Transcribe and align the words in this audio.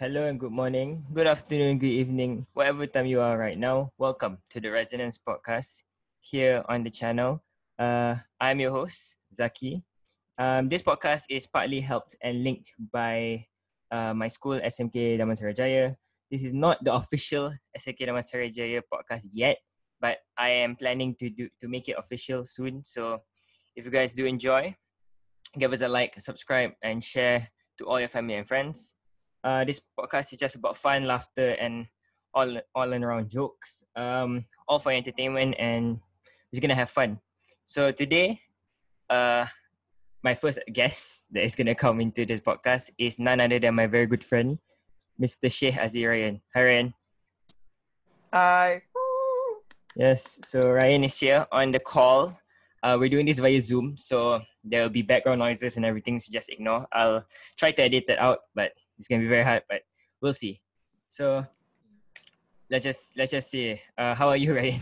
Hello 0.00 0.24
and 0.24 0.40
good 0.40 0.50
morning, 0.50 1.04
good 1.12 1.26
afternoon, 1.26 1.76
good 1.76 1.92
evening, 1.92 2.46
whatever 2.54 2.86
time 2.86 3.04
you 3.04 3.20
are 3.20 3.36
right 3.36 3.58
now. 3.58 3.92
Welcome 3.98 4.38
to 4.48 4.58
the 4.58 4.70
Resonance 4.72 5.20
Podcast 5.20 5.84
here 6.20 6.64
on 6.70 6.84
the 6.84 6.88
channel. 6.88 7.44
Uh, 7.78 8.16
I'm 8.40 8.60
your 8.60 8.70
host, 8.70 9.18
Zaki. 9.30 9.84
Um, 10.38 10.70
this 10.70 10.80
podcast 10.80 11.24
is 11.28 11.46
partly 11.46 11.84
helped 11.84 12.16
and 12.22 12.42
linked 12.42 12.72
by 12.80 13.44
uh, 13.90 14.14
my 14.14 14.28
school, 14.28 14.58
SMK 14.58 15.20
Damansara 15.20 15.54
Jaya. 15.54 15.96
This 16.30 16.44
is 16.44 16.54
not 16.54 16.82
the 16.82 16.94
official 16.94 17.52
SMK 17.76 18.08
Damansara 18.08 18.48
Jaya 18.48 18.80
podcast 18.80 19.28
yet, 19.34 19.58
but 20.00 20.16
I 20.32 20.64
am 20.64 20.76
planning 20.76 21.14
to 21.20 21.28
do 21.28 21.50
to 21.60 21.68
make 21.68 21.90
it 21.90 22.00
official 22.00 22.46
soon. 22.46 22.82
So 22.84 23.20
if 23.76 23.84
you 23.84 23.90
guys 23.90 24.14
do 24.14 24.24
enjoy, 24.24 24.74
give 25.58 25.74
us 25.74 25.82
a 25.82 25.88
like, 25.92 26.16
subscribe, 26.22 26.72
and 26.82 27.04
share 27.04 27.52
to 27.76 27.84
all 27.84 28.00
your 28.00 28.08
family 28.08 28.40
and 28.40 28.48
friends. 28.48 28.96
Uh, 29.42 29.64
this 29.64 29.80
podcast 29.98 30.32
is 30.32 30.38
just 30.38 30.56
about 30.56 30.76
fun, 30.76 31.06
laughter, 31.06 31.56
and 31.56 31.86
all 32.34 32.60
all 32.74 32.92
and 32.92 33.04
around 33.04 33.30
jokes. 33.30 33.84
Um, 33.96 34.44
all 34.68 34.78
for 34.78 34.92
entertainment, 34.92 35.56
and 35.58 36.00
we're 36.52 36.60
gonna 36.60 36.76
have 36.76 36.90
fun. 36.90 37.20
So 37.64 37.90
today, 37.90 38.40
uh, 39.08 39.46
my 40.22 40.34
first 40.34 40.60
guest 40.72 41.26
that 41.32 41.44
is 41.44 41.56
gonna 41.56 41.74
come 41.74 42.00
into 42.00 42.26
this 42.26 42.40
podcast 42.40 42.90
is 42.98 43.18
none 43.18 43.40
other 43.40 43.58
than 43.58 43.74
my 43.74 43.86
very 43.86 44.06
good 44.06 44.24
friend, 44.24 44.58
Mr. 45.16 45.50
Sheikh 45.50 45.74
Azir 45.74 46.10
Ryan. 46.12 46.40
Hi 46.54 46.64
Ryan. 46.64 46.94
Hi. 48.32 48.82
Yes, 49.96 50.38
so 50.44 50.60
Ryan 50.70 51.04
is 51.04 51.18
here 51.18 51.46
on 51.50 51.72
the 51.72 51.80
call. 51.80 52.38
Uh, 52.82 52.96
we're 52.98 53.10
doing 53.10 53.26
this 53.26 53.38
via 53.40 53.60
Zoom, 53.60 53.96
so 53.96 54.40
there 54.62 54.82
will 54.82 54.92
be 54.92 55.02
background 55.02 55.40
noises 55.40 55.76
and 55.76 55.84
everything, 55.84 56.18
so 56.20 56.30
just 56.32 56.48
ignore. 56.48 56.86
I'll 56.92 57.26
try 57.58 57.72
to 57.72 57.82
edit 57.82 58.04
that 58.06 58.18
out, 58.18 58.38
but 58.54 58.72
it's 59.00 59.08
gonna 59.08 59.22
be 59.22 59.28
very 59.32 59.42
hard, 59.42 59.62
but 59.66 59.80
we'll 60.20 60.34
see. 60.36 60.60
So 61.08 61.46
let's 62.68 62.84
just 62.84 63.16
let's 63.16 63.30
just 63.32 63.50
see. 63.50 63.80
Uh, 63.96 64.14
how 64.14 64.28
are 64.28 64.36
you, 64.36 64.54
Ryan? 64.60 64.80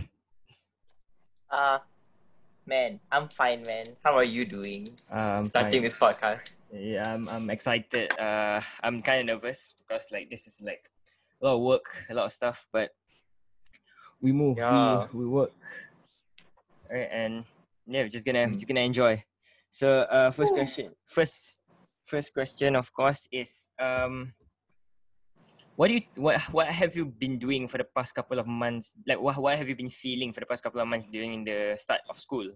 Uh, 1.48 1.78
man, 2.66 2.98
I'm 3.12 3.28
fine, 3.28 3.62
man. 3.62 3.86
How 4.02 4.16
are 4.16 4.24
you 4.26 4.44
doing? 4.44 4.88
Um, 5.08 5.44
Starting 5.44 5.82
this 5.82 5.94
podcast. 5.94 6.56
Yeah, 6.74 7.14
I'm 7.14 7.28
I'm 7.28 7.48
excited. 7.48 8.10
Uh, 8.18 8.60
I'm 8.82 9.02
kind 9.02 9.20
of 9.20 9.26
nervous 9.38 9.76
because 9.86 10.08
like 10.10 10.28
this 10.28 10.48
is 10.48 10.60
like 10.60 10.90
a 11.40 11.46
lot 11.46 11.54
of 11.54 11.60
work, 11.62 11.86
a 12.10 12.14
lot 12.14 12.26
of 12.26 12.32
stuff, 12.32 12.66
but 12.72 12.90
we 14.20 14.32
move, 14.32 14.58
Yeah. 14.58 15.06
we 15.14 15.20
we 15.20 15.26
work, 15.30 15.52
right? 16.90 17.06
And 17.12 17.44
yeah, 17.86 18.02
we're 18.02 18.08
just 18.10 18.26
gonna 18.26 18.50
we're 18.50 18.58
just 18.58 18.66
gonna 18.66 18.80
enjoy. 18.82 19.22
So, 19.70 20.00
uh, 20.10 20.32
first 20.32 20.54
question, 20.54 20.90
first 21.06 21.60
first 22.08 22.32
question, 22.32 22.72
of 22.72 22.88
course, 22.96 23.28
is 23.30 23.68
um, 23.76 24.32
what 25.76 25.92
do 25.92 26.00
you 26.00 26.04
what 26.16 26.40
what 26.50 26.66
have 26.72 26.96
you 26.96 27.06
been 27.06 27.38
doing 27.38 27.68
for 27.68 27.76
the 27.76 27.86
past 27.86 28.16
couple 28.16 28.40
of 28.40 28.48
months? 28.48 28.96
Like, 29.06 29.20
what 29.20 29.36
what 29.36 29.54
have 29.60 29.68
you 29.68 29.76
been 29.76 29.92
feeling 29.92 30.32
for 30.32 30.40
the 30.40 30.48
past 30.48 30.64
couple 30.64 30.80
of 30.80 30.88
months 30.88 31.06
during 31.06 31.44
the 31.44 31.76
start 31.78 32.00
of 32.08 32.16
school? 32.16 32.48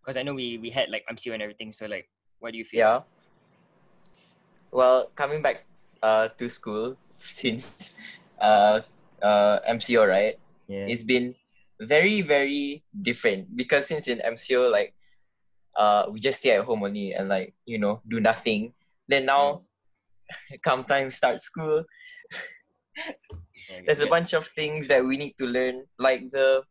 Because 0.00 0.16
I 0.16 0.22
know 0.22 0.32
we 0.32 0.56
we 0.56 0.70
had 0.70 0.88
like 0.88 1.02
MCO 1.10 1.34
and 1.34 1.42
everything. 1.42 1.74
So, 1.74 1.90
like, 1.90 2.08
what 2.38 2.54
do 2.54 2.58
you 2.58 2.64
feel? 2.64 2.80
Yeah. 2.80 2.98
Well, 4.70 5.10
coming 5.18 5.42
back 5.42 5.66
uh 6.00 6.30
to 6.38 6.48
school 6.48 6.96
since 7.18 7.98
uh 8.38 8.80
uh 9.20 9.58
MCO, 9.66 10.06
right? 10.06 10.38
Yeah. 10.70 10.86
It's 10.86 11.04
been 11.04 11.34
very 11.82 12.22
very 12.22 12.86
different 12.94 13.50
because 13.52 13.90
since 13.90 14.06
in 14.06 14.22
MCO 14.22 14.70
like 14.70 14.94
uh 15.76 16.06
we 16.08 16.22
just 16.22 16.38
stay 16.38 16.56
at 16.56 16.64
home 16.64 16.86
only 16.86 17.12
and 17.12 17.28
like 17.28 17.52
you 17.66 17.76
know 17.76 18.00
do 18.06 18.20
nothing. 18.24 18.72
Then 19.08 19.26
now 19.26 19.62
come 20.62 20.84
time 20.84 21.10
start 21.10 21.40
school, 21.40 21.84
there's 23.86 24.00
a 24.00 24.06
bunch 24.06 24.32
of 24.32 24.46
things 24.48 24.88
that 24.88 25.04
we 25.04 25.16
need 25.16 25.34
to 25.38 25.46
learn 25.46 25.84
like 25.98 26.30
the 26.30 26.62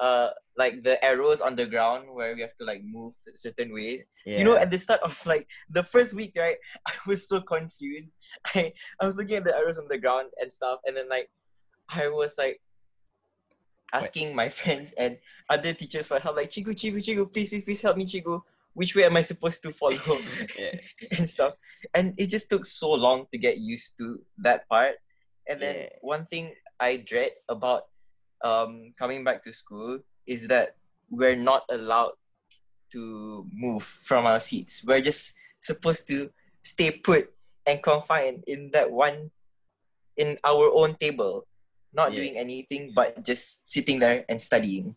uh 0.00 0.30
like 0.56 0.82
the 0.82 1.02
arrows 1.04 1.40
on 1.40 1.56
the 1.56 1.66
ground 1.66 2.06
where 2.10 2.34
we 2.34 2.40
have 2.40 2.56
to 2.58 2.64
like 2.64 2.82
move 2.84 3.12
certain 3.34 3.72
ways. 3.72 4.04
Yeah. 4.24 4.38
you 4.38 4.44
know 4.44 4.56
at 4.56 4.70
the 4.70 4.78
start 4.78 5.00
of 5.02 5.20
like 5.26 5.46
the 5.68 5.82
first 5.82 6.14
week 6.14 6.32
right 6.36 6.56
i 6.88 6.92
was 7.06 7.28
so 7.28 7.40
confused. 7.40 8.10
I 8.54 8.72
i 9.00 9.06
was 9.06 9.16
looking 9.16 9.36
at 9.36 9.44
the 9.44 9.54
arrows 9.54 9.78
on 9.78 9.88
the 9.88 9.98
ground 9.98 10.28
and 10.40 10.50
stuff 10.50 10.80
and 10.86 10.96
then 10.96 11.08
like 11.08 11.28
i 11.90 12.08
was 12.08 12.34
like 12.38 12.60
asking 13.92 14.34
my 14.34 14.48
friends 14.60 14.94
and 14.96 15.18
other 15.50 15.72
teachers 15.72 16.06
for 16.06 16.18
help 16.18 16.36
like 16.36 16.50
chigu 16.50 16.72
chigu 16.72 16.96
chigu 16.96 17.30
please 17.30 17.48
please 17.50 17.64
please 17.64 17.82
help 17.82 17.96
me 17.96 18.04
chigu 18.04 18.40
which 18.74 18.94
way 18.94 19.04
am 19.04 19.16
i 19.16 19.22
supposed 19.22 19.62
to 19.62 19.70
follow 19.72 20.18
yeah. 20.58 20.74
and 21.18 21.28
stuff 21.30 21.54
and 21.94 22.12
it 22.18 22.28
just 22.28 22.50
took 22.50 22.64
so 22.66 22.92
long 22.92 23.26
to 23.30 23.38
get 23.38 23.58
used 23.58 23.96
to 23.98 24.20
that 24.38 24.68
part 24.68 24.96
and 25.48 25.60
then 25.62 25.74
Yeah. 25.76 25.88
one 26.02 26.24
thing 26.26 26.52
i 26.78 26.96
dread 26.98 27.30
about 27.48 27.86
um 28.42 28.92
coming 28.98 29.24
back 29.24 29.42
to 29.44 29.52
school 29.52 29.98
is 30.26 30.48
that 30.48 30.76
we're 31.10 31.36
not 31.38 31.62
allowed 31.70 32.12
to 32.92 33.46
move 33.52 33.82
from 33.82 34.26
our 34.26 34.40
seats 34.40 34.82
we're 34.84 35.00
just 35.00 35.34
supposed 35.58 36.06
to 36.08 36.30
stay 36.60 36.90
put 36.90 37.30
and 37.66 37.82
confined 37.82 38.44
in 38.46 38.70
that 38.72 38.90
one 38.90 39.30
in 40.16 40.36
our 40.44 40.70
own 40.74 40.94
table 40.96 41.46
not 41.94 42.12
Yeah. 42.12 42.20
doing 42.22 42.36
anything 42.36 42.92
but 42.94 43.24
just 43.24 43.66
sitting 43.66 43.98
there 43.98 44.24
and 44.28 44.40
studying 44.42 44.94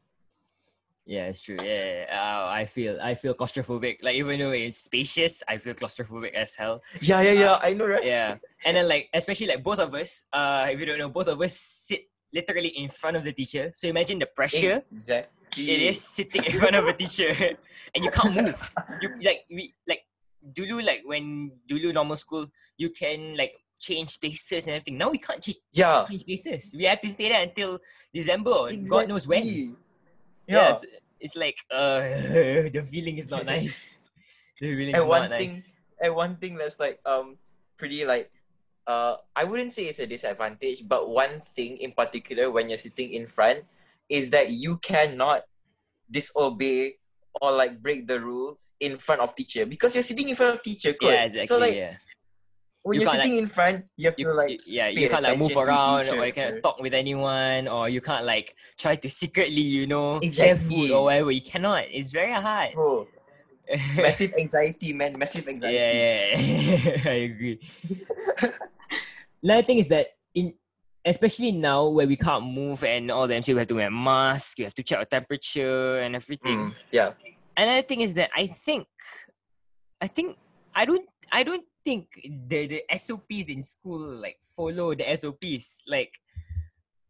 Yeah, 1.08 1.32
it's 1.32 1.40
true. 1.40 1.56
Yeah, 1.64 2.04
yeah. 2.04 2.20
Uh, 2.20 2.52
I 2.52 2.68
feel 2.68 3.00
I 3.00 3.16
feel 3.16 3.32
claustrophobic. 3.32 4.04
Like 4.04 4.20
even 4.20 4.44
though 4.44 4.52
it's 4.52 4.84
spacious, 4.92 5.40
I 5.48 5.56
feel 5.56 5.72
claustrophobic 5.74 6.36
as 6.36 6.60
hell. 6.60 6.84
yeah 7.00 7.24
yeah 7.24 7.32
yeah 7.32 7.56
i 7.64 7.72
know 7.72 7.88
right 7.88 8.04
Yeah, 8.04 8.36
and 8.68 8.76
then 8.76 8.92
like 8.92 9.08
especially 9.16 9.48
like 9.48 9.64
both 9.64 9.80
of 9.80 9.96
us. 9.96 10.28
Uh, 10.36 10.68
if 10.68 10.76
you 10.76 10.86
don't 10.86 11.00
know, 11.00 11.08
both 11.08 11.32
of 11.32 11.40
us 11.40 11.56
sit 11.56 12.12
literally 12.36 12.76
in 12.76 12.92
front 12.92 13.16
of 13.16 13.24
the 13.24 13.32
teacher. 13.32 13.72
So 13.74 13.88
imagine 13.88 14.20
the 14.20 14.28
pressure 14.28 14.84
exactly 14.92 15.32
it 15.72 15.80
is 15.96 16.04
sitting 16.04 16.44
in 16.44 16.52
front 16.60 16.76
of 16.76 16.84
a 16.86 16.94
teacher, 16.94 17.32
and 17.96 18.04
you 18.04 18.12
can't 18.12 18.36
move. 18.36 18.60
You 19.00 19.10
like 19.24 19.48
we 19.48 19.72
like 19.88 20.04
dulu 20.44 20.84
like 20.84 21.08
when 21.08 21.56
dulu 21.72 21.96
normal 21.96 22.20
school, 22.20 22.52
you 22.76 22.92
can 22.92 23.40
like 23.40 23.56
change 23.80 24.10
spaces 24.20 24.68
and 24.68 24.76
everything. 24.76 25.00
Now 25.00 25.08
we 25.10 25.24
can't 25.24 25.40
change, 25.40 25.64
yeah 25.72 26.04
change 26.04 26.28
spaces. 26.28 26.76
We 26.76 26.84
have 26.84 27.00
to 27.00 27.10
stay 27.10 27.32
there 27.32 27.42
until 27.48 27.80
December 28.12 28.52
or 28.52 28.76
God 28.76 29.08
knows 29.08 29.24
when. 29.24 29.72
Yeah, 30.48 30.56
Yeah. 30.56 30.70
it's, 30.72 30.86
it's 31.20 31.36
like 31.36 31.58
uh 31.72 32.00
the 32.72 32.84
feeling 32.90 33.18
is 33.18 33.30
not 33.30 33.46
nice. 33.56 33.98
The 34.60 34.74
feeling 34.74 34.96
is 34.96 35.00
And 35.02 35.08
one 35.10 35.30
not 35.30 35.38
thing- 35.38 35.50
nice. 35.54 35.72
And 36.02 36.16
one 36.16 36.38
thing 36.38 36.56
that's 36.58 36.80
like 36.80 37.00
um 37.06 37.38
pretty 37.78 38.06
like 38.06 38.32
uh 38.88 39.18
I 39.36 39.44
wouldn't 39.44 39.72
say 39.74 39.86
it's 39.86 40.00
a 40.00 40.08
disadvantage, 40.08 40.88
but 40.88 41.10
one 41.10 41.42
thing 41.42 41.78
in 41.78 41.92
particular 41.92 42.50
when 42.50 42.70
you're 42.70 42.78
sitting 42.82 43.14
in 43.14 43.28
front 43.28 43.66
is 44.10 44.30
that 44.32 44.50
you 44.52 44.78
cannot 44.78 45.44
disobey 46.10 46.96
or 47.42 47.52
like 47.52 47.82
break 47.82 48.08
the 48.08 48.20
rules 48.20 48.74
in 48.80 48.96
front 48.98 49.22
of 49.22 49.36
teacher 49.36 49.66
because 49.66 49.94
you're 49.94 50.04
sitting 50.06 50.30
in 50.30 50.36
front 50.36 50.56
of 50.56 50.64
teacher. 50.64 50.96
Yeah, 51.02 51.26
exactly. 51.26 51.48
So 51.48 51.58
like 51.60 51.76
yeah. 51.76 51.98
When 52.88 52.96
You 52.96 53.02
you're 53.02 53.12
can't, 53.12 53.24
sitting 53.24 53.38
in 53.38 53.48
front, 53.52 53.84
you 53.98 54.06
have 54.08 54.16
You, 54.18 54.26
to 54.28 54.34
like 54.34 54.50
you- 54.66 54.80
yeah, 54.80 54.88
you 54.88 55.10
can't 55.10 55.24
like 55.24 55.38
move 55.38 55.56
around 55.58 56.08
or 56.08 56.26
you 56.26 56.32
can't 56.32 56.64
talk 56.64 56.80
with 56.80 56.94
anyone 56.94 57.68
or 57.68 57.90
you 57.90 58.00
can't 58.00 58.24
like 58.24 58.56
try 58.78 58.96
to 58.96 59.10
secretly, 59.10 59.60
you 59.60 59.88
know, 59.88 60.22
share 60.32 60.56
food 60.56 60.92
or 60.92 61.04
whatever. 61.12 61.32
You 61.32 61.42
cannot. 61.44 61.84
It's 61.92 62.12
very 62.12 62.32
hard. 62.32 62.72
bro, 62.74 63.06
massive 64.00 64.32
anxiety, 64.40 64.94
man, 64.94 65.20
massive 65.20 65.46
anxiety. 65.50 65.76
yeah, 65.76 65.92
yeah, 65.92 66.40
yeah. 66.40 67.12
I 67.12 67.18
agree. 67.28 67.60
Another 69.44 69.64
thing 69.64 69.78
is 69.80 69.88
that 69.90 70.08
in 70.34 70.54
especially 71.04 71.52
now 71.52 71.88
where 71.88 72.08
we 72.08 72.16
can't 72.16 72.46
move 72.46 72.84
and 72.84 73.12
all 73.12 73.28
the 73.28 73.36
MC 73.36 73.54
we 73.54 73.60
have 73.60 73.68
to 73.68 73.76
wear 73.76 73.92
masks, 73.92 74.56
we 74.58 74.64
have 74.64 74.76
to 74.76 74.84
check 74.84 75.00
our 75.00 75.06
temperature 75.06 76.00
and 76.00 76.16
everything. 76.16 76.58
Mm, 76.72 76.74
yeah. 76.92 77.12
Another 77.56 77.82
thing 77.82 78.02
is 78.02 78.14
that 78.16 78.30
I 78.36 78.48
think 78.48 78.88
I 80.00 80.08
think 80.08 80.38
I 80.76 80.86
don't 80.86 81.04
I 81.32 81.44
don't 81.44 81.64
think 81.88 82.12
the, 82.52 82.68
the 82.68 82.80
SOPs 83.00 83.48
in 83.48 83.64
school 83.64 84.20
like 84.20 84.36
follow 84.44 84.92
the 84.92 85.08
SOPs. 85.16 85.88
Like 85.88 86.12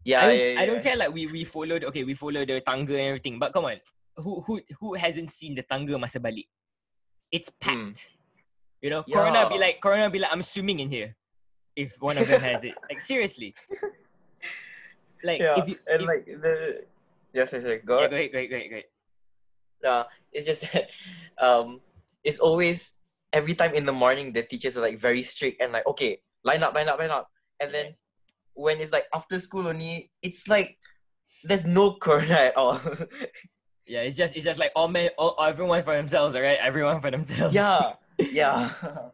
Yeah, 0.05 0.21
I 0.21 0.25
don't, 0.29 0.37
yeah, 0.37 0.51
yeah. 0.53 0.59
I 0.61 0.63
don't 0.69 0.83
care 0.85 0.95
like 1.01 1.11
we 1.11 1.25
we 1.27 1.41
followed 1.43 1.83
okay 1.89 2.05
we 2.05 2.13
follow 2.13 2.45
the 2.45 2.61
tangga 2.61 2.95
and 2.95 3.07
everything 3.11 3.35
but 3.41 3.51
come 3.51 3.65
on 3.67 3.81
who 4.15 4.39
who 4.45 4.61
who 4.79 4.93
hasn't 4.95 5.33
seen 5.33 5.51
the 5.57 5.65
tangga 5.67 5.97
masa 5.99 6.21
balik 6.23 6.47
it's 7.27 7.49
packed 7.59 8.15
you 8.79 8.87
know 8.93 9.03
corona 9.03 9.49
be 9.51 9.57
Hmm. 9.59 9.65
Like 9.67 9.75
corona 9.83 10.07
be 10.13 10.21
like 10.23 10.31
I'm 10.31 10.45
swimming 10.45 10.79
in 10.79 10.87
here 10.87 11.11
if 11.75 11.99
one 11.99 12.15
of 12.15 12.23
them 12.29 12.39
has 12.39 12.63
it 12.63 12.71
like 12.87 13.01
seriously 13.03 13.51
like 15.27 15.41
yeah, 15.41 15.59
if 15.59 15.67
you 15.67 15.75
and 15.91 16.01
if- 16.01 16.07
like 16.07 16.23
the 16.25 16.53
yes, 17.33 17.51
yes, 17.53 17.63
yes. 17.67 17.81
Go 17.83 17.99
yeah, 18.01 18.07
go 18.07 18.15
ahead 18.15 18.31
go 18.31 18.37
ahead 18.39 18.49
go 18.49 18.55
ahead, 18.55 18.69
go 18.71 18.75
ahead. 18.79 18.89
Uh, 19.83 20.03
it's 20.31 20.47
just 20.47 20.61
that 20.71 20.89
um, 21.45 21.81
it's 22.23 22.39
always 22.39 22.97
every 23.33 23.53
time 23.53 23.73
in 23.73 23.85
the 23.85 23.93
morning 23.93 24.33
the 24.33 24.43
teachers 24.43 24.77
are 24.77 24.81
like 24.81 24.99
very 24.99 25.23
strict 25.23 25.61
and 25.61 25.73
like 25.73 25.85
okay, 25.87 26.19
line 26.43 26.63
up, 26.63 26.73
line 26.73 26.89
up, 26.89 26.99
line 26.99 27.11
up, 27.11 27.29
and 27.59 27.73
then 27.73 27.95
when 28.53 28.79
it's 28.79 28.91
like 28.91 29.05
after 29.13 29.39
school 29.39 29.67
only, 29.67 30.11
it's 30.21 30.47
like 30.47 30.77
there's 31.43 31.65
no 31.65 31.93
corona 31.93 32.33
at 32.33 32.57
all. 32.57 32.79
yeah 33.87 34.01
it's 34.01 34.17
just 34.17 34.35
it's 34.35 34.43
just 34.43 34.59
like 34.59 34.71
all 34.75 34.89
men 34.89 35.09
all 35.17 35.33
everyone 35.41 35.81
for 35.81 35.95
themselves 35.95 36.35
alright 36.35 36.57
everyone 36.61 36.99
for 36.99 37.09
themselves. 37.11 37.55
Yeah, 37.55 37.93
yeah, 38.19 38.69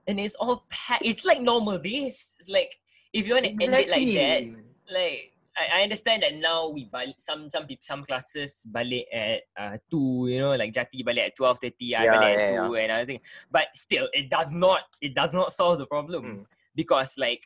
and 0.07 0.19
it's 0.19 0.36
all 0.36 0.65
packed. 0.69 1.06
It's 1.06 1.25
like 1.25 1.42
normal 1.42 1.80
days. 1.80 2.33
It's 2.39 2.50
like 2.50 2.75
if 3.12 3.27
you 3.27 3.33
want 3.33 3.45
to 3.45 3.51
end 3.51 3.62
it 3.62 3.89
like 3.89 4.07
that, 4.07 4.94
like 4.94 5.32
I, 5.57 5.79
I 5.79 5.83
understand 5.83 6.23
that 6.23 6.33
now 6.35 6.69
we 6.69 6.89
balik 6.89 7.21
some 7.21 7.50
some 7.50 7.67
some 7.81 8.03
classes 8.03 8.65
balik 8.65 9.05
at 9.13 9.41
uh 9.57 9.77
two, 9.89 10.27
you 10.29 10.39
know, 10.39 10.55
like 10.55 10.73
Jati 10.73 11.05
balik 11.05 11.27
at 11.29 11.35
twelve 11.35 11.59
thirty, 11.59 11.95
I 11.95 12.05
Yeah, 12.05 12.13
balik 12.13 12.31
at 12.33 12.39
yeah, 12.39 12.65
two 12.65 12.75
and 12.75 12.91
everything. 12.91 13.19
But 13.51 13.67
still, 13.75 14.09
it 14.13 14.29
does 14.29 14.51
not 14.51 14.81
it 15.01 15.13
does 15.13 15.33
not 15.33 15.51
solve 15.51 15.77
the 15.77 15.85
problem 15.85 16.23
Mm. 16.23 16.45
because 16.75 17.17
like 17.17 17.45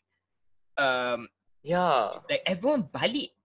um 0.77 1.27
Yeah. 1.63 2.24
like 2.30 2.44
everyone 2.45 2.83
balik 2.88 3.36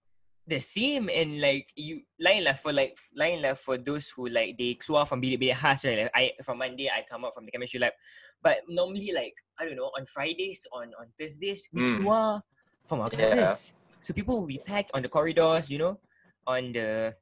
the 0.47 0.59
same 0.61 1.09
and 1.09 1.41
like 1.41 1.71
you 1.79 2.03
lain 2.19 2.43
lah 2.43 2.55
for 2.55 2.75
like 2.75 2.99
lain 3.15 3.43
lah 3.43 3.55
for 3.55 3.79
those 3.79 4.11
who 4.11 4.27
like 4.27 4.59
they 4.59 4.75
keluar 4.75 5.07
from 5.07 5.23
bilik-bilik 5.23 5.55
khas 5.55 5.87
right 5.87 6.07
like 6.07 6.15
I 6.15 6.35
from 6.43 6.59
Monday 6.59 6.91
I 6.91 7.07
come 7.07 7.25
out 7.25 7.35
from 7.35 7.47
the 7.47 7.53
chemistry 7.55 7.79
lab 7.79 7.95
but 8.43 8.59
normally 8.67 9.15
like 9.15 9.35
I 9.59 9.67
don't 9.67 9.79
know 9.79 9.95
on 9.95 10.03
Fridays 10.07 10.67
on 10.75 10.91
on 10.99 11.15
Thursdays 11.15 11.71
we 11.71 11.83
Mm. 11.83 11.95
keluar 11.95 12.43
from 12.91 13.07
our 13.07 13.11
Yeah. 13.15 13.55
So 14.03 14.13
people 14.13 14.39
will 14.41 14.51
be 14.51 14.61
packed 14.67 14.91
on 14.95 15.03
the 15.03 15.09
corridors 15.09 15.71
you 15.71 15.79
know 15.79 15.99
on 16.47 16.73
the 16.73 17.15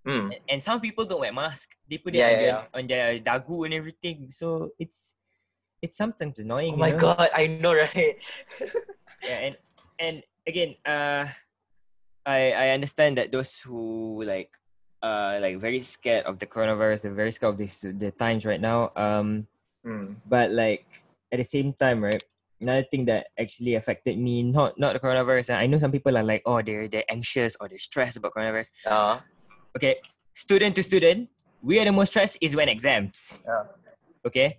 Mm. 0.00 0.32
and 0.48 0.62
some 0.64 0.80
people 0.80 1.04
don't 1.04 1.20
wear 1.20 1.32
mask 1.32 1.76
they 1.84 1.98
put 2.00 2.14
it 2.16 2.24
Yeah, 2.24 2.32
on, 2.32 2.32
yeah, 2.32 2.40
their, 2.40 2.68
on 2.72 2.84
their 2.88 3.08
dagu 3.20 3.66
and 3.68 3.74
everything 3.76 4.32
so 4.32 4.72
it's 4.80 5.14
it's 5.84 5.92
sometimes 5.96 6.40
annoying 6.40 6.72
Oh 6.72 6.80
my 6.80 6.90
know? 6.90 6.96
god, 6.96 7.28
I 7.36 7.46
know, 7.60 7.74
right? 7.76 8.16
yeah 9.28 9.38
and 9.44 9.54
and 10.00 10.16
again 10.48 10.72
uh 10.88 11.28
i 12.24 12.52
i 12.52 12.66
understand 12.72 13.18
that 13.20 13.28
those 13.28 13.60
who 13.60 14.24
like 14.24 14.48
uh 15.04 15.36
like 15.40 15.60
very 15.60 15.80
scared 15.84 16.24
of 16.24 16.40
the 16.40 16.46
coronavirus 16.48 17.02
they're 17.04 17.12
very 17.12 17.32
scared 17.32 17.52
of 17.52 17.58
this 17.60 17.80
the 17.84 18.10
times 18.10 18.46
right 18.48 18.60
now 18.60 18.90
um 18.96 19.46
Mm. 19.84 20.16
but 20.28 20.50
like 20.52 21.04
at 21.32 21.38
the 21.40 21.44
same 21.44 21.72
time 21.72 22.04
right 22.04 22.20
another 22.60 22.84
thing 22.90 23.04
that 23.06 23.28
actually 23.38 23.74
affected 23.74 24.18
me 24.18 24.42
not 24.42 24.78
not 24.78 24.92
the 24.94 25.00
coronavirus 25.00 25.54
i 25.56 25.66
know 25.66 25.78
some 25.78 25.90
people 25.92 26.16
are 26.16 26.22
like 26.22 26.42
oh 26.46 26.60
they're 26.62 26.88
they're 26.88 27.08
anxious 27.10 27.56
or 27.60 27.68
they're 27.68 27.78
stressed 27.80 28.16
about 28.16 28.32
coronavirus. 28.34 28.68
Uh, 28.86 29.18
okay 29.76 29.96
student 30.34 30.74
to 30.76 30.82
student 30.82 31.28
we 31.62 31.78
are 31.80 31.84
the 31.84 31.92
most 31.92 32.10
stressed 32.16 32.38
is 32.40 32.56
when 32.56 32.68
exams. 32.68 33.38
Yeah. 33.44 33.64
okay? 34.24 34.58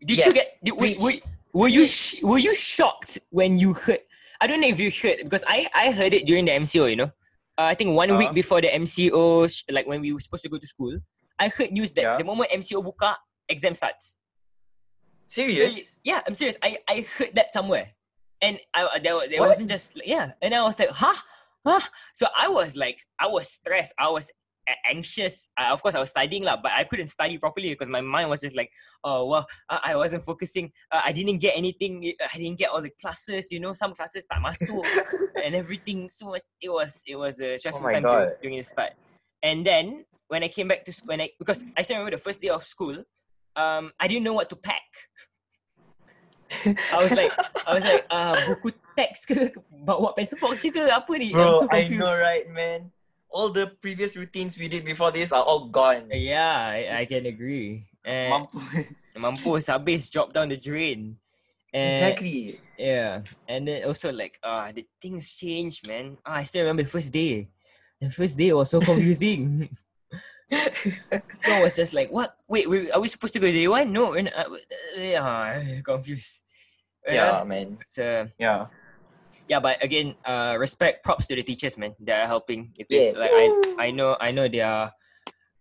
Did 0.00 0.16
Yes, 0.18 0.26
you 0.26 0.32
get 0.32 0.46
did, 0.64 0.72
were, 0.76 0.88
were, 1.00 1.12
were 1.52 1.68
you 1.68 1.86
sh- 1.86 2.22
were 2.22 2.38
you 2.38 2.54
shocked 2.54 3.18
when 3.30 3.58
you 3.58 3.72
heard 3.72 4.00
i 4.40 4.46
don't 4.46 4.60
know 4.60 4.68
if 4.68 4.80
you 4.80 4.90
heard 4.92 5.18
because 5.24 5.44
i 5.48 5.68
i 5.74 5.90
heard 5.92 6.12
it 6.12 6.26
during 6.26 6.44
the 6.44 6.52
mco 6.52 6.88
you 6.90 6.96
know? 6.96 7.10
Uh, 7.56 7.68
i 7.72 7.74
think 7.74 7.94
one 7.96 8.10
week 8.18 8.28
Uh-huh. 8.32 8.40
before 8.42 8.60
the 8.60 8.68
mco 8.68 9.48
like 9.70 9.86
when 9.86 10.00
we 10.00 10.12
were 10.12 10.20
supposed 10.20 10.42
to 10.44 10.50
go 10.50 10.58
to 10.58 10.66
school 10.66 10.92
i 11.38 11.48
heard 11.48 11.70
news 11.72 11.92
that 11.92 12.02
Yeah. 12.02 12.16
the 12.18 12.24
moment 12.24 12.50
mco 12.52 12.82
buka 12.84 13.14
exam 13.48 13.74
starts 13.74 14.18
serious? 15.28 15.98
yeah 16.04 16.20
i'm 16.26 16.34
serious. 16.34 16.56
I 16.62 16.78
i 16.88 17.06
heard 17.16 17.32
that 17.34 17.52
somewhere. 17.52 17.90
And 18.42 18.58
i 18.74 18.98
there, 19.02 19.14
wa- 19.14 19.26
there 19.30 19.40
What? 19.40 19.48
wasn't 19.50 19.70
just 19.70 20.00
yeah. 20.04 20.32
And 20.42 20.54
i 20.54 20.62
was 20.62 20.78
like 20.78 20.90
huh? 20.90 21.14
Huh? 21.66 21.80
So 22.12 22.26
i 22.36 22.48
was 22.48 22.76
like 22.76 23.00
i 23.18 23.26
was 23.26 23.48
stressed. 23.48 23.94
I 23.98 24.08
was 24.10 24.30
anxious. 24.88 25.48
Uh, 25.60 25.68
of 25.72 25.82
course 25.82 25.94
i 25.94 26.00
was 26.00 26.10
studying 26.10 26.44
lah, 26.44 26.56
but 26.56 26.72
i 26.72 26.84
couldn't 26.84 27.08
study 27.08 27.36
properly 27.36 27.68
because 27.70 27.88
my 27.88 28.00
mind 28.00 28.30
was 28.30 28.40
just 28.40 28.56
like 28.56 28.70
oh 29.04 29.26
well 29.26 29.46
uh, 29.68 29.78
i 29.84 29.96
wasn't 29.96 30.24
focusing. 30.24 30.72
Uh, 30.92 31.02
i 31.04 31.12
didn't 31.12 31.38
get 31.38 31.56
anything. 31.56 32.00
Uh, 32.20 32.28
i 32.32 32.36
didn't 32.38 32.58
get 32.58 32.70
all 32.70 32.80
the 32.80 32.92
classes. 33.00 33.52
You 33.52 33.60
know 33.60 33.72
some 33.72 33.92
classes 33.92 34.24
tak 34.24 34.40
masuk 34.40 34.84
and 35.44 35.54
everything. 35.54 36.08
So 36.08 36.32
it 36.60 36.68
was 36.68 37.02
it 37.06 37.16
was 37.16 37.40
a 37.40 37.56
stressful 37.58 37.88
Oh 37.88 37.92
time 37.92 38.02
during, 38.02 38.32
during 38.40 38.58
the 38.58 38.64
start. 38.64 38.92
And 39.42 39.64
then 39.64 40.04
when 40.28 40.42
i 40.42 40.48
came 40.48 40.68
back 40.68 40.84
to 40.88 40.92
when 41.04 41.20
i 41.20 41.28
because 41.38 41.64
i 41.76 41.82
still 41.84 41.96
remember 42.00 42.16
the 42.16 42.22
first 42.24 42.40
day 42.40 42.48
of 42.48 42.64
school 42.64 43.04
um 43.56 43.92
i 44.00 44.08
didn't 44.08 44.24
know 44.24 44.34
what 44.34 44.50
to 44.50 44.56
pack 44.56 44.82
I 46.92 47.02
was 47.02 47.12
like, 47.14 47.32
I 47.66 47.74
was 47.74 47.84
like, 47.84 48.06
uh, 48.10 48.34
buku 48.46 48.72
teks 48.96 49.26
ke, 49.26 49.52
bawa 49.84 50.14
pencil 50.16 50.38
box 50.38 50.62
ke, 50.64 50.80
apa 50.86 51.12
ni? 51.18 51.34
I'm 51.34 51.36
Bro, 51.36 51.60
so 51.60 51.66
I 51.68 51.84
confused. 51.84 52.00
know, 52.00 52.14
right, 52.20 52.46
man? 52.48 52.92
All 53.28 53.50
the 53.50 53.74
previous 53.82 54.14
routines 54.14 54.54
we 54.54 54.70
did 54.70 54.84
before 54.86 55.10
this 55.10 55.34
are 55.34 55.42
all 55.42 55.66
gone. 55.66 56.06
Yeah, 56.14 56.70
I, 56.70 57.02
I 57.02 57.04
can 57.04 57.26
agree. 57.26 57.90
And 58.06 58.46
Mampus. 58.46 59.18
mampus 59.18 59.66
habis 59.66 60.06
drop 60.06 60.32
down 60.32 60.48
the 60.54 60.56
drain. 60.56 61.18
And, 61.74 61.90
Exactly. 61.90 62.62
Yeah, 62.78 63.26
and 63.50 63.66
then 63.66 63.82
also 63.86 64.14
like, 64.14 64.38
ah, 64.42 64.70
the 64.70 64.86
things 65.02 65.34
change, 65.34 65.82
man. 65.86 66.18
Ah, 66.22 66.42
I 66.42 66.46
still 66.46 66.62
remember 66.62 66.82
the 66.86 66.90
first 66.90 67.10
day. 67.10 67.50
The 67.98 68.10
first 68.10 68.38
day 68.38 68.52
was 68.52 68.70
so 68.70 68.80
confusing. 68.80 69.68
so 71.38 71.56
I 71.56 71.58
was 71.60 71.76
just 71.76 71.92
like, 71.94 72.10
what? 72.10 72.36
Wait, 72.48 72.68
wait, 72.68 72.90
are 72.92 73.00
we 73.00 73.08
supposed 73.08 73.32
to 73.34 73.40
go 73.40 73.46
to 73.46 73.52
day 73.52 73.68
one? 73.68 73.92
No, 73.92 74.10
we're 74.10 74.22
not. 74.22 74.34
Uh, 74.34 74.56
yeah, 74.96 75.80
confused. 75.84 76.42
Yeah, 77.06 77.44
man. 77.44 77.78
So 77.86 78.28
Yeah. 78.38 78.66
yeah 79.48 79.60
but 79.60 79.82
again 79.82 80.14
uh 80.24 80.56
respect 80.58 81.04
props 81.04 81.26
to 81.26 81.34
the 81.36 81.42
teachers 81.42 81.76
man 81.76 81.94
They 82.00 82.12
are 82.12 82.26
helping 82.26 82.72
if 82.76 82.86
Yeah. 82.88 83.00
it's 83.00 83.16
like 83.16 83.30
i 83.34 83.52
i 83.78 83.90
know 83.90 84.16
i 84.20 84.30
know 84.32 84.48
they 84.48 84.60
are 84.60 84.92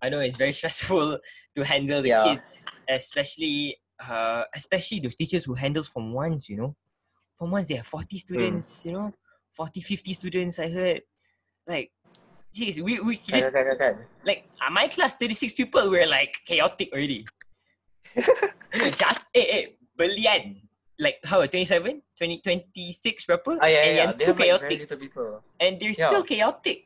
i 0.01 0.09
know 0.09 0.19
it's 0.19 0.37
very 0.37 0.51
stressful 0.59 1.19
to 1.55 1.65
handle 1.65 2.01
the 2.01 2.09
Yeah. 2.09 2.23
kids 2.23 2.73
especially 2.87 3.77
uh 4.09 4.43
especially 4.55 4.99
those 4.99 5.15
teachers 5.15 5.45
who 5.45 5.53
handles 5.53 5.87
from 5.87 6.13
once, 6.13 6.49
you 6.49 6.57
know 6.57 6.75
from 7.35 7.51
once 7.51 7.67
they 7.67 7.75
have 7.75 7.87
40 7.87 8.17
students 8.17 8.85
you 8.85 8.93
know 8.93 9.13
40 9.51 9.81
50 9.81 10.13
students 10.13 10.59
i 10.59 10.69
heard 10.69 11.01
like 11.67 11.91
jeez 12.53 12.77
we 12.85 13.01
we 13.01 13.17
did, 13.17 13.49
kan. 13.81 13.95
like 14.21 14.45
uh, 14.61 14.69
my 14.69 14.85
class 14.87 15.17
36 15.17 15.57
people 15.57 15.89
were 15.89 16.05
like 16.05 16.37
chaotic 16.45 16.93
already 16.93 17.25
you 18.73 18.79
know 18.79 18.91
jat 18.93 19.17
eh 19.33 19.47
eh 19.57 19.63
belian 19.97 20.61
like 21.01 21.17
how 21.25 21.41
27 21.41 21.97
20 22.13 22.45
26 22.45 23.25
berapa 23.25 23.51
Ah, 23.57 23.65
yeah, 23.65 23.81
and 23.81 23.89
yeah. 23.89 24.01
yang 24.05 24.11
They 24.13 24.25
tu 24.25 24.31
have 24.31 24.37
like 24.37 24.45
chaotic 24.45 24.77
people. 25.01 25.29
and 25.57 25.71
they're 25.81 25.97
Yeah. 25.97 26.07
still 26.13 26.21
chaotic. 26.23 26.79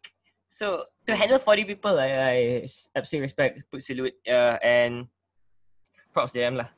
So 0.48 0.88
to 1.04 1.12
handle 1.12 1.44
40 1.44 1.68
people, 1.68 2.00
I 2.00 2.64
absolutely 2.96 3.28
respect, 3.28 3.68
put 3.68 3.84
salute, 3.84 4.16
uh, 4.24 4.56
and 4.64 5.12
props 6.16 6.32
to 6.34 6.40
them 6.40 6.56
lah. 6.56 6.72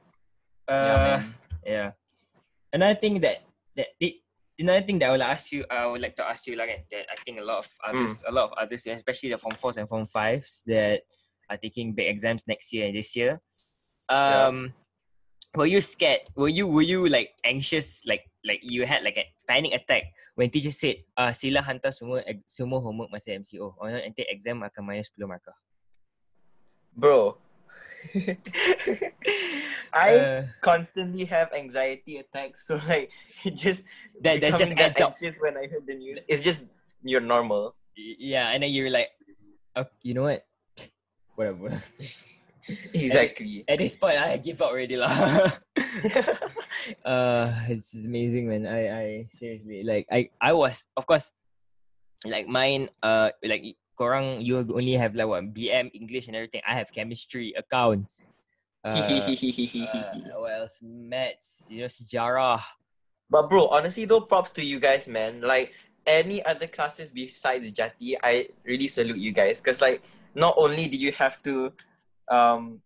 yeah, 0.65 0.73
Uh, 0.73 0.97
man. 0.97 1.21
yeah. 1.61 1.89
Another 2.73 2.97
thing 2.97 3.21
that 3.21 3.45
that 3.77 3.93
it, 4.01 4.25
another 4.59 4.85
thing 4.85 4.99
that 4.99 5.09
I 5.09 5.11
will 5.11 5.23
ask 5.23 5.51
you, 5.51 5.65
I 5.69 5.87
would 5.87 6.01
like 6.01 6.15
to 6.17 6.27
ask 6.27 6.45
you 6.47 6.55
like 6.55 6.85
that 6.91 7.05
I 7.11 7.15
think 7.23 7.39
a 7.39 7.43
lot 7.43 7.59
of 7.59 7.67
others, 7.83 8.23
a 8.27 8.31
lot 8.31 8.45
of 8.45 8.53
others, 8.53 8.85
especially 8.85 9.29
the 9.31 9.37
form 9.37 9.55
fours 9.55 9.77
and 9.77 9.87
form 9.87 10.05
fives 10.05 10.63
that 10.67 11.01
are 11.49 11.57
taking 11.57 11.93
big 11.93 12.07
exams 12.07 12.47
next 12.47 12.73
year 12.73 12.87
and 12.87 12.95
this 12.95 13.15
year. 13.15 13.41
Um, 14.09 14.73
were 15.55 15.65
you 15.65 15.81
scared? 15.81 16.21
Were 16.35 16.49
you 16.49 16.67
were 16.67 16.85
you 16.85 17.07
like 17.07 17.31
anxious? 17.43 18.05
Like 18.05 18.29
like 18.45 18.59
you 18.61 18.85
had 18.85 19.03
like 19.03 19.17
a 19.17 19.25
panic 19.47 19.73
attack 19.73 20.11
when 20.39 20.49
teacher 20.49 20.71
said, 20.71 21.03
uh, 21.19 21.35
sila 21.35 21.59
hantar 21.59 21.91
semua 21.91 22.23
semua 22.47 22.79
homework 22.79 23.11
masa 23.11 23.35
MCO. 23.35 23.75
Or 23.75 23.91
nanti 23.91 24.23
exam 24.23 24.63
akan 24.63 24.87
minus 24.87 25.11
10 25.11 25.27
markah. 25.27 25.51
Bro. 26.95 27.35
I 29.93 30.09
Uh, 30.15 30.41
constantly 30.61 31.25
have 31.25 31.53
anxiety 31.53 32.17
attacks, 32.17 32.65
so 32.69 32.79
like 32.87 33.11
it 33.45 33.55
just 33.55 33.85
that 34.21 34.41
that's 34.41 34.57
just 34.57 34.75
that 34.75 34.97
adds 34.97 35.01
up. 35.01 35.13
when 35.39 35.57
I 35.57 35.67
heard 35.67 35.85
the 35.85 35.95
news. 35.95 36.25
It's 36.27 36.43
just 36.43 36.65
you're 37.03 37.21
normal. 37.23 37.75
Yeah, 37.95 38.51
and 38.53 38.63
then 38.63 38.71
you're 38.71 38.89
like, 38.89 39.09
uh, 39.75 39.85
you 40.03 40.13
know 40.13 40.23
what? 40.23 40.45
Whatever. 41.35 41.71
Exactly. 42.93 43.65
At 43.67 43.79
this 43.79 43.95
point, 43.97 44.17
I 44.21 44.37
give 44.37 44.61
up 44.61 44.69
already 44.69 44.95
lah. 44.95 45.09
uh, 47.05 47.47
it's 47.67 47.97
amazing, 48.05 48.47
man. 48.47 48.67
I, 48.69 48.81
I 48.89 49.05
seriously 49.31 49.81
like 49.83 50.05
I, 50.11 50.29
I 50.39 50.53
was 50.53 50.85
of 50.95 51.05
course, 51.05 51.31
like 52.25 52.47
mine. 52.47 52.89
Uh, 53.01 53.31
like 53.43 53.75
korang 53.99 54.39
you 54.39 54.63
only 54.71 54.95
have 54.95 55.11
like 55.13 55.27
what 55.27 55.51
BM 55.51 55.91
English 55.91 56.31
and 56.31 56.35
everything. 56.39 56.63
I 56.63 56.73
have 56.79 56.87
chemistry, 56.95 57.51
accounts. 57.59 58.31
Uh, 58.79 58.95
uh, 58.95 60.39
what 60.39 60.55
else? 60.55 60.79
Maths, 60.81 61.67
you 61.67 61.83
know, 61.83 61.91
sejarah. 61.91 62.63
But 63.29 63.49
bro, 63.51 63.67
honestly 63.67 64.05
though, 64.05 64.23
props 64.23 64.51
to 64.51 64.63
you 64.63 64.79
guys, 64.79 65.05
man. 65.05 65.41
Like 65.41 65.75
any 66.07 66.39
other 66.47 66.65
classes 66.65 67.11
besides 67.11 67.69
Jati, 67.75 68.15
I 68.23 68.47
really 68.63 68.87
salute 68.87 69.19
you 69.19 69.33
guys. 69.35 69.59
Cause 69.59 69.81
like 69.81 70.07
not 70.33 70.55
only 70.55 70.87
did 70.87 71.01
you 71.01 71.11
have 71.11 71.43
to 71.43 71.73
um 72.31 72.79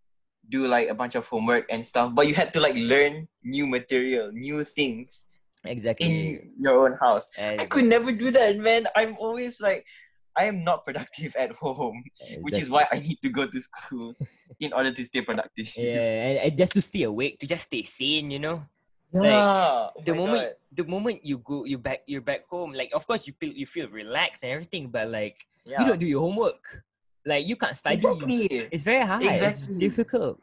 do 0.50 0.66
like 0.66 0.90
a 0.90 0.96
bunch 0.98 1.14
of 1.14 1.28
homework 1.28 1.70
and 1.70 1.86
stuff, 1.86 2.10
but 2.18 2.26
you 2.26 2.34
had 2.34 2.52
to 2.54 2.60
like 2.60 2.74
learn 2.74 3.28
new 3.44 3.68
material, 3.68 4.32
new 4.34 4.64
things 4.64 5.28
Exactly. 5.66 6.08
in 6.08 6.52
your 6.60 6.86
own 6.90 6.98
house. 7.00 7.30
I 7.38 7.66
could 7.66 7.86
never 7.86 8.12
do 8.12 8.32
that, 8.32 8.58
man. 8.58 8.88
I'm 8.96 9.16
always 9.18 9.62
like 9.62 9.86
I 10.36 10.46
am 10.46 10.64
not 10.64 10.86
productive 10.86 11.36
at 11.40 11.52
home, 11.54 12.04
which 12.42 12.58
is 12.58 12.70
why 12.70 12.88
I 12.92 13.00
need 13.00 13.22
to 13.22 13.30
go 13.30 13.46
to 13.46 13.62
school 13.62 14.16
in 14.60 14.74
order 14.74 14.92
to 14.92 15.04
stay 15.04 15.22
productive. 15.22 15.72
Yeah, 15.78 16.46
and, 16.46 16.58
just 16.58 16.74
to 16.74 16.82
stay 16.82 17.04
awake, 17.04 17.40
to 17.40 17.48
just 17.48 17.64
stay 17.64 17.84
sane, 17.84 18.32
you 18.32 18.40
know. 18.40 18.66
Yeah. 19.14 19.92
Oh 19.94 20.02
the 20.04 20.16
moment 20.16 20.42
God. 20.42 20.54
the 20.74 20.86
moment 20.90 21.22
you 21.22 21.38
go 21.38 21.66
you 21.66 21.78
back 21.78 22.02
you're 22.08 22.26
back 22.26 22.50
home 22.50 22.74
like 22.74 22.90
of 22.98 23.06
course 23.06 23.28
you 23.28 23.34
feel 23.38 23.54
you 23.54 23.68
feel 23.68 23.88
relaxed 23.90 24.42
and 24.42 24.52
everything 24.52 24.90
but 24.90 25.06
like 25.08 25.46
yeah. 25.66 25.78
you 25.80 25.86
don't 25.86 26.00
do 26.00 26.08
your 26.08 26.22
homework 26.22 26.82
like 27.24 27.46
you 27.46 27.56
can't 27.56 27.78
study 27.78 27.94
exactly. 27.94 28.50
it's 28.74 28.82
very 28.82 29.06
hard 29.06 29.22
Exactly. 29.22 29.76
it's 29.76 29.78
difficult 29.78 30.42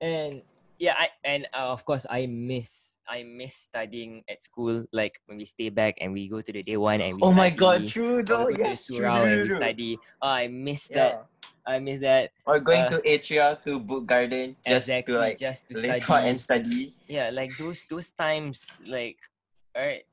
and 0.00 0.40
yeah, 0.80 0.96
I 0.96 1.12
and 1.22 1.44
uh, 1.52 1.68
of 1.68 1.84
course 1.84 2.08
I 2.08 2.24
miss 2.24 2.96
I 3.04 3.22
miss 3.22 3.68
studying 3.68 4.24
at 4.24 4.40
school. 4.40 4.88
Like 4.96 5.20
when 5.28 5.36
we 5.36 5.44
stay 5.44 5.68
back 5.68 6.00
and 6.00 6.16
we 6.16 6.26
go 6.26 6.40
to 6.40 6.50
the 6.52 6.64
day 6.64 6.80
one 6.80 7.04
and 7.04 7.20
we. 7.20 7.22
Oh 7.22 7.36
my 7.36 7.52
god, 7.52 7.86
true 7.86 8.24
though. 8.24 8.48
we 8.48 8.56
go 8.56 8.64
to 8.64 8.64
the 8.64 8.68
Yes, 8.72 8.86
true, 8.88 9.04
surau 9.04 9.20
true, 9.20 9.28
and 9.28 9.42
we 9.44 9.50
study. 9.52 9.90
Oh, 10.24 10.32
I 10.32 10.48
miss 10.48 10.88
that. 10.88 11.28
I 11.68 11.78
miss 11.78 12.00
that. 12.00 12.32
Or 12.48 12.58
going 12.64 12.88
Uh, 12.88 12.96
to 12.96 12.98
Atria 13.04 13.60
to 13.68 13.78
Book 13.78 14.08
Garden 14.08 14.56
just 14.64 14.88
exactly, 14.88 15.14
to 15.14 15.20
like 15.20 15.36
just 15.36 15.68
to 15.68 15.76
study. 15.76 16.00
and 16.24 16.40
study. 16.40 16.96
Yeah, 17.06 17.28
like 17.28 17.52
those 17.60 17.84
those 17.84 18.08
times, 18.16 18.80
like, 18.88 19.20
alright, 19.76 20.08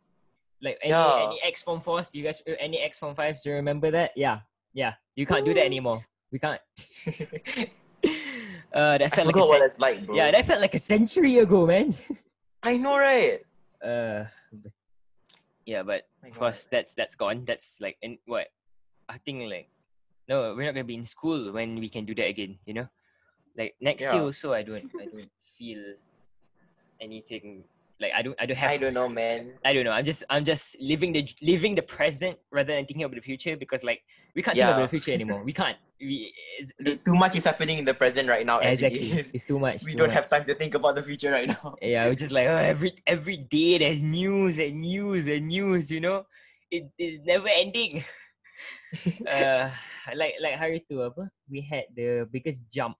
like 0.59 0.77
any 0.83 0.91
Yeah. 0.91 1.23
any 1.31 1.39
X 1.47 1.63
form 1.63 1.79
fours, 1.79 2.11
you 2.11 2.27
guys, 2.27 2.43
any 2.59 2.83
X 2.83 2.99
form 2.99 3.15
fives, 3.15 3.39
do 3.39 3.55
you 3.55 3.55
remember 3.55 3.87
that? 3.95 4.11
Yeah, 4.19 4.43
yeah. 4.75 4.99
You 5.15 5.23
can't 5.25 5.47
do 5.47 5.55
that 5.55 5.63
anymore. 5.63 6.03
We 6.27 6.43
can't. 6.43 6.59
uh, 8.73 8.97
that 8.97 9.01
I 9.01 9.09
felt 9.09 9.27
like 9.27 9.35
a 9.35 9.39
what 9.39 9.79
like, 9.79 10.05
bro. 10.05 10.15
yeah, 10.15 10.31
that 10.31 10.45
felt 10.45 10.61
like 10.61 10.75
a 10.75 10.79
century 10.79 11.37
ago, 11.37 11.65
man. 11.65 11.93
I 12.63 12.77
know, 12.77 12.97
right? 12.97 13.39
uh, 13.83 14.25
yeah, 15.65 15.83
but 15.83 16.07
of 16.23 16.37
course 16.37 16.67
that's 16.71 16.93
that's 16.93 17.15
gone. 17.15 17.43
That's 17.45 17.79
like 17.79 17.97
in 18.01 18.17
what 18.25 18.47
I 19.07 19.17
think 19.19 19.49
like 19.49 19.69
no, 20.27 20.55
we're 20.55 20.65
not 20.65 20.73
gonna 20.73 20.83
be 20.87 20.95
in 20.95 21.05
school 21.05 21.51
when 21.51 21.75
we 21.75 21.89
can 21.89 22.05
do 22.05 22.15
that 22.15 22.27
again. 22.27 22.57
You 22.65 22.73
know, 22.73 22.87
like 23.55 23.75
next 23.79 24.03
year 24.03 24.13
Yeah. 24.13 24.21
also, 24.21 24.53
I 24.53 24.63
don't 24.63 24.91
I 24.99 25.05
don't 25.05 25.31
feel 25.39 25.95
anything 26.99 27.63
like 27.99 28.11
I 28.15 28.21
don't 28.21 28.35
I 28.39 28.45
don't 28.45 28.57
have 28.57 28.71
I 28.71 28.77
don't 28.77 28.93
know, 28.93 29.09
man. 29.09 29.53
I 29.65 29.73
don't 29.73 29.83
know. 29.83 29.91
I'm 29.91 30.05
just 30.05 30.23
I'm 30.29 30.45
just 30.45 30.77
living 30.79 31.13
the 31.13 31.27
living 31.41 31.75
the 31.75 31.81
present 31.81 32.37
rather 32.51 32.73
than 32.73 32.85
thinking 32.85 33.03
about 33.03 33.15
the 33.15 33.21
future 33.21 33.57
because 33.57 33.83
like 33.83 34.01
we 34.35 34.41
can't 34.41 34.55
think 34.55 34.69
about 34.69 34.81
the 34.81 34.87
future 34.87 35.13
anymore. 35.13 35.43
We 35.43 35.53
can't. 35.53 35.77
We 35.99 36.31
it's, 36.59 36.69
it's, 36.77 37.03
Too 37.03 37.15
much 37.15 37.35
is 37.35 37.43
happening 37.43 37.79
in 37.79 37.85
the 37.85 37.95
present 37.95 38.29
right 38.29 38.45
now. 38.45 38.59
Exactly. 38.59 39.09
it 39.09 39.17
is. 39.17 39.31
It's 39.33 39.43
too 39.43 39.57
much. 39.57 39.81
We 39.83 39.93
too 39.93 39.97
don't 39.97 40.11
have 40.11 40.29
time 40.29 40.45
to 40.45 40.53
think 40.53 40.75
about 40.75 40.93
the 40.93 41.01
future 41.01 41.31
right 41.31 41.49
now. 41.49 41.73
Yeah, 41.81 42.05
we're 42.05 42.13
just 42.13 42.31
like 42.31 42.45
oh, 42.45 42.53
every 42.55 42.93
every 43.07 43.37
day 43.37 43.79
there's 43.79 44.03
news 44.03 44.59
and 44.59 44.77
news 44.77 45.25
and 45.25 45.47
news. 45.47 45.89
You 45.89 46.01
know, 46.01 46.29
it 46.69 46.85
is 46.99 47.17
never 47.25 47.49
ending. 47.49 48.05
uh, 49.25 49.73
like 50.13 50.37
like 50.37 50.53
hari 50.61 50.85
tu 50.85 51.01
apa? 51.01 51.33
We 51.49 51.65
had 51.65 51.89
the 51.97 52.29
biggest 52.29 52.69
jump 52.69 52.93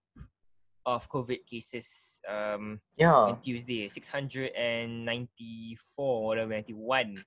of 0.96 1.08
COVID 1.08 1.44
cases. 1.44 2.20
Um, 2.26 2.80
Yeah. 2.96 3.12
on 3.14 3.40
Tuesday, 3.40 3.88
six 3.88 4.08
hundred 4.08 4.52
and 4.56 5.04
ninety 5.04 5.76
four 5.76 6.38
or 6.38 6.46
ninety 6.46 6.72
one, 6.72 7.20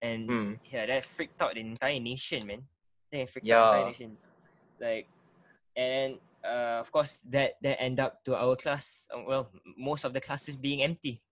and 0.00 0.28
Mm. 0.28 0.50
yeah, 0.72 0.86
that 0.86 1.04
freaked 1.04 1.40
out 1.42 1.54
the 1.54 1.60
entire 1.60 2.00
nation, 2.00 2.46
man. 2.46 2.64
That 3.12 3.28
freaked 3.30 3.46
out 3.50 3.70
the 3.70 3.76
entire 3.78 3.86
nation. 3.92 4.10
Like, 4.80 5.06
and 5.76 6.18
uh, 6.44 6.80
of 6.82 6.90
course 6.92 7.24
that 7.32 7.56
that 7.62 7.80
end 7.80 8.00
up 8.00 8.24
to 8.24 8.36
our 8.36 8.56
class. 8.56 9.08
uh, 9.14 9.22
well, 9.26 9.48
most 9.78 10.04
of 10.04 10.12
the 10.12 10.20
classes 10.20 10.56
being 10.56 10.82
empty 10.82 11.22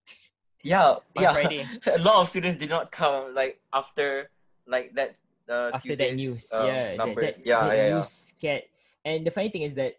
Yeah. 0.63 0.97
yeah. 1.19 1.33
Friday 1.33 1.67
A 1.99 2.01
lot 2.01 2.23
of 2.23 2.29
students 2.31 2.57
did 2.59 2.71
not 2.71 2.91
come 2.93 3.35
like 3.35 3.61
after 3.75 4.31
like 4.67 4.95
that 4.95 5.19
uh, 5.51 5.71
after 5.75 5.97
that 5.97 6.15
news. 6.15 6.49
um, 6.55 6.67
yeah, 6.67 6.97
that, 6.97 7.15
that, 7.19 7.35
yeah, 7.45 7.67
that 7.67 7.77
yeah, 7.77 7.89
news 7.99 8.09
scared. 8.09 8.63
And 9.05 9.27
the 9.27 9.31
funny 9.35 9.51
thing 9.51 9.63
is 9.67 9.75
that 9.75 9.99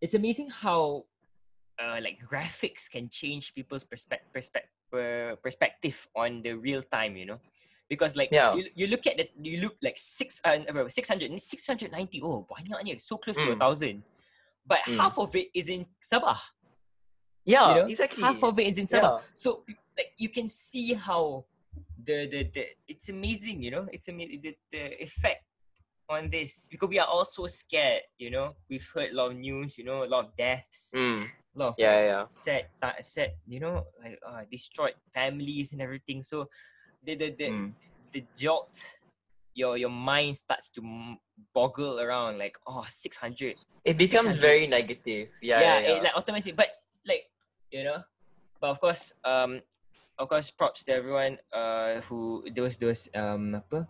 it's 0.00 0.14
amazing 0.14 0.48
how 0.50 1.04
uh, 1.78 1.98
like 2.02 2.20
graphics 2.20 2.90
can 2.90 3.08
change 3.08 3.54
people's 3.54 3.84
perspective 3.84 4.28
perspe- 4.34 4.68
per- 4.90 5.36
perspective 5.42 6.08
on 6.16 6.42
the 6.42 6.52
real 6.54 6.82
time, 6.82 7.16
you 7.16 7.26
know. 7.26 7.38
Because 7.88 8.14
like 8.16 8.28
Yeah. 8.30 8.54
you, 8.54 8.66
you 8.74 8.86
look 8.86 9.06
at 9.06 9.18
it, 9.18 9.32
you 9.42 9.60
look 9.60 9.76
like 9.82 9.98
six 9.98 10.40
uh, 10.44 10.58
uh, 10.68 10.88
600, 10.88 11.40
690, 11.40 12.20
oh 12.22 12.46
banyaknya, 12.46 13.00
so 13.00 13.16
close 13.18 13.36
to 13.36 13.50
a 13.50 13.56
Mm. 13.56 13.58
thousand. 13.58 14.02
But 14.66 14.80
Mm. 14.86 14.96
half 14.96 15.18
of 15.18 15.34
it 15.34 15.48
is 15.54 15.68
in 15.68 15.84
Sabah. 15.98 16.38
Yeah, 17.44 17.68
you 17.68 17.74
know? 17.82 17.86
exactly. 17.88 18.22
Half 18.22 18.44
of 18.44 18.58
it 18.60 18.66
is 18.68 18.78
in 18.78 18.86
Sabah. 18.86 19.18
Yeah. 19.18 19.26
So 19.34 19.64
like 19.98 20.12
you 20.18 20.28
can 20.28 20.48
see 20.48 20.94
how 20.94 21.44
the 21.98 22.28
the, 22.30 22.40
the 22.54 22.64
it's 22.86 23.08
amazing, 23.08 23.62
you 23.62 23.70
know, 23.74 23.88
it's 23.90 24.06
amazing 24.08 24.40
the, 24.42 24.54
the 24.70 25.02
effect 25.02 25.42
on 26.10 26.26
this 26.28 26.66
because 26.66 26.90
we 26.90 26.98
are 26.98 27.06
all 27.06 27.24
so 27.24 27.46
scared, 27.46 28.02
you 28.18 28.30
know. 28.34 28.58
We've 28.68 28.84
heard 28.92 29.12
a 29.12 29.16
lot 29.16 29.30
of 29.30 29.38
news, 29.38 29.78
you 29.78 29.86
know, 29.86 30.02
a 30.02 30.10
lot 30.10 30.26
of 30.26 30.36
deaths, 30.36 30.92
Mm. 30.98 31.30
a 31.30 31.56
lot 31.58 31.68
of 31.70 31.76
Yeah, 31.78 31.98
yeah, 32.02 32.22
sad, 32.28 32.66
sad, 33.00 33.38
you 33.46 33.62
know, 33.62 33.86
like 34.02 34.18
uh, 34.26 34.42
destroyed 34.50 34.98
families 35.14 35.72
and 35.72 35.80
everything. 35.80 36.26
So 36.26 36.50
the 37.06 37.14
the 37.14 37.28
the, 37.38 37.48
Mm. 37.48 37.72
the 38.12 38.22
jolt, 38.34 38.74
your 39.54 39.78
your 39.78 39.94
mind 39.94 40.36
starts 40.36 40.68
to 40.74 40.82
boggle 41.54 42.02
around 42.02 42.38
like 42.42 42.58
oh 42.66 42.84
600 42.90 43.54
It 43.86 43.96
becomes 43.96 44.34
600. 44.34 44.42
very 44.42 44.66
negative. 44.66 45.30
Yeah, 45.40 45.60
yeah, 45.62 45.62
yeah, 45.62 45.80
yeah. 45.80 45.94
It, 45.96 46.02
like 46.10 46.16
automatically 46.18 46.52
but 46.58 46.68
like 47.06 47.30
you 47.70 47.86
know 47.86 48.02
but 48.60 48.70
of 48.70 48.78
course 48.82 49.14
um 49.24 49.62
of 50.18 50.28
course 50.28 50.50
props 50.52 50.84
to 50.84 50.92
everyone 50.92 51.38
uh 51.54 52.02
who 52.06 52.44
those 52.52 52.76
those 52.76 53.08
um 53.16 53.56
apa 53.56 53.88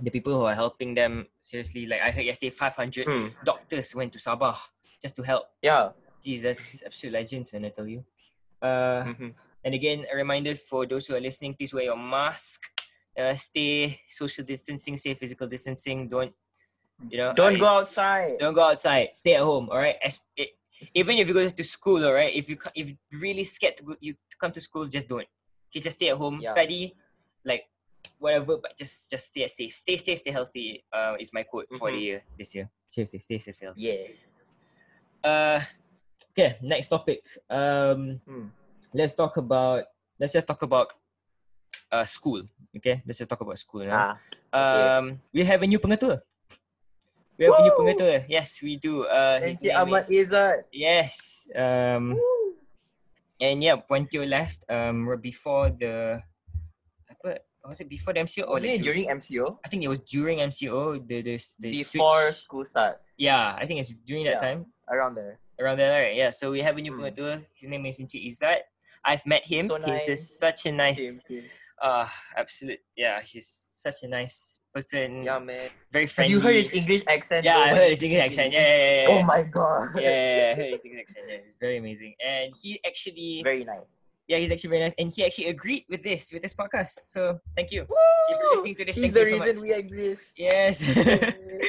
the 0.00 0.10
people 0.10 0.32
who 0.34 0.44
are 0.44 0.54
helping 0.54 0.94
them 0.94 1.26
seriously 1.40 1.86
like 1.86 2.00
I 2.00 2.10
heard 2.10 2.24
yesterday 2.24 2.50
500 2.50 3.06
Mm. 3.06 3.30
doctors 3.44 3.94
went 3.94 4.12
to 4.14 4.18
Sabah 4.18 4.56
just 5.00 5.16
to 5.16 5.22
help 5.22 5.44
Yeah. 5.62 5.92
Jeez, 6.24 6.42
that's 6.42 6.82
absolute 6.86 7.12
legends 7.12 7.52
when 7.52 7.64
I 7.64 7.70
tell 7.70 7.86
you 7.86 8.04
uh 8.62 9.02
Mhm. 9.04 9.34
and 9.64 9.74
again 9.74 10.06
a 10.12 10.16
reminder 10.16 10.54
for 10.54 10.86
those 10.86 11.06
who 11.06 11.14
are 11.14 11.20
listening 11.20 11.54
please 11.54 11.74
wear 11.74 11.84
your 11.84 11.98
mask 11.98 12.62
uh, 13.18 13.34
stay 13.34 14.00
social 14.08 14.44
distancing 14.44 14.96
stay 14.96 15.14
physical 15.14 15.46
distancing 15.46 16.08
don't 16.08 16.32
you 17.10 17.18
know 17.18 17.32
Don't 17.34 17.58
go 17.58 17.66
outside. 17.82 18.38
don't 18.38 18.54
go 18.54 18.70
outside. 18.70 19.10
Stay 19.16 19.34
at 19.34 19.42
home. 19.42 19.66
All 19.70 19.76
right. 19.78 19.96
As, 19.98 20.20
it, 20.36 20.50
even 20.94 21.18
if 21.18 21.26
you 21.26 21.34
go 21.34 21.48
to 21.48 21.64
school, 21.64 21.98
all 22.06 22.14
right. 22.14 22.30
If 22.32 22.46
you 22.48 22.54
if 22.78 22.94
you're 22.94 23.20
really 23.20 23.42
scared 23.42 23.74
to 23.78 23.82
go, 23.82 23.96
you 23.98 24.14
to 24.14 24.36
come 24.38 24.52
to 24.54 24.60
school, 24.62 24.86
just 24.86 25.08
don't. 25.10 25.26
Okay, 25.66 25.80
just 25.82 25.98
stay 25.98 26.10
at 26.14 26.16
home, 26.16 26.38
Yeah. 26.40 26.54
study, 26.54 26.94
like 27.44 27.66
whatever. 28.18 28.56
But 28.58 28.76
just 28.76 29.10
just 29.10 29.28
stay 29.28 29.46
safe. 29.48 29.74
Stay 29.74 29.96
safe. 29.96 30.18
Stay 30.18 30.30
healthy. 30.32 30.84
Uh, 30.92 31.16
is 31.18 31.32
my 31.32 31.42
quote 31.42 31.68
for 31.78 31.90
the 31.90 31.98
Mhm. 31.98 32.02
year 32.02 32.18
this 32.38 32.54
year. 32.54 32.68
Seriously, 32.88 33.18
stay 33.18 33.38
safe. 33.38 33.54
Stay 33.56 33.66
healthy. 33.66 33.82
Yeah. 33.82 34.02
Uh, 35.22 35.60
okay. 36.34 36.58
Next 36.62 36.88
topic. 36.88 37.22
Um, 37.50 38.20
Hmm. 38.26 38.48
let's 38.92 39.14
talk 39.14 39.36
about. 39.36 39.84
Let's 40.18 40.32
just 40.32 40.46
talk 40.46 40.62
about. 40.62 40.92
Uh, 41.92 42.04
school. 42.08 42.40
Okay, 42.72 43.04
let's 43.04 43.20
just 43.20 43.28
talk 43.28 43.40
about 43.44 43.58
school 43.60 43.84
now. 43.84 44.16
Ah. 44.48 44.96
Um, 44.96 45.20
we 45.28 45.44
have 45.44 45.60
a 45.60 45.68
new 45.68 45.76
pengetua. 45.76 46.24
We 47.36 47.44
have 47.44 47.52
a 47.52 47.62
new 47.68 47.72
Woo! 47.76 47.84
pengetua. 47.84 48.24
Yes, 48.32 48.60
we 48.64 48.80
do. 48.80 49.04
Uh, 49.04 49.36
his 49.44 49.60
Thank 49.60 49.68
you, 49.68 49.76
Ahmad 49.76 50.08
is- 50.08 50.32
Izzat. 50.32 50.64
Yes. 50.72 51.12
Um, 51.52 52.16
and 53.40 53.60
yeah, 53.60 53.76
when 53.92 54.08
you 54.08 54.24
left, 54.24 54.64
um, 54.72 55.04
before 55.20 55.68
the, 55.68 56.24
was 57.64 57.80
it 57.80 57.88
before 57.88 58.12
the 58.14 58.20
MCO 58.20 58.46
or 58.48 58.54
Was 58.54 58.64
it 58.64 58.78
du- 58.78 58.84
during 58.90 59.06
MCO? 59.08 59.58
I 59.64 59.68
think 59.68 59.82
it 59.82 59.88
was 59.88 60.00
during 60.00 60.38
MCO. 60.38 60.98
The 61.06 61.22
the, 61.22 61.36
the 61.60 61.70
Before 61.70 62.30
switch- 62.30 62.36
school 62.42 62.64
start. 62.66 63.00
Yeah, 63.16 63.54
I 63.58 63.66
think 63.66 63.80
it's 63.80 63.92
during 64.06 64.24
that 64.24 64.42
Yeah. 64.42 64.46
time 64.52 64.66
Around 64.90 65.14
there. 65.14 65.38
around 65.60 65.76
there, 65.78 65.92
right? 66.02 66.16
Yeah. 66.16 66.30
So 66.30 66.50
we 66.50 66.60
have 66.62 66.76
a 66.76 66.82
new 66.82 66.92
Hmm. 66.92 67.00
pengetua. 67.06 67.46
His 67.54 67.68
name 67.70 67.86
is 67.86 67.98
Encik 67.98 68.18
Izzat. 68.26 68.66
I've 69.04 69.24
met 69.26 69.46
him. 69.46 69.66
So 69.66 69.76
He's 69.78 69.86
nice. 69.86 70.06
just 70.06 70.38
such 70.38 70.66
a 70.66 70.72
nice, 70.72 71.22
same. 71.26 71.42
uh, 71.82 72.06
absolute. 72.36 72.78
Yeah, 72.94 73.20
he's 73.22 73.66
such 73.70 74.02
a 74.02 74.08
nice 74.08 74.58
person. 74.74 75.22
Yeah, 75.22 75.38
man. 75.38 75.70
Very 75.90 76.06
Have 76.06 76.12
friendly. 76.14 76.34
you 76.34 76.40
heard 76.40 76.54
his 76.54 76.72
English 76.72 77.02
accent? 77.08 77.44
Yeah, 77.44 77.56
Oh 77.58 77.62
I 77.62 77.68
heard 77.74 77.90
his 77.90 78.02
English 78.02 78.22
accent. 78.22 78.52
Yeah, 78.52 78.62
yeah, 78.62 78.78
yeah. 78.78 79.02
yeah. 79.02 79.14
Oh 79.14 79.22
my 79.22 79.42
god. 79.42 79.88
yeah, 79.96 80.02
yeah, 80.02 80.34
yeah, 80.38 80.50
I 80.50 80.54
heard 80.54 80.70
his 80.78 80.82
English 80.86 81.02
accent. 81.02 81.24
Yeah, 81.30 81.34
it's 81.42 81.54
very 81.58 81.76
amazing. 81.78 82.14
And 82.22 82.54
he 82.62 82.78
actually 82.86 83.42
Very 83.42 83.64
nice. 83.64 83.86
Yeah, 84.28 84.38
he's 84.38 84.52
actually 84.52 84.70
very 84.70 84.82
nice, 84.86 84.94
and 84.98 85.10
he 85.10 85.24
actually 85.24 85.48
agreed 85.48 85.84
with 85.88 86.02
this 86.02 86.30
with 86.32 86.42
this 86.42 86.54
podcast. 86.54 87.10
So 87.10 87.40
thank 87.56 87.72
you. 87.72 87.82
If 88.30 88.38
you're 88.38 88.54
listening 88.56 88.74
to 88.76 88.84
this, 88.86 88.96
He's 88.96 89.12
the 89.12 89.26
so 89.26 89.32
reason 89.32 89.56
much. 89.56 89.62
we 89.62 89.74
exist. 89.74 90.32
Yes. 90.38 90.82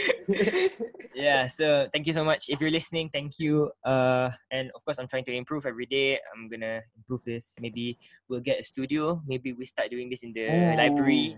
yeah. 1.15 1.47
So 1.47 1.87
thank 1.91 2.07
you 2.07 2.13
so 2.13 2.23
much. 2.23 2.49
If 2.49 2.61
you're 2.61 2.71
listening, 2.73 3.09
thank 3.09 3.39
you. 3.39 3.71
Uh, 3.83 4.29
and 4.51 4.71
of 4.75 4.83
course, 4.85 4.99
I'm 4.99 5.07
trying 5.07 5.25
to 5.25 5.33
improve 5.33 5.65
every 5.65 5.85
day. 5.85 6.19
I'm 6.33 6.49
gonna 6.49 6.81
improve 6.95 7.23
this. 7.25 7.57
Maybe 7.59 7.97
we'll 8.29 8.41
get 8.43 8.59
a 8.59 8.63
studio. 8.63 9.21
Maybe 9.27 9.53
we 9.53 9.65
start 9.65 9.89
doing 9.89 10.09
this 10.09 10.23
in 10.23 10.33
the 10.33 10.47
library. 10.77 11.35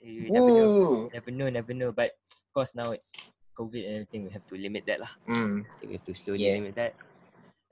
You 0.00 0.30
never 0.30 0.48
know. 0.50 1.10
Never 1.12 1.30
know. 1.30 1.48
Never 1.50 1.74
know. 1.74 1.92
But 1.92 2.12
of 2.30 2.52
course, 2.54 2.74
now 2.74 2.92
it's 2.92 3.32
COVID 3.58 3.82
and 3.84 3.94
everything. 4.06 4.24
We 4.24 4.30
have 4.30 4.46
to 4.46 4.54
limit 4.56 4.84
that 4.86 5.00
lah. 5.00 5.10
Mm. 5.28 5.66
So 5.74 5.86
we 5.88 5.94
have 5.98 6.06
to 6.06 6.14
slowly 6.14 6.46
Yeah. 6.46 6.54
limit 6.62 6.74
that. 6.76 6.94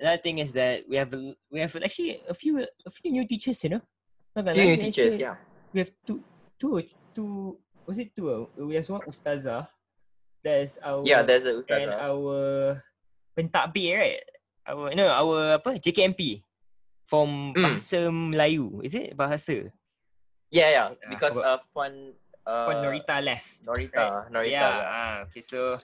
Another 0.01 0.19
thing 0.21 0.39
is 0.43 0.51
that 0.53 0.83
we 0.91 0.97
have 0.99 1.13
a- 1.15 1.37
we 1.51 1.61
have 1.63 1.71
actually 1.79 2.19
a 2.27 2.35
few 2.35 2.59
a 2.63 2.91
few 2.91 3.11
new 3.15 3.23
teachers, 3.27 3.63
you 3.63 3.79
know. 3.79 3.83
Few 4.35 4.43
lie, 4.43 4.67
new 4.75 4.77
teachers, 4.77 5.15
actually- 5.15 5.23
yeah. 5.23 5.37
We 5.71 5.79
have 5.87 5.91
two 6.03 6.19
two 6.59 6.83
two 7.15 7.59
was 7.87 7.99
it 8.03 8.11
two? 8.15 8.27
uh, 8.31 8.47
We 8.59 8.75
have 8.75 8.89
one 8.91 9.07
ustazah. 9.07 9.71
There's 10.43 10.77
our 10.83 11.01
Yeah, 11.07 11.23
there's 11.23 11.47
a 11.47 11.55
and 11.55 11.63
ustazah. 11.63 11.99
our 12.11 12.37
pentakbir, 13.39 13.93
right? 13.99 14.23
Our 14.67 14.91
no, 14.99 15.07
our 15.15 15.63
apa? 15.63 15.79
JKMP 15.79 16.43
from 17.07 17.55
Mm. 17.55 17.63
bahasa 17.63 17.99
Melayu. 18.11 18.83
Is 18.83 18.95
it 18.99 19.15
bahasa? 19.15 19.71
Yeah, 20.51 20.69
yeah. 20.75 20.87
Ah, 20.91 21.11
Because 21.11 21.37
uh, 21.39 21.59
Puan 21.71 22.15
uh, 22.47 22.67
Puan 22.67 22.77
Norita 22.83 23.17
left. 23.23 23.63
Norita, 23.67 24.27
Norita. 24.31 24.51
yeah. 24.51 24.75
yeah. 24.75 24.83
Ah, 24.91 25.15
okay. 25.29 25.43
So, 25.43 25.79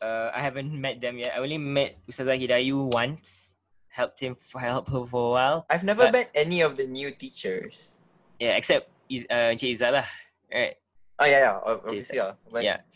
uh, 0.00 0.30
I 0.34 0.40
haven't 0.40 0.72
met 0.72 1.00
them 1.00 1.18
yet. 1.18 1.34
I 1.34 1.38
only 1.42 1.58
met 1.58 1.98
Ustazah 2.08 2.38
Hidayu 2.38 2.92
once. 2.92 3.54
helped 3.98 4.22
him 4.22 4.30
f- 4.38 4.54
help 4.62 4.86
her 4.94 5.02
for 5.02 5.22
a 5.26 5.32
while. 5.34 5.58
I've 5.66 5.82
never 5.82 6.06
But- 6.06 6.12
met 6.14 6.30
any 6.30 6.62
of 6.62 6.78
the 6.78 6.86
new 6.86 7.10
teachers. 7.10 7.98
Yeah, 8.38 8.54
except 8.54 8.86
Iz- 9.10 9.26
uh, 9.26 9.50
Encik 9.50 9.74
Izzat 9.74 9.90
lah. 9.90 10.06
Right. 10.46 10.78
Oh 11.18 11.26
yeah, 11.26 11.40
yeah, 11.50 11.54
obviously, 11.66 12.14
yeah. 12.22 12.38
But 12.46 12.62
yeah. 12.62 12.86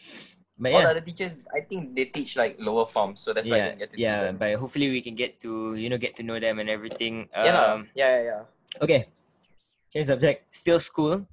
But 0.55 0.71
all 0.71 0.79
yeah. 0.79 0.87
the 0.87 0.93
other 0.95 1.03
teachers, 1.03 1.35
I 1.51 1.67
think 1.67 1.99
they 1.99 2.07
teach 2.07 2.39
like 2.39 2.55
lower 2.63 2.87
forms, 2.87 3.19
so 3.19 3.35
that's 3.35 3.51
why 3.51 3.59
I 3.59 3.59
yeah, 3.59 3.67
didn't 3.75 3.81
get 3.83 3.91
to 3.91 3.99
yeah, 3.99 4.15
see 4.15 4.25
them. 4.31 4.35
but 4.39 4.55
hopefully 4.63 4.95
we 4.95 5.03
can 5.03 5.19
get 5.19 5.43
to 5.43 5.75
you 5.75 5.91
know 5.91 5.99
get 5.99 6.15
to 6.17 6.23
know 6.23 6.39
them 6.39 6.63
and 6.63 6.71
everything. 6.71 7.27
yeah. 7.35 7.51
Um, 7.51 7.91
yeah, 7.99 8.11
yeah, 8.15 8.23
yeah. 8.23 8.43
okay, 8.79 9.01
change 9.91 10.07
subject. 10.07 10.55
Still 10.55 10.79
school. 10.79 11.27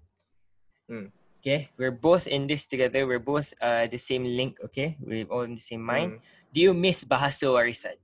Mm. 0.90 1.14
Okay, 1.40 1.72
we're 1.80 1.96
both 1.96 2.28
in 2.28 2.48
this 2.52 2.68
together. 2.68 3.08
We're 3.08 3.24
both 3.24 3.56
uh 3.64 3.88
the 3.88 3.98
same 3.98 4.28
link. 4.28 4.60
Okay, 4.70 5.00
we're 5.00 5.24
all 5.32 5.48
in 5.48 5.56
the 5.56 5.64
same 5.64 5.80
mind. 5.80 6.20
Mm. 6.20 6.22
Do 6.52 6.60
you 6.60 6.74
miss 6.76 7.08
bahasa 7.08 7.48
warisan? 7.48 7.96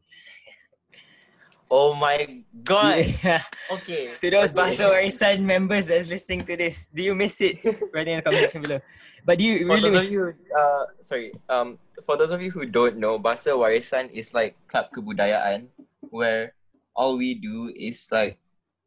Oh 1.68 1.98
my 1.98 2.46
god. 2.64 3.04
Yeah. 3.26 3.42
Okay. 3.76 4.14
to 4.22 4.28
those 4.32 4.54
bahasa 4.56 4.88
warisan 4.88 5.44
members 5.44 5.90
that's 5.90 6.08
listening 6.08 6.46
to 6.48 6.56
this, 6.56 6.88
do 6.94 7.02
you 7.02 7.12
miss 7.18 7.42
it? 7.42 7.60
Write 7.94 8.08
in 8.08 8.22
the 8.22 8.24
comment 8.24 8.48
section 8.48 8.62
below. 8.64 8.80
But 9.26 9.42
do 9.42 9.44
you 9.44 9.66
For 9.66 9.82
really 9.82 9.90
those 9.90 10.06
miss? 10.06 10.06
of 10.06 10.14
you, 10.14 10.24
uh, 10.54 10.86
sorry, 11.02 11.34
um, 11.50 11.82
for 12.06 12.16
those 12.16 12.30
of 12.30 12.40
you 12.40 12.54
who 12.54 12.70
don't 12.70 13.02
know, 13.02 13.18
Bahasa 13.18 13.58
Warisan 13.58 14.14
is 14.14 14.32
like 14.38 14.54
club 14.70 14.94
kebudayaan, 14.94 15.74
where 16.14 16.54
all 16.96 17.18
we 17.18 17.34
do 17.34 17.74
is 17.74 18.06
like 18.14 18.38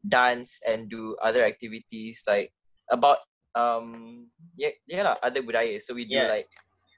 dance 0.06 0.62
and 0.62 0.86
do 0.88 1.18
other 1.20 1.42
activities 1.42 2.22
like 2.24 2.54
about 2.88 3.26
um 3.58 3.86
yeah 4.54 4.70
yeah 4.86 5.02
lah, 5.02 5.16
other 5.22 5.42
budaya. 5.42 5.82
So 5.82 5.94
we 5.98 6.06
do 6.06 6.14
Yeah. 6.14 6.30
like 6.30 6.46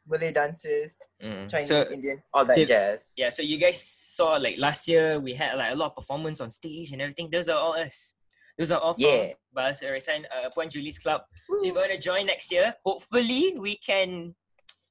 Malay 0.08 0.32
dances, 0.32 0.98
Mm. 1.22 1.46
Chinese, 1.48 1.68
So 1.68 1.84
Indian, 1.92 2.18
all 2.32 2.44
that 2.48 2.56
so- 2.56 2.64
jazz. 2.64 3.12
yeah, 3.16 3.28
so 3.30 3.40
you 3.44 3.56
guys 3.60 3.78
saw 3.80 4.36
like 4.40 4.56
last 4.58 4.88
year 4.88 5.20
we 5.20 5.32
had 5.36 5.54
like 5.56 5.72
a 5.72 5.76
lot 5.76 5.92
of 5.92 5.96
performance 5.96 6.40
on 6.40 6.50
stage 6.50 6.92
and 6.92 7.00
everything. 7.00 7.28
Those 7.30 7.48
are 7.48 7.60
all 7.60 7.76
us. 7.76 8.12
Those 8.58 8.72
are 8.72 8.80
all 8.80 8.92
from 8.96 9.04
Yeah. 9.04 9.36
Bahasa 9.56 9.88
Warisan 9.88 10.24
uh, 10.28 10.48
Puan 10.52 10.68
Julie's 10.68 10.98
club. 10.98 11.24
So 11.48 11.64
if 11.64 11.72
you 11.72 11.76
want 11.76 11.92
to 11.92 12.00
join 12.00 12.26
next 12.26 12.50
year, 12.52 12.74
hopefully 12.84 13.54
we 13.56 13.76
can, 13.76 14.34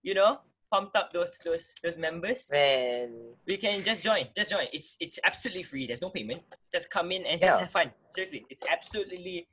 you 0.01 0.13
know, 0.17 0.41
pump 0.71 0.93
up 0.97 1.09
those 1.11 1.41
those 1.45 1.77
those 1.83 1.97
members. 1.97 2.49
Man. 2.53 3.13
We 3.49 3.57
can 3.57 3.81
just 3.83 4.01
join. 4.05 4.29
Just 4.37 4.53
join. 4.53 4.69
It's 4.71 4.95
it's 5.01 5.17
absolutely 5.25 5.65
free. 5.65 5.85
There's 5.89 6.01
no 6.01 6.13
payment. 6.13 6.45
Just 6.71 6.89
come 6.93 7.11
in 7.11 7.25
and 7.25 7.41
just 7.41 7.57
Yeah. 7.57 7.65
have 7.65 7.73
fun. 7.73 7.89
Seriously, 8.13 8.45
it's 8.49 8.61
absolutely 8.69 9.49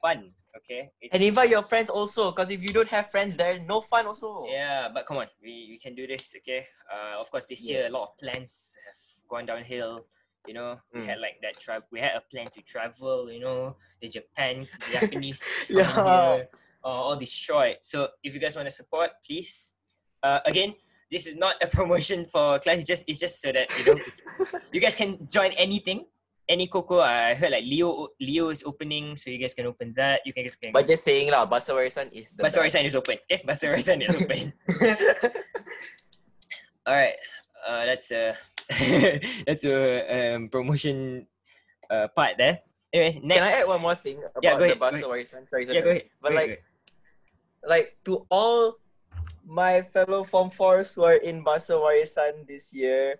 fun. 0.00 0.32
Okay. 0.56 0.90
It's, 1.00 1.12
And 1.12 1.22
invite 1.22 1.50
your 1.50 1.62
friends 1.62 1.90
also, 1.90 2.30
because 2.30 2.50
if 2.50 2.62
you 2.62 2.68
don't 2.70 2.88
have 2.88 3.10
friends 3.10 3.36
there, 3.36 3.58
no 3.58 3.80
fun 3.80 4.06
also. 4.06 4.46
yeah, 4.48 4.88
but 4.92 5.04
come 5.06 5.18
on, 5.18 5.26
we, 5.42 5.66
we 5.70 5.78
can 5.78 5.94
do 5.94 6.06
this. 6.06 6.34
Okay. 6.38 6.66
Uh, 6.92 7.20
of 7.20 7.30
course, 7.30 7.44
this 7.46 7.68
year 7.68 7.86
a 7.86 7.90
lot 7.90 8.10
of 8.10 8.18
plans 8.18 8.74
have 8.86 9.28
gone 9.28 9.46
downhill. 9.46 10.06
You 10.46 10.54
know, 10.54 10.78
we 10.92 11.00
Mm. 11.00 11.06
had 11.06 11.18
like 11.20 11.40
that 11.42 11.58
travel. 11.58 11.86
We 11.90 12.00
had 12.00 12.12
a 12.16 12.20
plan 12.20 12.46
to 12.52 12.62
travel. 12.62 13.30
You 13.32 13.40
know, 13.40 13.76
the 14.00 14.08
Japan, 14.08 14.68
the 14.86 14.92
Japanese, 15.00 15.66
Yeah. 15.68 15.88
India, 15.88 16.48
uh, 16.84 16.86
all 16.86 17.16
destroyed. 17.16 17.78
So 17.82 18.08
if 18.22 18.34
you 18.34 18.40
guys 18.40 18.54
want 18.54 18.68
to 18.68 18.74
support, 18.74 19.10
please. 19.26 19.72
Uh, 20.22 20.40
again, 20.46 20.74
this 21.10 21.26
is 21.26 21.34
not 21.36 21.56
a 21.62 21.66
promotion 21.78 22.26
for 22.26 22.58
class. 22.60 22.78
It's 22.78 22.86
just 22.86 23.04
it's 23.08 23.20
just 23.20 23.40
so 23.40 23.52
that 23.52 23.66
you 23.78 23.84
know 23.86 23.98
you 24.72 24.80
guys 24.80 24.94
can 24.96 25.26
join 25.26 25.50
anything. 25.56 26.04
Any 26.44 26.68
Coco, 26.68 27.00
I 27.00 27.32
heard 27.32 27.52
like 27.56 27.64
Leo 27.64 28.12
Leo 28.20 28.52
is 28.52 28.60
opening, 28.68 29.16
so 29.16 29.32
you 29.32 29.40
guys 29.40 29.56
can 29.56 29.64
open 29.64 29.96
that. 29.96 30.20
You 30.28 30.32
can 30.36 30.44
just 30.44 30.60
can. 30.60 30.76
But 30.76 30.84
just 30.84 31.00
saying 31.00 31.32
lah, 31.32 31.48
Bahasa 31.48 31.72
Warisan 31.72 32.12
is 32.12 32.36
the 32.36 32.44
Bahasa 32.44 32.60
best. 32.60 32.76
Warisan 32.76 32.84
is 32.84 32.94
open. 32.94 33.16
Okay, 33.24 33.40
Bahasa 33.48 33.64
Warisan 33.72 33.98
is 34.04 34.12
open. 34.12 34.44
All 36.84 36.92
right, 36.92 37.16
uh, 37.64 37.82
that's 37.88 38.12
a 38.12 38.36
that's 39.48 39.64
a 39.64 39.76
um, 40.36 40.52
promotion 40.52 41.24
uh, 41.88 42.08
part 42.12 42.36
there. 42.36 42.60
Anyway, 42.92 43.24
next. 43.24 43.40
Can 43.40 43.48
I 43.48 43.52
add 43.56 43.68
one 43.72 43.80
more 43.80 43.96
thing 43.96 44.20
about 44.20 44.44
Yeah, 44.44 44.52
go 44.54 44.68
the 44.68 44.76
ahead, 44.76 44.78
go 44.78 44.84
Bahasa. 44.84 45.04
Warisan? 45.08 45.42
Sorry, 45.48 45.64
sorry, 45.64 45.76
Yeah, 45.80 45.80
go 45.80 45.90
ahead. 45.96 46.04
But 46.20 46.30
go 46.30 46.36
ahead, 46.36 46.48
like, 46.48 46.64
like 47.64 47.86
to 48.04 48.26
all 48.28 48.76
my 49.46 49.82
fellow 49.82 50.24
Form 50.24 50.50
4s 50.50 50.94
who 50.94 51.04
are 51.04 51.16
in 51.20 51.44
Bahasa 51.44 51.76
Warisan 51.76 52.46
this 52.46 52.72
year, 52.72 53.16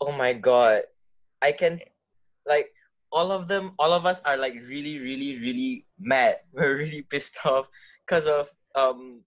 oh 0.00 0.12
my 0.12 0.32
god. 0.32 0.82
I 1.42 1.52
can, 1.52 1.80
like, 2.46 2.70
all 3.12 3.32
of 3.32 3.48
them, 3.48 3.72
all 3.78 3.92
of 3.92 4.06
us 4.06 4.22
are 4.22 4.36
like 4.36 4.54
really, 4.54 4.98
really, 5.00 5.38
really 5.40 5.86
mad. 5.98 6.36
We're 6.52 6.76
really 6.78 7.02
pissed 7.02 7.38
off 7.44 7.68
because 8.06 8.26
of 8.26 8.48
um 8.76 9.22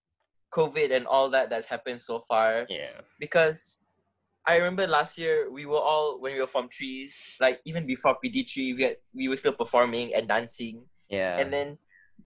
COVID 0.53 0.91
and 0.95 1.05
all 1.05 1.29
that 1.31 1.49
that's 1.49 1.67
happened 1.67 1.99
so 1.99 2.19
far. 2.21 2.65
yeah. 2.69 3.01
because 3.19 3.79
I 4.47 4.55
remember 4.57 4.87
last 4.87 5.17
year 5.17 5.51
we 5.51 5.65
were 5.65 5.79
all 5.79 6.19
when 6.21 6.33
we 6.33 6.39
were 6.39 6.47
from 6.47 6.69
trees, 6.69 7.35
like 7.41 7.59
even 7.65 7.85
before 7.85 8.15
PT 8.23 8.47
three, 8.47 8.73
we 8.73 8.83
had, 8.83 8.97
we 9.13 9.27
were 9.27 9.35
still 9.37 9.53
performing 9.53 10.13
and 10.15 10.27
dancing, 10.27 10.83
Yeah. 11.09 11.39
and 11.39 11.51
then 11.51 11.77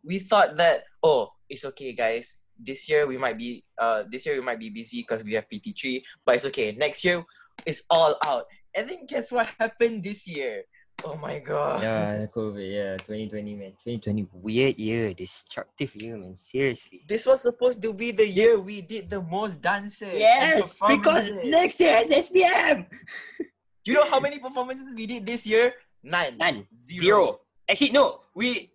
we 0.04 0.20
thought 0.20 0.58
that 0.58 0.84
oh 1.02 1.30
it's 1.50 1.66
okay 1.66 1.94
guys, 1.94 2.38
this 2.60 2.90
year 2.90 3.08
we 3.08 3.18
might 3.18 3.38
be 3.38 3.64
uh 3.78 4.04
this 4.10 4.26
year 4.26 4.36
we 4.36 4.42
might 4.46 4.60
be 4.60 4.70
busy 4.70 5.02
because 5.02 5.24
we 5.24 5.34
have 5.34 5.50
PT 5.50 5.74
three 5.80 6.04
but 6.26 6.36
it's 6.36 6.46
okay. 6.46 6.74
Next 6.78 7.06
year 7.06 7.24
it's 7.66 7.82
all 7.90 8.18
out, 8.26 8.46
and 8.76 8.90
then 8.90 9.06
guess 9.08 9.32
what 9.32 9.50
happened 9.60 10.04
this 10.04 10.28
year? 10.28 10.64
Oh 11.06 11.14
my 11.16 11.38
god! 11.38 11.82
yeah, 11.86 12.26
the 12.26 12.28
COVID. 12.28 12.66
Yeah, 12.66 12.98
2020 13.06 13.54
man. 13.54 13.72
2020 13.86 14.28
weird 14.34 14.76
year, 14.82 15.14
destructive 15.14 15.94
year 16.02 16.18
man. 16.18 16.34
Seriously. 16.36 17.06
This 17.06 17.26
was 17.26 17.42
supposed 17.46 17.82
to 17.86 17.94
be 17.94 18.10
the 18.10 18.26
year 18.26 18.58
we 18.58 18.82
did 18.82 19.10
the 19.10 19.22
most 19.22 19.62
dances. 19.62 20.10
Yes, 20.18 20.80
because 20.82 21.30
next 21.46 21.80
year 21.80 22.02
is 22.02 22.10
SPM. 22.10 22.90
Do 23.86 23.94
you 23.94 24.04
know 24.04 24.10
how 24.10 24.20
many 24.20 24.40
performances 24.40 24.90
we 24.92 25.06
did 25.06 25.24
this 25.24 25.46
year? 25.46 25.72
None. 26.04 26.36
None. 26.38 26.68
Zero. 26.74 27.00
Zero. 27.00 27.22
Actually, 27.70 27.92
no. 27.92 28.20
We. 28.36 28.72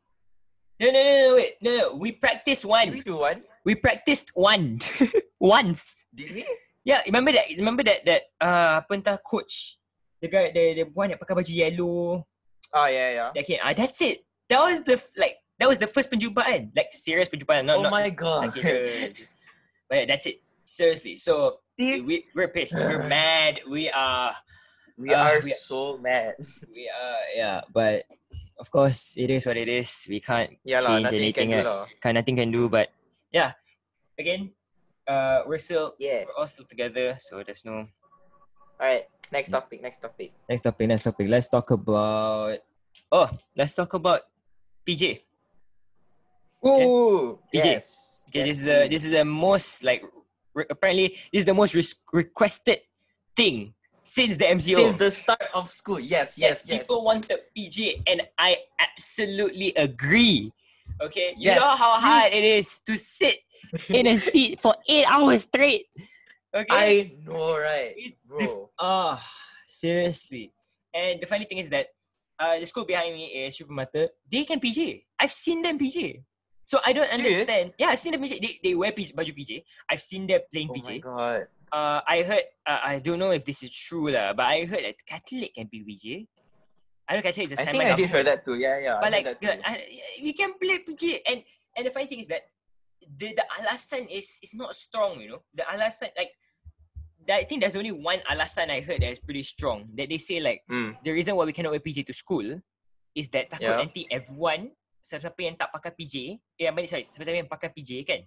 No, 0.80 0.88
no, 0.88 1.00
no, 1.02 1.12
no, 1.12 1.34
wait. 1.36 1.52
No, 1.60 1.70
no. 1.76 1.86
We 1.96 2.12
practiced 2.12 2.62
Did 2.62 2.70
one. 2.70 2.90
we 2.90 3.00
do 3.02 3.16
one? 3.18 3.42
We 3.64 3.74
practiced 3.74 4.30
one. 4.34 4.80
Once. 5.38 6.04
Did 6.14 6.32
we? 6.32 6.46
Yeah, 6.84 7.02
remember 7.06 7.32
that? 7.32 7.44
Remember 7.56 7.82
that? 7.84 8.06
That 8.06 8.22
uh, 8.40 8.82
apa 8.82 8.90
entah 8.94 9.18
coach, 9.22 9.78
the 10.22 10.28
guy, 10.30 10.54
the 10.54 10.64
the 10.78 10.84
one 10.94 11.10
that 11.10 11.18
pakai 11.18 11.34
baju 11.34 11.50
yellow. 11.52 12.22
Oh 12.72 12.86
yeah, 12.88 13.10
yeah. 13.18 13.28
That 13.34 13.44
came. 13.44 13.58
Ah, 13.60 13.74
that's 13.74 13.98
it. 14.00 14.22
That 14.48 14.62
was 14.62 14.80
the 14.86 14.96
like. 15.18 15.42
That 15.60 15.68
was 15.68 15.78
the 15.78 15.86
first 15.90 16.10
penjumpaan. 16.10 16.70
Like 16.74 16.90
serious 16.94 17.28
penjumpaan. 17.28 17.66
Not 17.66 17.78
oh 17.78 17.86
not. 17.86 17.92
my 17.92 18.08
god. 18.10 18.50
Like, 18.54 18.58
uh, 18.64 19.10
but 19.90 19.94
yeah, 19.98 20.06
that's 20.08 20.26
it. 20.26 20.40
Seriously. 20.64 21.14
So 21.18 21.60
See, 21.78 22.00
we 22.00 22.24
we're 22.34 22.48
pissed. 22.48 22.74
We're 22.78 23.04
mad. 23.10 23.60
We 23.68 23.90
are. 23.90 24.32
we 24.96 25.10
Ah, 25.12 25.34
are 25.34 25.40
we- 25.42 25.50
so 25.54 25.98
mad. 25.98 26.34
We 26.72 26.88
are. 26.88 27.22
Yeah, 27.36 27.60
but 27.70 28.08
of 28.58 28.70
course 28.72 29.14
it 29.20 29.28
is 29.30 29.44
what 29.46 29.58
it 29.60 29.68
is. 29.68 30.06
We 30.08 30.18
can't 30.24 30.56
Yeah 30.64 30.80
lah, 30.80 30.96
change 30.98 31.04
nothing 31.04 31.18
you 31.20 31.24
anything. 31.30 31.48
can 31.52 31.62
do 31.62 31.68
right? 31.68 32.02
lah. 32.06 32.12
Nothing 32.16 32.36
can 32.40 32.50
do. 32.50 32.62
But 32.72 32.88
yeah, 33.30 33.52
again, 34.18 34.50
uh, 35.06 35.44
we're 35.46 35.60
still 35.62 35.94
Yeah. 36.00 36.24
we're 36.26 36.36
all 36.40 36.48
still 36.48 36.66
together. 36.66 37.20
So 37.20 37.44
there's 37.44 37.62
no 37.68 37.86
Alright, 38.80 39.06
next 39.32 39.50
topic, 39.50 39.82
next 39.82 39.98
topic. 39.98 40.30
next 40.48 40.60
topic. 40.62 40.84
Next 40.88 41.02
topic. 41.02 41.26
Let's 41.28 41.48
talk 41.48 41.70
about. 41.70 42.58
Oh, 43.10 43.28
let's 43.56 43.74
talk 43.74 43.92
about 43.94 44.20
PJ. 44.86 45.20
Ooh, 46.64 47.38
PJ. 47.52 47.64
yes. 47.64 48.24
Okay, 48.28 48.46
yes, 48.46 48.46
this 48.46 48.60
is 48.60 48.68
a 48.68 48.88
this 48.88 49.04
is 49.04 49.12
the 49.12 49.24
most 49.24 49.82
like 49.84 50.04
re- 50.54 50.64
apparently 50.70 51.08
this 51.32 51.42
is 51.42 51.44
the 51.44 51.52
most 51.54 51.74
res- 51.74 51.96
requested 52.12 52.78
thing 53.36 53.74
since 54.02 54.36
the 54.36 54.44
MCO. 54.46 54.76
Since 54.76 54.92
the 54.94 55.10
start 55.10 55.42
of 55.54 55.70
school, 55.70 56.00
yes, 56.00 56.38
yes, 56.38 56.64
yes. 56.64 56.78
people 56.78 57.04
wanted 57.04 57.38
PJ, 57.56 58.02
and 58.06 58.22
I 58.38 58.56
absolutely 58.80 59.74
agree. 59.74 60.52
Okay, 61.00 61.34
Yes. 61.36 61.54
you 61.56 61.60
know 61.60 61.76
how 61.76 61.98
hard 61.98 62.32
it 62.32 62.44
is 62.44 62.80
to 62.86 62.96
sit 62.96 63.38
in 63.90 64.06
a 64.06 64.16
seat 64.18 64.60
for 64.62 64.76
eight 64.88 65.06
hours 65.08 65.42
straight. 65.42 65.86
Okay, 66.52 66.68
I 66.68 67.16
know, 67.24 67.56
right, 67.56 67.96
it's 67.96 68.28
bro. 68.28 68.38
dif- 68.38 68.68
ah 68.76 69.16
seriously. 69.64 70.52
And 70.92 71.16
the 71.20 71.26
funny 71.26 71.48
thing 71.48 71.56
is 71.56 71.72
that 71.72 71.88
uh, 72.36 72.60
the 72.60 72.66
school 72.68 72.84
behind 72.84 73.16
me 73.16 73.48
is 73.48 73.56
Supermata. 73.56 74.12
They 74.28 74.44
can 74.44 74.60
PJ. 74.60 75.08
I've 75.18 75.32
seen 75.32 75.64
them 75.64 75.80
PJ. 75.80 76.20
So 76.64 76.78
I 76.84 76.92
don't 76.92 77.10
Serious? 77.10 77.40
understand. 77.40 77.72
Yeah, 77.80 77.88
I've 77.88 78.00
seen 78.00 78.12
them 78.12 78.20
PJ. 78.20 78.40
They, 78.40 78.52
they 78.62 78.74
wear 78.76 78.92
PJ, 78.92 79.16
baju 79.16 79.32
PJ. 79.32 79.64
I've 79.88 80.04
seen 80.04 80.26
them 80.26 80.40
playing 80.52 80.68
oh 80.70 80.80
my 80.84 80.98
god. 80.98 81.48
Uh, 81.72 82.00
I 82.04 82.22
heard. 82.22 82.44
Uh, 82.68 82.80
I 82.84 82.98
don't 83.00 83.18
know 83.18 83.32
if 83.32 83.48
this 83.48 83.64
is 83.64 83.72
true 83.72 84.12
lah, 84.12 84.36
but 84.36 84.44
I 84.44 84.68
heard 84.68 84.84
that 84.84 85.00
Catholic 85.08 85.56
can 85.56 85.72
be 85.72 85.80
PJ. 85.80 86.28
I 87.08 87.16
know 87.16 87.22
Catholic 87.24 87.48
is 87.48 87.58
a 87.58 87.62
I 87.62 87.64
think 87.72 87.84
I 87.84 87.96
did 87.96 88.10
hear 88.12 88.22
that 88.22 88.44
too. 88.44 88.60
Yeah, 88.60 88.78
yeah. 88.78 88.98
but 89.00 89.08
I 89.08 89.24
like. 89.24 89.40
I, 89.40 89.88
we 90.20 90.36
can 90.36 90.52
play 90.60 90.84
PJ 90.84 91.24
and 91.24 91.40
and 91.76 91.86
the 91.88 91.90
funny 91.90 92.06
thing 92.06 92.20
is 92.20 92.28
that 92.28 92.44
the 93.02 93.34
the 93.34 93.44
alasan 93.58 94.06
is 94.12 94.38
is 94.42 94.54
not 94.54 94.76
strong 94.76 95.18
you 95.18 95.28
know 95.28 95.42
the 95.54 95.64
alasan 95.66 96.14
like 96.14 96.30
I 97.28 97.44
think 97.46 97.62
there's 97.62 97.78
only 97.78 97.94
one 97.94 98.18
alasan 98.26 98.66
I 98.70 98.82
heard 98.82 98.98
that 99.02 99.12
is 99.14 99.22
pretty 99.22 99.46
strong 99.46 99.86
that 99.94 100.10
they 100.10 100.18
say 100.18 100.42
like 100.42 100.66
Mm. 100.66 100.98
the 101.06 101.12
reason 101.14 101.36
why 101.38 101.46
we 101.46 101.54
cannot 101.54 101.70
wear 101.70 101.82
PJ 101.82 102.02
to 102.08 102.14
school 102.14 102.44
is 103.14 103.28
that 103.30 103.52
takut 103.52 103.70
Yeah. 103.70 103.78
nanti 103.78 104.08
everyone 104.10 104.72
siapa-siapa 105.02 105.40
yang 105.42 105.54
tak 105.58 105.70
pakai 105.70 105.92
PJ 105.94 106.14
eh 106.58 106.66
yang 106.66 106.74
sorry 106.86 107.02
siapa-siapa 107.06 107.38
yang 107.46 107.50
pakai 107.50 107.70
PJ 107.70 107.90
kan 108.02 108.20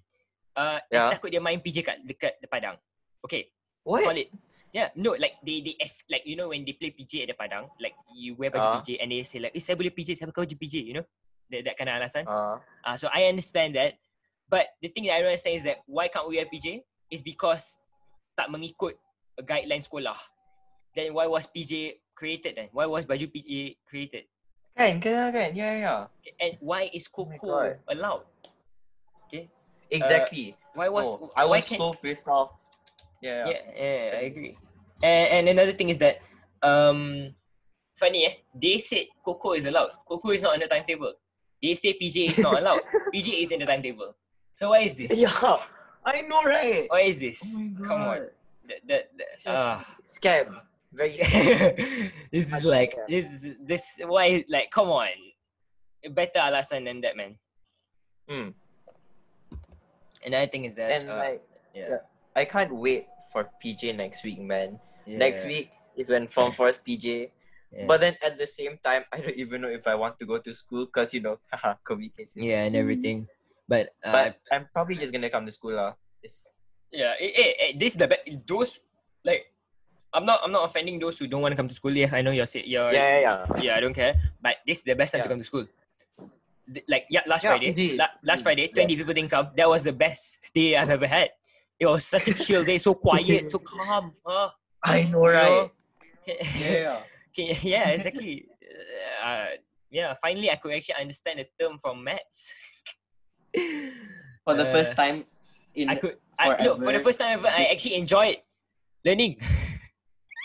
uh, 0.55 0.79
Yeah. 0.87 1.11
takut 1.11 1.27
dia 1.31 1.39
main 1.43 1.59
PJ 1.59 1.83
kat 1.83 1.97
dekat 2.03 2.39
padang 2.47 2.79
okay 3.19 3.51
What? 3.83 4.05
solid 4.07 4.29
Yeah, 4.75 4.91
no, 4.99 5.15
like 5.15 5.39
they 5.39 5.63
they 5.63 5.79
ask 5.79 6.03
like 6.11 6.27
you 6.27 6.35
know 6.35 6.51
when 6.51 6.67
they 6.67 6.75
play 6.75 6.91
PJ 6.91 7.23
at 7.23 7.31
the 7.31 7.37
padang, 7.39 7.71
like 7.79 7.95
you 8.11 8.35
wear 8.35 8.51
baju 8.51 8.59
Ah. 8.59 8.75
PJ 8.75 8.99
and 8.99 9.07
they 9.07 9.23
say 9.23 9.39
like, 9.39 9.55
eh, 9.55 9.63
saya 9.63 9.79
boleh 9.79 9.87
PJ, 9.87 10.19
saya 10.19 10.27
pakai 10.27 10.43
baju 10.43 10.55
PJ, 10.59 10.75
you 10.83 10.99
know? 10.99 11.07
That, 11.47 11.63
that 11.63 11.75
kind 11.79 11.87
of 11.87 11.95
alasan. 11.95 12.27
Uh, 12.27 12.59
Uh, 12.83 12.99
so 12.99 13.07
I 13.07 13.31
understand 13.31 13.79
that. 13.79 13.95
But 14.51 14.67
the 14.83 14.91
thing 14.91 15.07
that 15.07 15.15
I 15.15 15.23
don't 15.23 15.31
understand 15.31 15.55
is 15.55 15.63
that 15.63 15.79
why 15.87 16.11
can't 16.11 16.27
we 16.27 16.43
wear 16.43 16.49
PJ? 16.51 16.83
Is 17.07 17.23
because 17.23 17.79
tak 18.35 18.51
mengikut 18.51 18.99
guideline 19.43 19.83
sekolah. 19.83 20.17
Then 20.95 21.11
why 21.11 21.27
was 21.27 21.47
PJ 21.47 21.99
created 22.15 22.55
then? 22.55 22.69
Why 22.71 22.87
was 22.87 23.03
baju 23.03 23.27
PJ 23.27 23.79
created? 23.83 24.27
kan, 24.75 24.99
kan, 24.99 25.31
kan. 25.31 25.55
Yeah, 25.55 25.73
yeah. 25.79 26.01
And 26.39 26.59
why 26.59 26.91
is 26.91 27.07
Oh 27.07 27.23
Coco 27.23 27.47
God. 27.47 27.79
allowed? 27.87 28.27
Exactly. 29.91 30.55
Why 30.73 30.89
was 30.89 31.07
oh, 31.07 31.31
I 31.35 31.45
why 31.45 31.61
was 31.61 31.65
can't 31.65 31.79
so 31.79 31.93
pissed 31.93 32.27
off. 32.27 32.51
Yeah, 33.21 33.47
yeah. 33.47 33.61
Yeah, 33.75 33.95
yeah, 34.11 34.17
I 34.17 34.21
agree. 34.27 34.53
And, 35.01 35.25
and 35.31 35.43
another 35.49 35.73
thing 35.73 35.89
is 35.89 35.97
that 35.99 36.19
um 36.61 37.31
funny 37.95 38.25
eh, 38.25 38.35
they 38.53 38.77
said 38.77 39.07
Coco 39.23 39.53
is 39.53 39.65
allowed. 39.65 39.91
Coco 40.07 40.31
is 40.31 40.41
not 40.41 40.53
on 40.53 40.59
the 40.59 40.67
timetable. 40.67 41.13
They 41.61 41.73
say 41.73 41.93
PJ 41.93 42.35
is 42.35 42.39
not 42.39 42.59
allowed. 42.59 42.81
PJ 43.13 43.41
is 43.41 43.51
in 43.51 43.59
the 43.59 43.65
timetable. 43.65 44.15
So 44.53 44.69
why 44.69 44.79
is 44.79 44.97
this? 44.97 45.15
Yeah, 45.15 45.57
I 46.05 46.21
know, 46.21 46.43
right? 46.43 46.85
Why 46.89 47.01
is 47.01 47.19
this? 47.19 47.59
Oh 47.59 47.83
Come 47.83 48.01
on. 48.01 48.17
God. 48.17 48.29
That, 48.67 48.79
that, 48.87 49.03
that, 49.17 49.27
ah. 49.47 49.85
Scam. 50.03 50.61
Very 50.93 51.09
this 52.31 52.53
is 52.55 52.63
like 52.63 52.95
this 53.09 53.51
this 53.59 53.99
why 54.05 54.45
like 54.47 54.71
come 54.71 54.87
on. 54.89 55.11
Better 56.13 56.39
alasan 56.39 56.85
than 56.85 57.01
that 57.01 57.17
man. 57.17 57.35
Mm. 58.29 58.53
Another 60.25 60.47
thing 60.47 60.63
is 60.65 60.73
that 60.75 60.89
And 60.91 61.09
uh, 61.09 61.17
like, 61.17 61.43
yeah, 61.73 61.97
I 62.35 62.45
can't 62.45 62.73
wait 62.73 63.07
for 63.31 63.49
PJ 63.63 63.95
next 63.95 64.23
week, 64.23 64.39
man. 64.41 64.79
yeah, 65.05 65.17
Next 65.19 65.45
week 65.45 65.69
is 65.95 66.09
when 66.09 66.27
Form 66.27 66.51
4's 66.51 66.79
PJ. 66.79 67.29
yeah. 67.71 67.85
But 67.85 68.01
then 68.01 68.15
at 68.25 68.37
the 68.37 68.47
same 68.47 68.79
time, 68.81 69.03
I 69.13 69.19
don't 69.19 69.35
even 69.35 69.61
know 69.61 69.69
if 69.69 69.85
I 69.87 69.93
want 69.95 70.17
to 70.19 70.25
go 70.25 70.37
to 70.39 70.53
school 70.53 70.85
because, 70.85 71.13
you 71.13 71.21
know, 71.21 71.37
haha, 71.51 71.75
COVID 71.85 72.15
cases. 72.17 72.37
yeah 72.41 72.63
and 72.65 72.75
everything. 72.75 73.27
But 73.67 73.89
uh, 74.05 74.11
But 74.13 74.29
I'm 74.51 74.69
probably 74.73 74.95
just 74.97 75.11
gonna 75.11 75.29
come 75.29 75.45
to 75.45 75.51
school. 75.51 75.73
lah. 75.73 75.93
It's, 76.21 76.57
Yeah, 76.95 77.11
eh, 77.19 77.27
eh, 77.27 77.51
eh, 77.59 77.71
this 77.75 77.91
is 77.91 77.99
the 77.99 78.07
be- 78.07 78.39
those 78.47 78.79
like 79.27 79.51
I'm 80.15 80.23
not 80.23 80.39
I'm 80.45 80.53
not 80.53 80.63
offending 80.63 80.95
those 80.95 81.19
who 81.19 81.27
don't 81.27 81.43
want 81.43 81.51
to 81.51 81.59
come 81.59 81.67
to 81.67 81.75
school. 81.75 81.91
Yes, 81.91 82.13
I 82.15 82.21
know 82.23 82.31
you're 82.31 82.47
say 82.47 82.63
you're 82.63 82.93
yeah, 82.93 83.19
yeah, 83.19 83.19
yeah. 83.19 83.39
yeah, 83.59 83.73
I 83.75 83.81
don't 83.83 83.91
care. 83.97 84.15
But 84.39 84.63
this 84.63 84.79
is 84.79 84.85
the 84.87 84.95
best 84.95 85.11
time 85.11 85.25
to 85.25 85.27
come 85.27 85.41
to 85.43 85.49
school. 85.49 85.67
Like 86.87 87.05
yeah, 87.11 87.27
last 87.27 87.43
Yeah, 87.43 87.51
Friday, 87.51 87.67
indeed, 87.75 87.99
la- 87.99 88.15
last 88.23 88.47
Friday, 88.47 88.71
20 88.71 88.87
yes. 88.87 88.97
people 89.01 89.11
didn't 89.13 89.29
come. 89.33 89.51
That 89.59 89.67
was 89.67 89.83
the 89.83 89.91
best 89.91 90.39
day 90.55 90.77
I've 90.79 90.89
ever 90.89 91.05
had. 91.09 91.35
It 91.77 91.85
was 91.85 92.05
such 92.07 92.31
a 92.31 92.33
chill 92.33 92.63
day, 92.63 92.79
so 92.79 92.95
quiet, 92.95 93.49
so 93.51 93.59
calm. 93.65 94.15
Uh, 94.23 94.49
I 94.81 95.03
know, 95.03 95.27
you 95.27 95.35
know? 95.35 95.35
right? 95.35 95.69
Yeah. 96.57 97.03
Okay, 97.35 97.59
yeah, 97.61 97.91
exactly. 97.91 98.47
Uh, 99.21 99.59
yeah, 99.91 100.15
finally 100.15 100.49
I 100.49 100.55
could 100.55 100.71
actually 100.73 100.95
understand 100.95 101.43
the 101.43 101.47
term 101.59 101.75
from 101.77 102.01
maths. 102.07 102.53
For 104.45 104.53
the 104.53 104.67
Uh, 104.69 104.73
first 104.73 104.95
time 104.95 105.25
in 105.73 105.89
I 105.89 105.95
could. 105.95 106.17
I, 106.37 106.55
no, 106.63 106.75
for 106.75 106.91
the 106.93 106.99
first 106.99 107.17
time 107.19 107.39
ever, 107.39 107.47
I 107.47 107.71
actually 107.71 107.95
enjoyed 107.95 108.37
learning. 109.03 109.39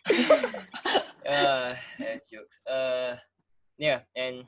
uh, 1.28 1.74
that's 1.98 2.30
jokes. 2.30 2.62
Uh, 2.66 3.16
yeah, 3.78 4.00
and 4.16 4.44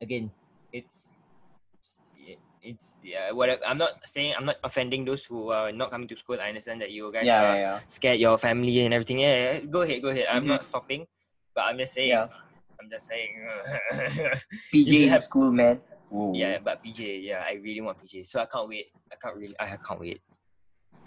again, 0.00 0.30
it's 0.72 1.16
it's 2.64 3.02
yeah. 3.04 3.30
What 3.32 3.60
I'm 3.66 3.76
not 3.78 4.00
saying, 4.08 4.34
I'm 4.38 4.46
not 4.48 4.56
offending 4.64 5.04
those 5.04 5.24
who 5.26 5.50
are 5.52 5.70
not 5.72 5.90
coming 5.90 6.08
to 6.08 6.16
school. 6.16 6.40
I 6.40 6.48
understand 6.48 6.80
that 6.80 6.90
you 6.90 7.12
guys 7.12 7.26
yeah, 7.28 7.42
are 7.44 7.56
yeah, 7.58 7.76
scared 7.86 8.18
your 8.20 8.38
family 8.38 8.80
and 8.84 8.94
everything. 8.94 9.20
Yeah, 9.20 9.36
yeah, 9.36 9.58
go 9.68 9.82
ahead, 9.82 10.00
go 10.00 10.08
ahead. 10.08 10.26
I'm 10.30 10.44
Mhm. 10.44 10.56
not 10.56 10.64
stopping, 10.64 11.04
but 11.54 11.64
I'm 11.68 11.76
just 11.78 11.92
saying. 11.92 12.10
yeah. 12.16 12.28
I'm 12.80 12.90
just 12.90 13.06
saying. 13.06 13.32
PJ 14.74 15.04
in 15.04 15.08
have- 15.10 15.20
school, 15.22 15.50
man. 15.52 15.80
Ooh. 16.12 16.32
yeah, 16.34 16.58
but 16.62 16.82
PJ, 16.84 17.24
yeah, 17.24 17.44
I 17.46 17.54
really 17.62 17.80
want 17.80 17.98
PJ. 18.02 18.26
So 18.26 18.40
I 18.40 18.46
can't 18.46 18.68
wait. 18.68 18.86
I 19.12 19.16
can't 19.16 19.36
really. 19.36 19.54
I 19.58 19.76
can't 19.76 20.00
wait. 20.00 20.20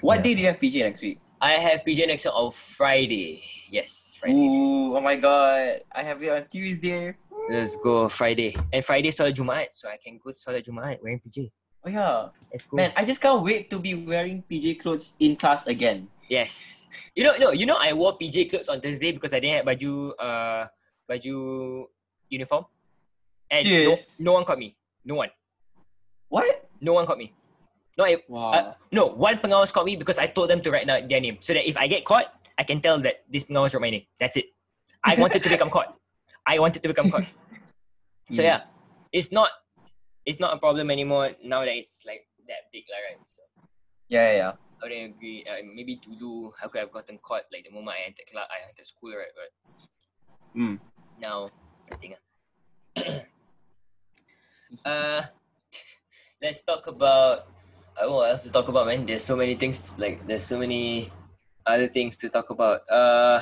What 0.02 0.18
Yeah. 0.18 0.22
day 0.24 0.34
do 0.36 0.42
you 0.42 0.48
have 0.48 0.60
PJ 0.60 0.80
next 0.82 1.02
week? 1.02 1.20
I 1.42 1.52
have 1.52 1.84
PJ 1.86 2.08
next 2.08 2.26
week 2.26 2.34
on 2.34 2.52
Friday. 2.52 3.44
Yes, 3.70 4.18
Friday. 4.20 4.36
Ooh, 4.36 4.98
oh 4.98 5.02
my 5.02 5.16
god. 5.16 5.82
I 5.92 6.04
have 6.04 6.22
it 6.24 6.30
on 6.30 6.46
Tuesday. 6.50 7.16
Let's 7.50 7.76
go 7.78 8.10
Friday. 8.10 8.56
And 8.74 8.84
Friday 8.84 9.12
Salat 9.12 9.36
Jumaat, 9.36 9.68
so 9.72 9.88
I 9.88 9.98
can 9.98 10.20
go 10.24 10.32
to 10.32 10.38
Salat 10.38 10.66
Jumaat 10.66 11.02
wearing 11.02 11.22
PJ. 11.22 11.52
Oh 11.86 11.90
yeah. 11.90 12.30
Let's 12.52 12.66
go. 12.66 12.76
Man, 12.78 12.92
I 12.98 13.06
just 13.06 13.22
can't 13.22 13.42
wait 13.42 13.70
to 13.70 13.80
be 13.80 13.96
wearing 13.96 14.44
PJ 14.50 14.80
clothes 14.82 15.16
in 15.20 15.36
class 15.38 15.66
again. 15.68 16.10
Yes. 16.28 16.88
You 17.16 17.24
know, 17.24 17.38
no, 17.40 17.52
you 17.52 17.66
know 17.66 17.78
I 17.80 17.94
wore 17.94 18.18
PJ 18.18 18.50
clothes 18.50 18.68
on 18.68 18.82
Thursday 18.82 19.14
because 19.14 19.32
I 19.34 19.40
didn't 19.40 19.64
have 19.64 19.66
baju 19.66 20.12
uh 20.20 20.68
baju 21.10 21.86
uniform. 22.30 22.66
And 23.50 23.64
no, 23.66 23.96
no 24.20 24.32
one 24.34 24.44
caught 24.44 24.60
me. 24.60 24.76
No 25.08 25.16
one. 25.16 25.32
What? 26.28 26.68
No 26.84 26.92
one 27.00 27.08
caught 27.08 27.18
me. 27.18 27.32
No, 27.98 28.04
I, 28.04 28.20
Wow. 28.28 28.52
uh, 28.52 28.74
no, 28.92 29.08
one 29.16 29.40
pengawas 29.40 29.72
caught 29.72 29.88
me 29.88 29.96
because 29.96 30.20
I 30.20 30.28
told 30.28 30.52
them 30.52 30.60
to 30.62 30.70
write 30.70 30.86
down 30.86 31.08
their 31.08 31.22
name. 31.24 31.40
So 31.40 31.56
that 31.56 31.64
if 31.64 31.80
I 31.80 31.88
get 31.88 32.04
caught, 32.04 32.28
I 32.60 32.64
can 32.68 32.84
tell 32.84 33.00
that 33.00 33.24
this 33.32 33.48
pengawas 33.48 33.74
wrote 33.74 33.82
my 33.88 33.90
name. 33.90 34.04
That's 34.20 34.36
it. 34.36 34.52
I 35.02 35.16
wanted 35.24 35.42
to 35.42 35.50
become 35.50 35.72
caught. 35.72 35.96
I 36.46 36.60
wanted 36.60 36.84
to 36.84 36.90
become 36.92 37.10
caught. 37.10 37.26
So 38.36 38.44
yeah, 38.44 38.68
it's 39.16 39.32
not 39.32 39.48
it's 40.28 40.36
not 40.36 40.52
a 40.52 40.60
problem 40.60 40.92
anymore 40.92 41.32
now 41.48 41.64
that 41.64 41.72
it's 41.72 42.04
like 42.04 42.28
that 42.52 42.68
big, 42.76 42.84
lah, 42.92 43.00
right? 43.08 43.16
So 43.24 43.40
yeah, 44.12 44.36
yeah. 44.36 44.52
I 44.84 44.84
would 44.84 44.92
agree. 44.92 45.48
Uh, 45.48 45.64
maybe 45.64 45.96
dulu 46.04 46.52
I 46.60 46.68
could 46.68 46.84
I 46.84 46.84
have 46.84 46.92
gotten 46.92 47.24
caught 47.24 47.48
like 47.56 47.64
the 47.64 47.72
moment 47.72 47.96
I 47.96 48.04
entered 48.12 48.28
class, 48.28 48.52
I 48.52 48.68
entered 48.68 48.84
school, 48.84 49.16
right? 49.16 49.32
But 49.32 49.50
Mm. 50.60 50.76
now 51.24 51.48
nothing. 51.88 52.20
ah. 52.20 52.24
uh, 54.86 55.22
let's 56.42 56.62
talk 56.62 56.88
about. 56.88 57.48
Uh, 57.98 58.10
what 58.14 58.30
else 58.30 58.44
to 58.44 58.52
talk 58.52 58.68
about, 58.70 58.86
man? 58.88 59.06
There's 59.06 59.24
so 59.24 59.36
many 59.36 59.56
things. 59.56 59.96
Like 59.98 60.26
there's 60.28 60.46
so 60.46 60.58
many 60.60 61.12
other 61.66 61.88
things 61.88 62.18
to 62.18 62.30
talk 62.30 62.50
about. 62.50 62.82
Uh, 62.90 63.42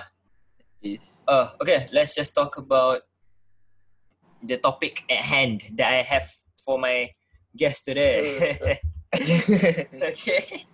Please. 0.81 1.21
oh, 1.27 1.51
okay. 1.61 1.87
Let's 1.91 2.15
just 2.15 2.33
talk 2.35 2.57
about 2.57 3.01
the 4.41 4.57
topic 4.57 5.03
at 5.09 5.23
hand 5.25 5.63
that 5.75 5.91
I 5.91 6.01
have 6.03 6.29
for 6.63 6.79
my 6.79 7.09
guest 7.57 7.85
today. 7.85 8.79
okay. 9.15 10.65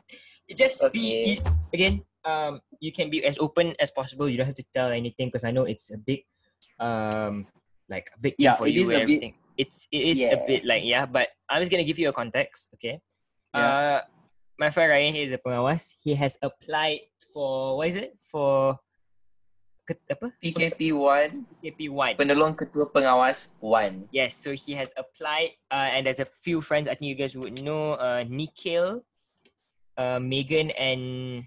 Just 0.55 0.83
be 0.91 1.39
it, 1.39 1.49
again. 1.73 2.03
Um, 2.23 2.61
you 2.79 2.91
can 2.91 3.09
be 3.09 3.23
as 3.25 3.39
open 3.39 3.73
as 3.79 3.89
possible. 3.89 4.27
You 4.29 4.37
don't 4.37 4.45
have 4.45 4.55
to 4.61 4.65
tell 4.75 4.89
anything 4.89 5.27
because 5.29 5.43
I 5.43 5.51
know 5.51 5.63
it's 5.63 5.89
a 5.91 5.97
big, 5.97 6.21
um, 6.79 7.47
like 7.89 8.11
a 8.13 8.19
big 8.19 8.35
thing 8.37 8.45
Yeah, 8.45 8.55
for 8.55 8.67
it 8.67 8.73
you 8.73 8.83
is 8.83 8.89
and 8.89 8.97
a 8.97 8.99
bit- 8.99 9.03
everything. 9.03 9.33
It's 9.57 9.87
it 9.91 10.03
is 10.15 10.19
a 10.23 10.39
bit 10.47 10.65
like 10.65 10.83
yeah, 10.83 11.05
but 11.05 11.29
I'm 11.49 11.61
just 11.61 11.71
gonna 11.71 11.87
give 11.87 11.99
you 11.99 12.09
a 12.09 12.15
context. 12.15 12.69
Okay. 12.75 12.99
Yeah. 13.53 13.59
Uh, 13.59 13.99
my 14.61 14.69
friend 14.69 14.93
Ryan 14.93 15.13
here 15.13 15.25
is 15.25 15.33
a 15.33 15.41
pengawas. 15.41 15.97
He 15.97 16.13
has 16.15 16.37
applied 16.41 17.09
for 17.33 17.77
what 17.77 17.89
is 17.89 17.97
it 17.97 18.13
for? 18.21 18.79
Apa? 20.07 20.31
PKP 20.39 20.95
1, 20.95 21.59
PKP 21.59 21.91
one. 21.91 22.15
penolong 22.15 22.55
ketua 22.55 22.87
pengawas 22.87 23.51
1. 23.59 24.07
Yes, 24.15 24.39
so 24.39 24.55
he 24.55 24.71
has 24.71 24.95
applied, 24.95 25.59
uh, 25.67 25.91
and 25.91 26.07
there's 26.07 26.23
a 26.23 26.29
few 26.29 26.63
friends 26.63 26.87
I 26.87 26.95
think 26.95 27.11
you 27.11 27.19
guys 27.19 27.35
would 27.35 27.59
know, 27.59 27.99
uh, 27.99 28.23
Nikhil, 28.23 29.03
uh, 29.97 30.19
Megan, 30.23 30.71
and 30.79 31.43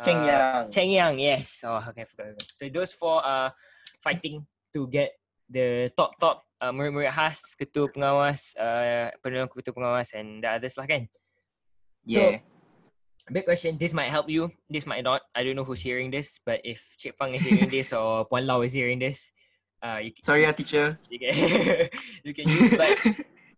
uh, 0.00 0.02
Cheng 0.02 0.22
Yang. 0.26 0.70
Cheng 0.74 0.90
Yang, 0.90 1.14
yes. 1.22 1.62
Oh, 1.62 1.78
okay, 1.78 2.02
I 2.02 2.08
forgot. 2.10 2.42
So 2.50 2.66
those 2.66 2.90
four 2.90 3.22
are 3.22 3.54
fighting 4.02 4.42
to 4.74 4.90
get 4.90 5.14
the 5.46 5.92
top 5.94 6.18
top 6.18 6.42
uh, 6.66 6.72
murid-murid 6.74 7.14
khas, 7.14 7.54
ketua 7.54 7.86
pengawas, 7.86 8.58
uh, 8.58 9.14
penolong 9.22 9.50
ketua 9.50 9.74
pengawas, 9.74 10.10
and 10.18 10.42
the 10.42 10.50
others 10.50 10.74
lah 10.74 10.86
kan. 10.86 11.06
Yeah. 12.02 12.42
Big 13.30 13.42
question. 13.42 13.74
This 13.74 13.90
might 13.90 14.10
help 14.10 14.30
you. 14.30 14.54
This 14.70 14.86
might 14.86 15.02
not. 15.02 15.22
I 15.34 15.42
don't 15.42 15.58
know 15.58 15.66
who's 15.66 15.82
hearing 15.82 16.14
this, 16.14 16.38
but 16.38 16.62
if 16.62 16.94
Chip 16.94 17.18
Pang 17.18 17.34
is 17.34 17.42
hearing 17.42 17.70
this 17.70 17.90
or 17.90 18.22
Puan 18.30 18.46
Lau 18.46 18.62
is 18.62 18.70
hearing 18.70 19.02
this, 19.02 19.34
uh, 19.82 19.98
you, 19.98 20.14
Sorry, 20.22 20.46
ah, 20.46 20.54
teacher. 20.54 20.94
you 21.10 21.18
can 21.18 21.34
you 22.22 22.32
can 22.34 22.46
use. 22.46 22.70
But 22.70 22.94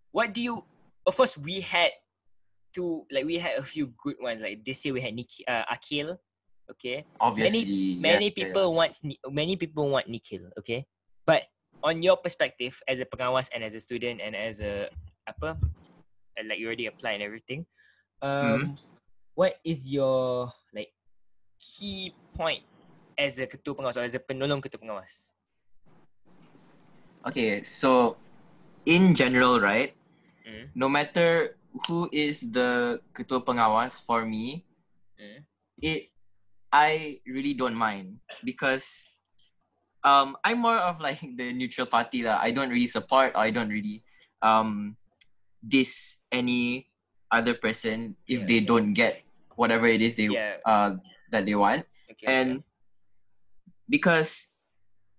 what 0.09 0.33
do 0.33 0.41
you? 0.41 0.65
Of 1.05 1.13
course, 1.21 1.37
we 1.37 1.61
had 1.61 1.93
two. 2.73 3.05
Like 3.13 3.29
we 3.29 3.37
had 3.37 3.61
a 3.61 3.65
few 3.65 3.93
good 3.93 4.17
ones. 4.17 4.41
Like 4.41 4.65
this 4.65 4.81
year, 4.89 4.97
we 4.97 5.05
had 5.05 5.13
Nik, 5.13 5.29
uh, 5.45 5.69
Akil. 5.69 6.17
Okay, 6.69 7.05
Obviously. 7.21 7.65
yeah, 7.65 8.01
many 8.01 8.33
yeah, 8.33 8.45
people 8.45 8.73
want 8.73 8.97
Ni- 9.05 9.21
many 9.29 9.57
people 9.57 9.89
want 9.89 10.09
Nikhil. 10.09 10.49
Okay, 10.61 10.89
but 11.29 11.45
on 11.89 12.05
your 12.05 12.21
perspective 12.21 12.77
as 12.85 13.01
a 13.01 13.09
pengawas 13.09 13.49
and 13.49 13.65
as 13.65 13.73
a 13.73 13.81
student 13.81 14.21
and 14.21 14.37
as 14.37 14.61
a 14.61 14.93
apa, 15.25 15.57
like 16.45 16.61
you 16.61 16.69
already 16.69 16.85
applied 16.85 17.17
and 17.17 17.25
everything. 17.25 17.65
Um, 18.21 18.77
what 19.33 19.57
is 19.65 19.89
your 19.89 20.53
like 20.77 20.93
key 21.57 22.13
point 22.37 22.61
as 23.17 23.41
a 23.41 23.49
ketua 23.49 23.73
pengawas 23.73 23.97
or 23.97 24.05
as 24.05 24.13
a 24.13 24.21
penolong 24.21 24.61
ketua 24.61 24.85
pengawas? 24.85 25.33
Okay, 27.25 27.65
so 27.65 28.21
in 28.85 29.17
general, 29.17 29.57
right? 29.57 29.97
Mm. 30.45 30.69
No 30.77 30.93
matter 30.93 31.57
who 31.89 32.13
is 32.13 32.45
the 32.53 33.01
ketua 33.17 33.41
pengawas 33.41 33.97
for 33.97 34.29
me, 34.29 34.69
Mm. 35.19 35.43
it 35.83 36.15
I 36.71 37.19
really 37.27 37.59
don't 37.59 37.75
mind 37.75 38.23
because 38.47 39.08
um 40.05 40.37
I'm 40.45 40.59
more 40.61 40.79
of 40.79 41.01
like 41.01 41.21
the 41.37 41.53
neutral 41.53 41.87
party 41.87 42.23
that 42.23 42.41
I 42.41 42.51
don't 42.51 42.71
really 42.71 42.89
support 42.89 43.33
or 43.35 43.41
I 43.43 43.51
don't 43.51 43.71
really 43.71 44.05
um 44.43 44.97
diss 45.67 46.23
any 46.31 46.87
other 47.31 47.55
person 47.55 48.17
if 48.27 48.41
Yeah, 48.41 48.47
they 48.47 48.59
yeah. 48.63 48.69
don't 48.69 48.93
get 48.95 49.23
whatever 49.57 49.87
it 49.87 50.01
is 50.01 50.15
they 50.15 50.31
Yeah. 50.31 50.63
uh 50.65 50.97
that 51.31 51.45
they 51.47 51.55
want 51.55 51.85
Okay. 52.11 52.27
and 52.27 52.63
because 53.89 54.53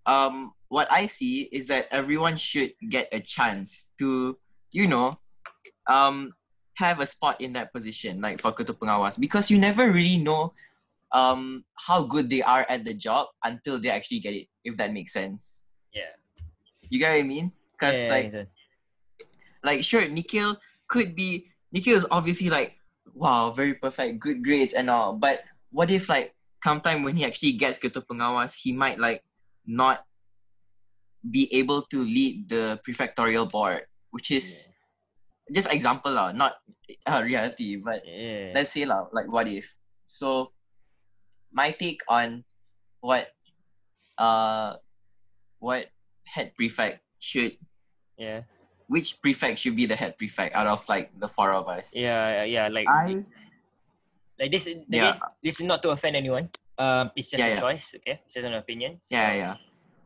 um 0.06 0.54
what 0.70 0.90
I 0.92 1.06
see 1.06 1.50
is 1.52 1.68
that 1.68 1.88
everyone 1.92 2.38
should 2.38 2.74
get 2.90 3.10
a 3.12 3.20
chance 3.20 3.90
to 4.00 4.38
you 4.72 4.88
know 4.88 5.20
um 5.88 6.34
have 6.78 7.00
a 7.02 7.06
spot 7.06 7.42
in 7.42 7.54
that 7.54 7.74
position 7.74 8.22
like 8.22 8.40
for 8.40 8.54
ketua 8.56 8.78
pengawas 8.80 9.20
because 9.20 9.52
you 9.52 9.60
never 9.60 9.92
really 9.92 10.18
know 10.18 10.54
um 11.12 11.64
how 11.76 12.04
good 12.04 12.30
they 12.30 12.42
are 12.42 12.66
at 12.70 12.86
the 12.86 12.94
job 12.94 13.28
until 13.44 13.80
they 13.80 13.90
actually 13.90 14.20
get 14.20 14.34
it 14.34 14.48
if 14.64 14.78
that 14.78 14.94
makes 14.94 15.14
sense. 15.14 15.66
Yeah. 15.94 16.14
you 16.90 17.00
get 17.00 17.12
what 17.12 17.20
I 17.20 17.24
mean? 17.24 17.52
Because 17.74 18.02
yeah, 18.02 18.10
like 18.10 18.34
yeah, 18.34 18.44
like 19.64 19.84
sure 19.84 20.08
Nikhil 20.08 20.58
could 20.88 21.16
be 21.16 21.48
Nikhil 21.72 21.98
is 21.98 22.06
obviously 22.12 22.50
like 22.50 22.76
wow 23.14 23.52
very 23.52 23.74
perfect 23.74 24.20
good 24.20 24.44
grades 24.44 24.74
and 24.74 24.90
all 24.90 25.14
but 25.14 25.42
what 25.72 25.90
if 25.90 26.10
like 26.10 26.34
come 26.62 26.82
time 26.82 27.04
when 27.04 27.16
he 27.16 27.26
actually 27.26 27.54
gets 27.54 27.80
ketua 27.80 28.06
pengawas 28.06 28.56
he 28.56 28.72
might 28.72 29.00
like 29.00 29.24
not 29.66 30.06
be 31.32 31.52
able 31.54 31.82
to 31.82 32.04
lead 32.04 32.48
the 32.48 32.80
prefectorial 32.88 33.50
board 33.50 33.84
which 34.12 34.32
is 34.32 34.72
just 35.52 35.72
example 35.74 36.14
lah 36.14 36.32
not 36.32 36.56
uh, 37.06 37.22
reality 37.24 37.76
but 37.76 38.02
yeah. 38.06 38.52
let's 38.54 38.72
say 38.72 38.86
lah 38.86 39.06
like 39.12 39.28
what 39.30 39.48
if? 39.48 39.76
So 40.06 40.52
my 41.52 41.72
take 41.72 42.02
on 42.08 42.44
what 43.02 43.30
uh 44.18 44.76
what 45.60 45.88
head 46.26 46.54
prefect 46.56 47.02
should 47.20 47.58
yeah. 48.18 48.44
which 48.88 49.22
prefect 49.22 49.60
should 49.60 49.76
be 49.76 49.86
the 49.86 49.96
head 49.96 50.18
prefect 50.18 50.56
out 50.56 50.68
of 50.68 50.84
like 50.88 51.12
the 51.18 51.28
four 51.28 51.54
of 51.54 51.68
us 51.68 51.96
Yeah, 51.96 52.44
yeah, 52.44 52.68
like 52.68 52.88
I 52.88 53.24
like 54.40 54.52
this. 54.52 54.68
Again, 54.68 54.86
Yeah. 54.90 55.20
this 55.44 55.60
is 55.60 55.66
not 55.68 55.84
to 55.84 55.92
offend 55.92 56.16
anyone. 56.16 56.48
Um, 56.80 57.12
it's 57.16 57.28
just 57.30 57.44
Yeah, 57.44 57.52
a 57.52 57.56
yeah. 57.56 57.60
choice. 57.60 57.92
Okay, 58.00 58.24
it's 58.24 58.34
just 58.40 58.48
an 58.48 58.56
opinion. 58.56 59.04
So, 59.04 59.16
yeah 59.16 59.34
yeah 59.36 59.56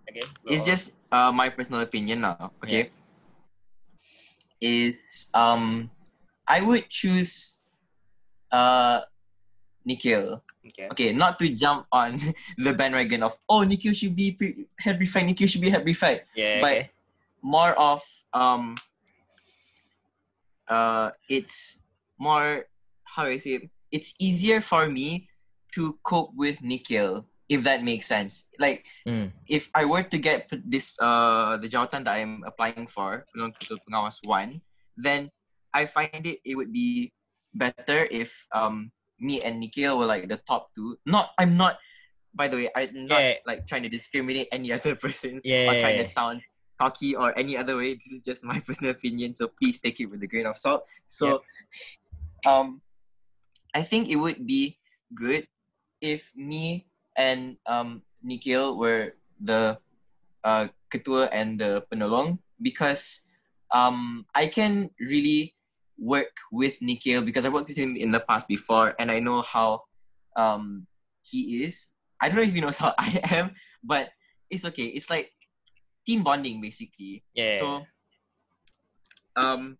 Okay. 0.10 0.26
it's 0.50 0.66
on. 0.66 0.70
just 0.74 0.86
uh 1.14 1.32
my 1.32 1.50
personal 1.50 1.82
opinion 1.82 2.22
now 2.26 2.52
okay 2.64 2.90
is 4.62 5.30
um 5.34 5.90
I 6.48 6.62
would 6.62 6.90
choose 6.90 7.62
uh 8.52 9.02
Nikhil 9.86 10.42
okay. 10.68 10.88
okay 10.92 11.10
not 11.14 11.38
to 11.40 11.50
jump 11.50 11.86
on 11.92 12.20
the 12.58 12.74
bandwagon 12.74 13.24
of 13.24 13.36
oh 13.50 13.64
Nikhil 13.64 13.94
should 13.94 14.16
be 14.16 14.32
pre- 14.34 14.66
head 14.80 15.00
Nikhil 15.00 15.48
should 15.48 15.62
be 15.62 15.70
head 15.70 15.84
prefect 15.84 16.28
Yeah. 16.36 16.62
but 16.62 16.72
okay. 16.72 16.90
more 17.42 17.74
of 17.76 18.02
um 18.34 18.76
uh 20.70 21.12
it's 21.30 21.84
more 22.20 22.66
how 23.04 23.26
I 23.26 23.38
say 23.38 23.62
it? 23.62 23.70
it's 23.92 24.16
easier 24.20 24.62
for 24.62 24.88
me 24.90 25.28
to 25.76 25.98
cope 26.04 26.32
with 26.36 26.62
Nikhil 26.62 27.26
if 27.50 27.64
that 27.64 27.84
makes 27.84 28.08
sense 28.08 28.50
like 28.60 28.86
Mm. 29.06 29.32
if 29.48 29.70
I 29.76 29.84
were 29.86 30.04
to 30.04 30.18
get 30.18 30.48
this 30.66 30.96
uh 31.00 31.58
the 31.58 31.68
jawatan 31.68 32.06
that 32.08 32.16
I'm 32.16 32.44
applying 32.48 32.88
for 32.88 33.26
Ketua 33.36 33.78
Pengawas 33.84 34.18
one 34.24 34.62
then 34.96 35.30
I 35.74 35.86
find 35.86 36.24
it 36.24 36.40
it 36.46 36.56
would 36.56 36.72
be 36.72 37.12
better 37.54 38.08
if 38.10 38.32
um 38.56 38.92
me 39.20 39.42
and 39.42 39.60
Nikhil 39.60 39.98
were 39.98 40.06
like 40.06 40.28
the 40.28 40.38
top 40.38 40.74
two 40.76 40.98
not 41.06 41.32
I'm 41.38 41.56
not 41.58 41.78
by 42.34 42.48
the 42.48 42.58
way 42.58 42.70
I'm 42.76 43.06
not 43.08 43.22
Yeah. 43.22 43.34
like 43.46 43.68
trying 43.68 43.84
to 43.84 43.90
discriminate 43.90 44.48
any 44.52 44.72
other 44.78 44.96
person 44.96 45.40
Yeah. 45.44 45.70
or 45.70 45.74
yeah, 45.76 45.82
trying 45.82 45.98
yeah. 45.98 46.04
to 46.04 46.10
sound 46.10 46.42
cocky 46.82 47.16
or 47.16 47.32
any 47.38 47.56
other 47.56 47.78
way. 47.78 47.94
This 47.94 48.12
is 48.12 48.24
just 48.26 48.44
my 48.44 48.60
personal 48.68 48.92
opinion, 48.92 49.34
so 49.34 49.48
please 49.48 49.80
take 49.80 50.00
it 50.02 50.08
with 50.10 50.24
a 50.24 50.28
grain 50.28 50.48
of 50.50 50.58
salt. 50.58 50.84
So, 51.06 51.44
um, 52.46 52.82
I 53.74 53.82
think 53.86 54.10
it 54.10 54.18
would 54.18 54.46
be 54.46 54.78
good 55.14 55.48
if 56.02 56.34
me 56.36 56.90
and 57.16 57.58
um 57.70 58.02
Nikhil 58.26 58.78
were 58.78 59.14
the 59.40 59.78
uh 60.44 60.68
ketua 60.90 61.30
and 61.32 61.62
the 61.62 61.86
penolong 61.94 62.40
because 62.62 63.26
um 63.70 64.26
I 64.34 64.48
can 64.50 64.90
really 65.00 65.54
work 66.04 66.36
with 66.52 66.76
Nikhil 66.82 67.24
because 67.24 67.46
I 67.46 67.50
worked 67.50 67.70
with 67.70 67.78
him 67.78 67.96
in 67.96 68.12
the 68.12 68.20
past 68.20 68.48
before 68.48 68.94
and 69.00 69.10
I 69.10 69.20
know 69.20 69.42
how 69.42 69.84
um 70.36 70.86
he 71.24 71.64
is. 71.64 71.94
I 72.20 72.28
don't 72.28 72.38
know 72.38 72.44
if 72.44 72.54
he 72.54 72.60
knows 72.62 72.78
how 72.84 72.94
I 73.00 73.22
am, 73.32 73.56
but 73.84 74.12
it's 74.50 74.66
okay. 74.66 74.92
It's 74.92 75.10
like 75.10 75.32
team 76.06 76.24
bonding 76.24 76.60
basically. 76.60 77.24
Yeah. 77.34 77.60
So 77.60 77.68
um 79.36 79.78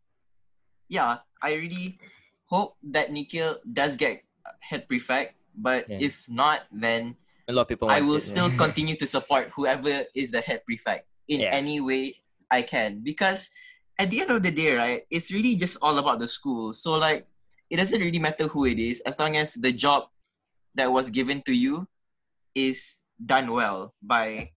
yeah, 0.88 1.18
I 1.42 1.54
really 1.60 2.00
hope 2.48 2.78
that 2.96 3.12
Nikhil 3.12 3.60
does 3.68 3.98
get 3.98 4.24
head 4.62 4.88
prefect, 4.88 5.36
but 5.56 5.90
Yeah. 5.90 6.00
if 6.00 6.24
not 6.30 6.64
then 6.72 7.16
a 7.48 7.52
lot 7.52 7.64
of 7.64 7.68
people. 7.68 7.90
I 7.92 8.00
will 8.00 8.24
it. 8.24 8.28
still 8.32 8.50
continue 8.66 8.96
to 8.96 9.08
support 9.08 9.52
whoever 9.56 10.08
is 10.16 10.32
the 10.32 10.40
head 10.40 10.64
prefect 10.64 11.08
in 11.28 11.42
Yeah. 11.42 11.52
any 11.52 11.82
way 11.84 12.24
I 12.52 12.62
can 12.62 13.04
because 13.04 13.50
at 14.00 14.10
the 14.10 14.22
end 14.22 14.32
of 14.32 14.42
the 14.42 14.52
day, 14.52 14.76
right, 14.76 15.02
it's 15.10 15.32
really 15.32 15.56
just 15.56 15.78
all 15.82 15.98
about 15.98 16.20
the 16.20 16.28
school. 16.28 16.74
So 16.74 16.98
like 16.98 17.26
it 17.70 17.78
doesn't 17.78 18.00
really 18.00 18.20
matter 18.20 18.48
who 18.48 18.66
it 18.66 18.80
is 18.80 19.02
as 19.02 19.20
long 19.20 19.36
as 19.38 19.54
the 19.56 19.72
job 19.72 20.10
that 20.76 20.92
was 20.92 21.10
given 21.10 21.42
to 21.44 21.54
you 21.54 21.88
is 22.56 23.02
done 23.18 23.52
well 23.52 23.94
by 24.02 24.52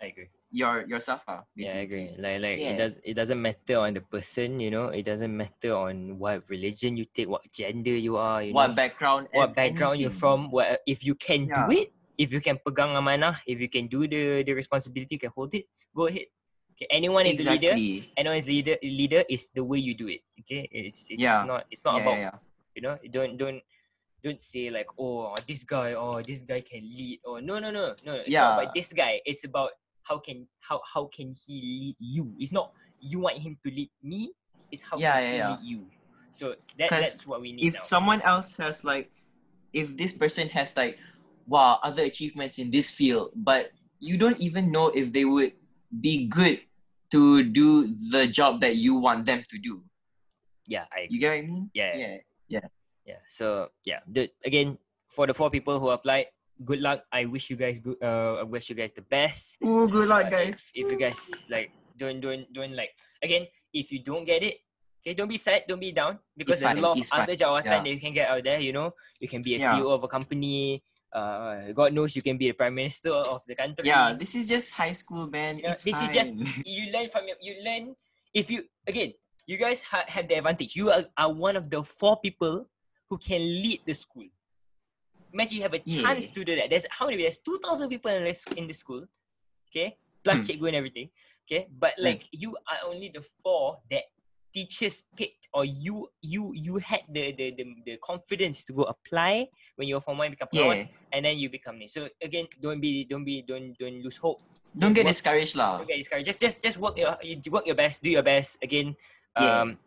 I 0.00 0.06
agree. 0.12 0.28
your 0.50 0.88
yourself. 0.88 1.20
ah, 1.28 1.44
Yeah, 1.54 1.76
I 1.76 1.84
agree. 1.84 2.16
Like 2.16 2.40
like 2.40 2.58
it 2.58 2.76
does 2.76 2.98
it 3.04 3.14
doesn't 3.14 3.40
matter 3.40 3.78
on 3.78 3.94
the 3.94 4.00
person, 4.00 4.60
you 4.60 4.72
know. 4.72 4.88
It 4.88 5.04
doesn't 5.04 5.32
matter 5.32 5.76
on 5.76 6.18
what 6.18 6.44
religion 6.48 6.96
you 6.96 7.04
take, 7.04 7.28
what 7.28 7.44
gender 7.52 7.94
you 7.94 8.16
are, 8.16 8.42
you 8.42 8.52
What 8.52 8.72
know, 8.72 8.80
background 8.80 9.28
what 9.32 9.54
background 9.54 10.00
you're 10.00 10.12
from. 10.12 10.50
What 10.50 10.80
if 10.88 11.04
you 11.04 11.14
can 11.14 11.46
do 11.46 11.68
it, 11.70 11.92
if 12.16 12.32
you 12.32 12.40
can 12.40 12.56
pegang 12.60 12.96
amanah, 12.96 13.40
if 13.46 13.60
you 13.60 13.68
can 13.68 13.86
do 13.88 14.08
the 14.08 14.42
the 14.42 14.52
responsibility, 14.56 15.16
you 15.16 15.22
can 15.22 15.32
hold 15.36 15.52
it. 15.54 15.68
Go 15.94 16.08
ahead. 16.08 16.32
Okay, 16.80 16.88
anyone 16.88 17.28
is 17.28 17.44
a 17.44 17.44
leader. 17.44 17.76
Exactly. 17.76 18.08
Anyone 18.16 18.38
is 18.40 18.46
leader. 18.48 18.76
Leader 18.80 19.22
is 19.28 19.52
the 19.52 19.60
way 19.60 19.76
you 19.76 19.92
do 19.92 20.08
it. 20.08 20.24
Okay, 20.40 20.64
it's 20.72 21.12
it's 21.12 21.20
Yeah. 21.20 21.44
not 21.44 21.68
it's 21.68 21.84
not 21.84 22.00
Yeah, 22.00 22.08
about 22.08 22.16
yeah, 22.16 22.32
yeah. 22.32 22.36
you 22.72 22.80
know 22.80 22.96
don't 23.12 23.36
don't 23.36 23.60
don't 24.24 24.40
say 24.40 24.72
like 24.72 24.88
oh 24.96 25.36
this 25.44 25.64
guy 25.64 25.92
oh 25.92 26.24
this 26.24 26.40
guy 26.40 26.64
can 26.64 26.80
lead 26.80 27.20
or 27.24 27.40
no 27.44 27.60
no 27.60 27.68
no 27.68 27.92
no 28.04 28.16
it's 28.24 28.32
not 28.36 28.56
about 28.56 28.72
this 28.72 28.92
guy 28.92 29.20
it's 29.28 29.44
about 29.44 29.76
how 30.08 30.16
can 30.20 30.48
how 30.60 30.80
how 30.84 31.04
can 31.08 31.32
he 31.36 31.60
lead 31.60 31.96
you 32.00 32.32
it's 32.40 32.52
not 32.52 32.72
you 33.00 33.20
want 33.20 33.36
him 33.36 33.56
to 33.64 33.68
lead 33.72 33.88
me 34.04 34.32
it's 34.72 34.84
how 34.84 34.96
Yeah, 34.96 35.16
can 35.16 35.20
yeah, 35.20 35.30
he 35.32 35.36
yeah. 35.36 35.48
lead 35.52 35.60
you 35.64 35.80
so 36.32 36.54
that 36.78 36.90
that's 36.92 37.26
what 37.26 37.40
we 37.40 37.52
need 37.52 37.64
if 37.72 37.74
now 37.74 37.84
someone 37.84 38.20
else 38.22 38.56
has 38.56 38.84
like 38.84 39.10
if 39.72 39.96
this 39.96 40.12
person 40.12 40.48
has 40.52 40.76
like 40.76 40.98
wow 41.48 41.80
other 41.82 42.04
achievements 42.04 42.58
in 42.58 42.70
this 42.70 42.90
field 42.92 43.32
but 43.34 43.72
you 44.00 44.16
don't 44.16 44.38
even 44.38 44.70
know 44.70 44.88
if 44.88 45.12
they 45.12 45.24
would 45.24 45.52
be 45.88 46.28
good 46.28 46.60
to 47.10 47.42
do 47.42 47.90
the 48.10 48.26
job 48.26 48.60
that 48.60 48.76
you 48.76 48.96
want 48.96 49.26
them 49.26 49.42
to 49.50 49.56
do 49.58 49.82
yeah 50.66 50.86
I 50.92 51.06
you 51.10 51.18
get 51.18 51.34
what 51.34 51.42
i 51.42 51.46
mean 51.46 51.64
Yeah. 51.74 51.92
yeah 51.96 52.16
yeah 52.48 52.66
Yeah. 53.06 53.20
so 53.26 53.68
yeah 53.84 54.00
the, 54.06 54.30
again 54.46 54.78
for 55.10 55.26
the 55.26 55.34
four 55.34 55.50
people 55.50 55.80
who 55.82 55.90
applied 55.90 56.30
good 56.62 56.78
luck 56.84 57.02
I 57.10 57.24
wish 57.26 57.50
you 57.50 57.56
guys 57.56 57.80
good 57.80 57.98
uh 58.04 58.38
I 58.40 58.46
wish 58.46 58.68
you 58.70 58.76
guys 58.76 58.92
the 58.92 59.02
best 59.02 59.58
oh 59.64 59.88
good 59.88 60.06
luck 60.06 60.28
Uh, 60.28 60.30
guys 60.30 60.70
If, 60.74 60.86
if 60.86 60.86
you 60.92 60.98
guys 61.00 61.46
like 61.50 61.72
don't 61.96 62.20
don't 62.20 62.46
don't 62.52 62.72
like 62.76 62.92
again, 63.20 63.44
if 63.76 63.92
you 63.92 64.00
don't 64.00 64.24
get 64.24 64.40
it, 64.40 64.64
okay, 65.04 65.12
don't 65.12 65.28
be 65.28 65.36
sad, 65.36 65.68
don't 65.68 65.80
be 65.80 65.92
down 65.92 66.16
because 66.36 66.56
It's 66.56 66.64
there's 66.64 66.78
a 66.78 66.80
lot 66.80 66.96
of 66.96 67.04
fine, 67.04 67.28
other 67.28 67.36
jawatan 67.36 67.64
yeah. 67.68 67.82
that 67.84 67.92
you 67.92 68.00
can 68.00 68.14
get 68.16 68.28
out 68.32 68.40
there. 68.40 68.56
You 68.56 68.72
know, 68.72 68.96
you 69.20 69.28
can 69.28 69.44
be 69.44 69.56
a 69.56 69.58
Yeah. 69.60 69.76
CEO 69.76 69.92
of 69.92 70.00
a 70.04 70.08
company. 70.08 70.80
Uh, 71.12 71.72
God 71.74 71.92
knows 71.92 72.14
you 72.14 72.22
can 72.22 72.38
be 72.38 72.46
the 72.46 72.54
prime 72.54 72.74
minister 72.74 73.10
of 73.10 73.42
the 73.50 73.54
country. 73.58 73.82
yeah 73.90 74.12
this 74.14 74.34
is 74.38 74.46
just 74.46 74.74
high 74.74 74.92
school 74.94 75.26
man. 75.26 75.58
Yeah, 75.58 75.72
it's 75.74 75.82
this 75.82 75.98
is 76.02 76.14
just- 76.14 76.34
you 76.64 76.92
learn 76.94 77.08
from 77.10 77.26
your, 77.26 77.34
you 77.42 77.54
learn 77.66 77.96
if 78.32 78.46
you 78.50 78.62
again 78.86 79.10
you 79.46 79.56
guys 79.58 79.82
ha- 79.82 80.06
have 80.06 80.28
the 80.30 80.36
advantage. 80.38 80.76
You 80.78 80.94
are, 80.94 81.02
are 81.18 81.32
one 81.32 81.56
of 81.58 81.66
the 81.68 81.82
four 81.82 82.14
people 82.22 82.70
who 83.10 83.18
can 83.18 83.42
lead 83.42 83.80
the 83.84 83.94
school. 83.94 84.30
Imagine 85.34 85.56
you 85.58 85.62
have 85.66 85.74
a 85.74 85.82
chance 85.82 86.30
Yeah. 86.30 86.34
to 86.38 86.44
do 86.44 86.54
that. 86.56 86.70
There's 86.70 86.86
how 86.90 87.06
many 87.06 87.18
there's 87.22 87.38
2000 87.42 87.88
people 87.90 88.10
in 88.14 88.22
this 88.22 88.46
in 88.54 88.66
the 88.70 88.74
school 88.74 89.02
okay? 89.70 89.98
Plus 90.22 90.38
Hmm. 90.42 90.46
cikgu 90.46 90.66
and 90.70 90.76
everything 90.78 91.10
okay? 91.46 91.66
But 91.70 91.94
like 91.98 92.22
you 92.30 92.54
are 92.70 92.86
only 92.86 93.10
the 93.10 93.22
four 93.42 93.82
that 93.90 94.04
teachers 94.54 95.02
picked 95.16 95.48
or 95.54 95.64
you 95.64 96.10
you 96.22 96.52
you 96.54 96.78
had 96.78 97.00
the 97.10 97.32
the 97.34 97.50
the, 97.54 97.64
the 97.86 97.94
confidence 98.02 98.62
to 98.64 98.72
go 98.72 98.82
apply 98.86 99.46
when 99.76 99.86
you 99.88 99.94
were 99.94 100.00
form 100.02 100.18
one 100.18 100.30
become 100.30 100.48
yeah 100.52 100.82
and 101.12 101.24
then 101.24 101.38
you 101.38 101.48
become 101.50 101.78
this 101.78 101.94
so 101.94 102.06
again 102.22 102.46
don't 102.62 102.80
be 102.80 103.04
don't 103.06 103.24
be 103.24 103.42
don't 103.42 103.74
don't 103.78 104.02
lose 104.02 104.18
hope 104.18 104.42
don't 104.76 104.94
get 104.94 105.04
What- 105.06 105.14
discouraged 105.14 105.54
lah 105.58 105.78
don't 105.78 105.88
get 105.90 105.98
discouraged. 105.98 106.26
Just 106.30 106.40
just 106.40 106.56
just 106.62 106.76
work 106.78 106.94
your 106.98 107.18
you 107.22 107.38
work 107.50 107.66
your 107.66 107.74
best, 107.74 108.02
do 108.02 108.10
your 108.10 108.22
best. 108.22 108.62
Again, 108.62 108.94
Yeah. 109.34 109.66
um, 109.66 109.78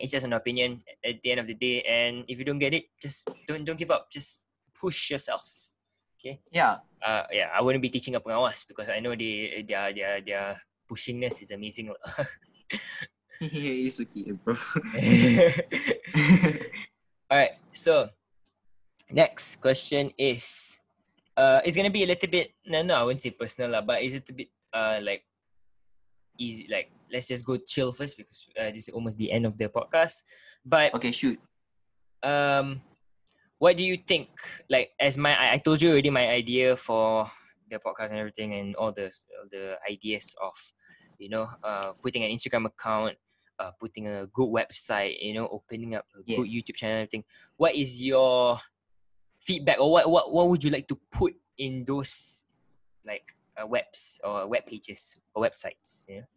it's 0.00 0.12
just 0.16 0.24
an 0.24 0.32
opinion 0.32 0.80
at 1.04 1.20
the 1.20 1.28
end 1.36 1.40
of 1.40 1.46
the 1.46 1.52
day. 1.52 1.84
And 1.84 2.24
if 2.24 2.40
you 2.40 2.44
don't 2.48 2.56
get 2.58 2.72
it, 2.72 2.88
just 2.96 3.28
don't 3.44 3.64
don't 3.68 3.76
give 3.76 3.92
up. 3.92 4.08
Just 4.08 4.40
push 4.72 5.12
yourself. 5.12 5.44
Okay. 6.16 6.40
Yeah. 6.48 6.80
Uh, 7.04 7.28
yeah, 7.28 7.52
I 7.52 7.60
wouldn't 7.60 7.84
be 7.84 7.92
teaching 7.92 8.16
a 8.16 8.20
pengawas 8.24 8.64
because 8.64 8.88
I 8.88 9.00
know 9.04 9.12
they 9.12 9.60
their 9.68 9.92
their 9.92 10.24
their 10.24 10.46
pushingness 10.88 11.44
is 11.44 11.52
amazing. 11.52 11.92
it's 13.40 14.00
okay, 14.00 14.32
bro. 14.32 14.54
All 17.30 17.38
right, 17.38 17.56
so 17.72 18.08
next 19.10 19.56
question 19.60 20.12
is, 20.18 20.78
uh, 21.36 21.60
it's 21.64 21.76
gonna 21.76 21.90
be 21.90 22.04
a 22.04 22.06
little 22.06 22.30
bit 22.30 22.54
no 22.66 22.82
no 22.82 22.94
I 22.94 23.02
wouldn't 23.02 23.22
say 23.22 23.30
personal 23.30 23.70
lah, 23.70 23.82
but 23.82 24.02
it's 24.02 24.14
a 24.14 24.18
little 24.22 24.36
bit 24.36 24.48
uh 24.72 24.98
like 25.02 25.22
easy 26.38 26.66
like 26.70 26.90
let's 27.12 27.28
just 27.28 27.44
go 27.46 27.56
chill 27.56 27.92
first 27.92 28.16
because 28.16 28.48
uh, 28.58 28.70
this 28.70 28.88
is 28.88 28.94
almost 28.94 29.18
the 29.18 29.30
end 29.30 29.46
of 29.46 29.56
the 29.58 29.68
podcast. 29.68 30.22
But 30.64 30.94
okay, 30.94 31.12
shoot. 31.12 31.38
um 32.22 32.80
what 33.58 33.76
do 33.76 33.84
you 33.84 33.96
think 33.96 34.28
like 34.68 34.90
as 34.98 35.16
my 35.16 35.36
I, 35.36 35.54
I 35.54 35.58
told 35.58 35.80
you 35.80 35.90
already 35.90 36.10
my 36.10 36.28
idea 36.28 36.76
for 36.76 37.30
the 37.70 37.78
podcast 37.78 38.10
and 38.10 38.18
everything 38.18 38.54
and 38.54 38.74
all 38.76 38.92
the 38.92 39.10
all 39.38 39.48
the 39.50 39.76
ideas 39.88 40.34
of 40.42 40.54
you 41.24 41.30
know 41.32 41.48
uh 41.64 41.96
putting 42.04 42.20
an 42.20 42.30
instagram 42.30 42.68
account 42.68 43.16
uh 43.58 43.72
putting 43.80 44.04
a 44.06 44.28
good 44.28 44.50
website 44.52 45.16
you 45.24 45.32
know 45.32 45.48
opening 45.48 45.96
up 45.96 46.04
a 46.12 46.20
Yeah. 46.28 46.36
good 46.36 46.48
youtube 46.52 46.76
channel 46.76 47.00
everything 47.00 47.24
what 47.56 47.72
is 47.74 47.96
your 48.04 48.60
feedback 49.40 49.80
or 49.80 49.88
what 49.90 50.04
what, 50.10 50.28
what 50.28 50.44
would 50.52 50.60
you 50.62 50.68
like 50.68 50.84
to 50.92 50.96
put 51.10 51.32
in 51.56 51.84
those 51.88 52.44
like 53.08 53.32
uh, 53.56 53.64
webs 53.66 54.20
or 54.22 54.44
web 54.46 54.66
pages 54.68 55.16
or 55.32 55.48
websites 55.48 56.04
you 56.12 56.20
know? 56.20 56.28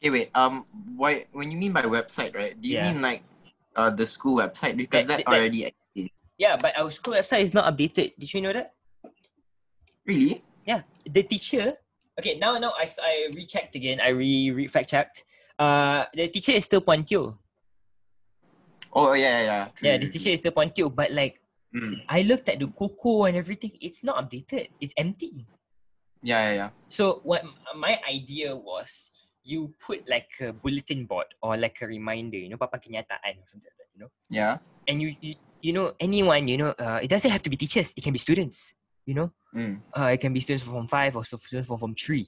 Okay, 0.00 0.08
wait. 0.08 0.28
Um, 0.32 0.64
why? 0.96 1.28
When 1.30 1.52
you 1.52 1.58
mean 1.60 1.76
by 1.76 1.84
website, 1.84 2.32
right? 2.34 2.56
Do 2.56 2.64
you 2.66 2.80
Yeah. 2.80 2.88
mean 2.88 3.04
like, 3.04 3.20
uh, 3.76 3.92
the 3.92 4.08
school 4.08 4.40
website 4.40 4.72
because 4.74 5.04
That- 5.04 5.20
that, 5.20 5.28
that- 5.28 5.36
already 5.36 5.68
exists? 5.68 6.16
yeah 6.40 6.56
but 6.56 6.72
our 6.80 6.88
school 6.90 7.12
website 7.20 7.44
is 7.44 7.52
not 7.52 7.68
updated 7.68 8.16
did 8.16 8.32
you 8.32 8.40
know 8.40 8.52
that 8.56 8.72
Really? 10.08 10.40
Yeah, 10.66 10.82
the 11.04 11.22
teacher. 11.22 11.76
Okay, 12.18 12.36
now 12.38 12.58
now 12.58 12.72
I 12.76 13.30
rechecked 13.34 13.74
again. 13.76 14.00
I 14.00 14.10
re, 14.10 14.50
re 14.50 14.66
fact 14.68 14.90
checked. 14.90 15.24
Uh, 15.58 16.04
the 16.14 16.28
teacher 16.28 16.52
is 16.52 16.64
still 16.64 16.80
Puan 16.80 17.06
Teo. 17.06 17.38
Oh 18.92 19.12
yeah, 19.14 19.22
yeah, 19.22 19.42
yeah. 19.44 19.64
True, 19.76 19.88
Yeah, 19.88 19.96
this 19.98 20.10
teacher 20.10 20.30
is 20.30 20.38
still 20.40 20.52
Puan 20.52 20.74
Teo. 20.74 20.88
But 20.90 21.12
like. 21.12 21.40
Mm. 21.70 22.02
I 22.10 22.22
looked 22.26 22.48
at 22.50 22.58
the 22.58 22.66
Coco 22.66 23.30
and 23.30 23.36
everything. 23.38 23.70
It's 23.80 24.02
not 24.02 24.18
updated. 24.18 24.74
It's 24.82 24.90
empty. 24.98 25.46
Yeah, 26.18 26.50
yeah, 26.50 26.54
yeah. 26.66 26.70
So 26.90 27.22
what 27.22 27.46
my 27.78 27.94
idea 28.10 28.56
was, 28.58 29.14
you 29.46 29.72
put 29.78 30.02
like 30.10 30.34
a 30.42 30.50
bulletin 30.52 31.06
board 31.06 31.30
or 31.40 31.54
like 31.56 31.78
a 31.80 31.86
reminder. 31.86 32.36
You 32.42 32.50
know, 32.50 32.58
papa 32.58 32.82
kenyataan 32.82 33.38
or 33.38 33.46
something 33.46 33.70
like 33.70 33.78
that. 33.78 33.88
You 33.94 34.00
know, 34.02 34.10
Yeah. 34.26 34.58
and 34.90 34.98
you 34.98 35.14
you, 35.22 35.34
you 35.62 35.72
know 35.72 35.94
anyone. 36.02 36.50
You 36.50 36.58
know, 36.58 36.70
uh, 36.74 36.98
it 36.98 37.06
doesn't 37.06 37.30
have 37.30 37.46
to 37.46 37.50
be 37.50 37.54
teachers. 37.56 37.94
It 37.94 38.02
can 38.02 38.10
be 38.12 38.18
students. 38.18 38.74
You 39.10 39.16
know, 39.18 39.30
Mm. 39.50 39.82
uh, 39.98 40.10
it 40.14 40.20
can 40.22 40.32
be 40.32 40.38
students 40.38 40.62
from 40.62 40.86
five 40.86 41.16
or 41.18 41.24
students 41.24 41.66
from 41.66 41.78
from 41.82 41.94
three. 41.98 42.26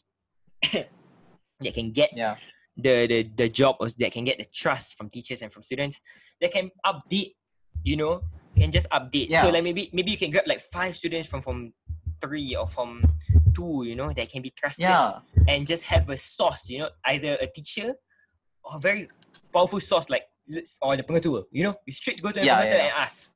that 1.62 1.74
can 1.78 1.92
get 1.92 2.10
Yeah. 2.22 2.34
the 2.76 3.06
the 3.06 3.18
the 3.40 3.48
job 3.48 3.76
or 3.78 3.86
that 4.02 4.10
can 4.16 4.24
get 4.24 4.36
the 4.42 4.48
trust 4.62 4.96
from 4.98 5.06
teachers 5.14 5.42
and 5.42 5.52
from 5.52 5.62
students 5.62 6.00
they 6.40 6.48
can 6.48 6.66
update 6.90 7.30
you 7.84 7.96
know 8.00 8.14
can 8.58 8.70
just 8.76 8.88
update 8.98 9.28
so 9.42 9.46
like 9.54 9.62
maybe 9.62 9.90
maybe 9.92 10.10
you 10.10 10.16
can 10.22 10.30
grab 10.34 10.46
like 10.52 10.60
five 10.76 10.92
students 11.00 11.28
from 11.30 11.40
from 11.46 11.58
three 12.22 12.56
or 12.56 12.66
from 12.66 12.88
two 13.56 13.84
you 13.88 13.94
know 14.00 14.08
that 14.18 14.26
can 14.32 14.42
be 14.42 14.50
trusted 14.60 14.88
Yeah. 14.88 15.20
and 15.46 15.66
just 15.72 15.84
have 15.92 16.08
a 16.08 16.16
source 16.16 16.62
you 16.72 16.78
know 16.82 16.90
either 17.12 17.32
a 17.40 17.46
teacher 17.46 17.88
or 18.64 18.72
a 18.76 18.80
very 18.80 19.02
powerful 19.54 19.80
source 19.90 20.08
like 20.14 20.24
or 20.80 20.96
the 20.98 21.04
pengetua 21.04 21.44
you 21.52 21.62
know 21.66 21.74
you 21.86 21.92
straight 21.92 22.18
go 22.24 22.30
to 22.34 22.40
the 22.40 22.46
Yeah, 22.50 22.64
yeah, 22.64 22.84
and 22.88 22.92
ask 23.06 23.30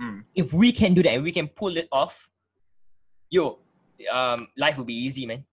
Mm. 0.00 0.22
if 0.42 0.52
we 0.52 0.68
can 0.80 0.94
do 0.94 1.02
that 1.02 1.14
and 1.18 1.22
we 1.28 1.32
can 1.38 1.48
pull 1.60 1.74
it 1.76 1.88
off 1.90 2.28
yo 3.30 3.58
um 4.12 4.48
life 4.56 4.76
will 4.78 4.88
be 4.88 4.94
easy 5.06 5.26
man 5.26 5.44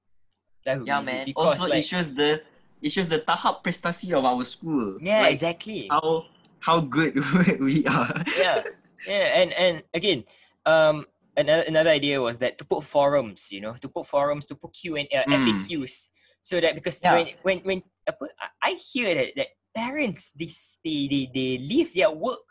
life 0.65 0.79
will 0.79 0.85
Yeah, 0.88 0.99
be 0.99 1.05
easy 1.05 1.15
man. 1.17 1.25
because 1.25 1.59
Also, 1.59 1.69
like 1.69 1.79
it 1.83 1.85
shows 1.85 2.09
the 2.13 2.41
it 2.81 2.91
shows 2.91 3.07
the 3.07 3.19
tahap 3.19 3.63
prestasi 3.63 4.13
of 4.13 4.23
our 4.25 4.43
school. 4.45 4.97
yeah 5.01 5.21
Like, 5.27 5.33
exactly 5.35 5.88
how 5.89 6.25
how 6.59 6.77
good 6.81 7.13
we 7.59 7.85
are. 7.88 8.23
yeah 8.38 8.63
yeah 9.05 9.27
and 9.41 9.49
and 9.53 9.75
again 9.93 10.23
um 10.65 11.05
another, 11.38 11.63
another 11.67 11.89
idea 11.93 12.21
was 12.21 12.38
that 12.39 12.57
to 12.57 12.65
put 12.65 12.83
forums 12.83 13.51
you 13.51 13.61
know 13.61 13.75
to 13.77 13.88
put 13.89 14.05
forums 14.05 14.45
to 14.49 14.55
put 14.55 14.73
q 14.73 14.95
and 14.97 15.07
uh, 15.13 15.25
Mm. 15.27 15.45
faqs 15.45 16.09
so 16.41 16.59
that 16.61 16.73
because 16.73 17.01
Yeah. 17.03 17.13
when 17.13 17.25
when 17.43 17.57
when 17.65 17.79
I- 18.07 18.53
i 18.63 18.71
hear 18.93 19.13
that 19.13 19.29
that 19.35 19.49
parents 19.75 20.31
they, 20.33 20.49
they 20.85 20.99
they 21.11 21.23
they 21.33 21.49
leave 21.59 21.91
their 21.93 22.09
work 22.13 22.45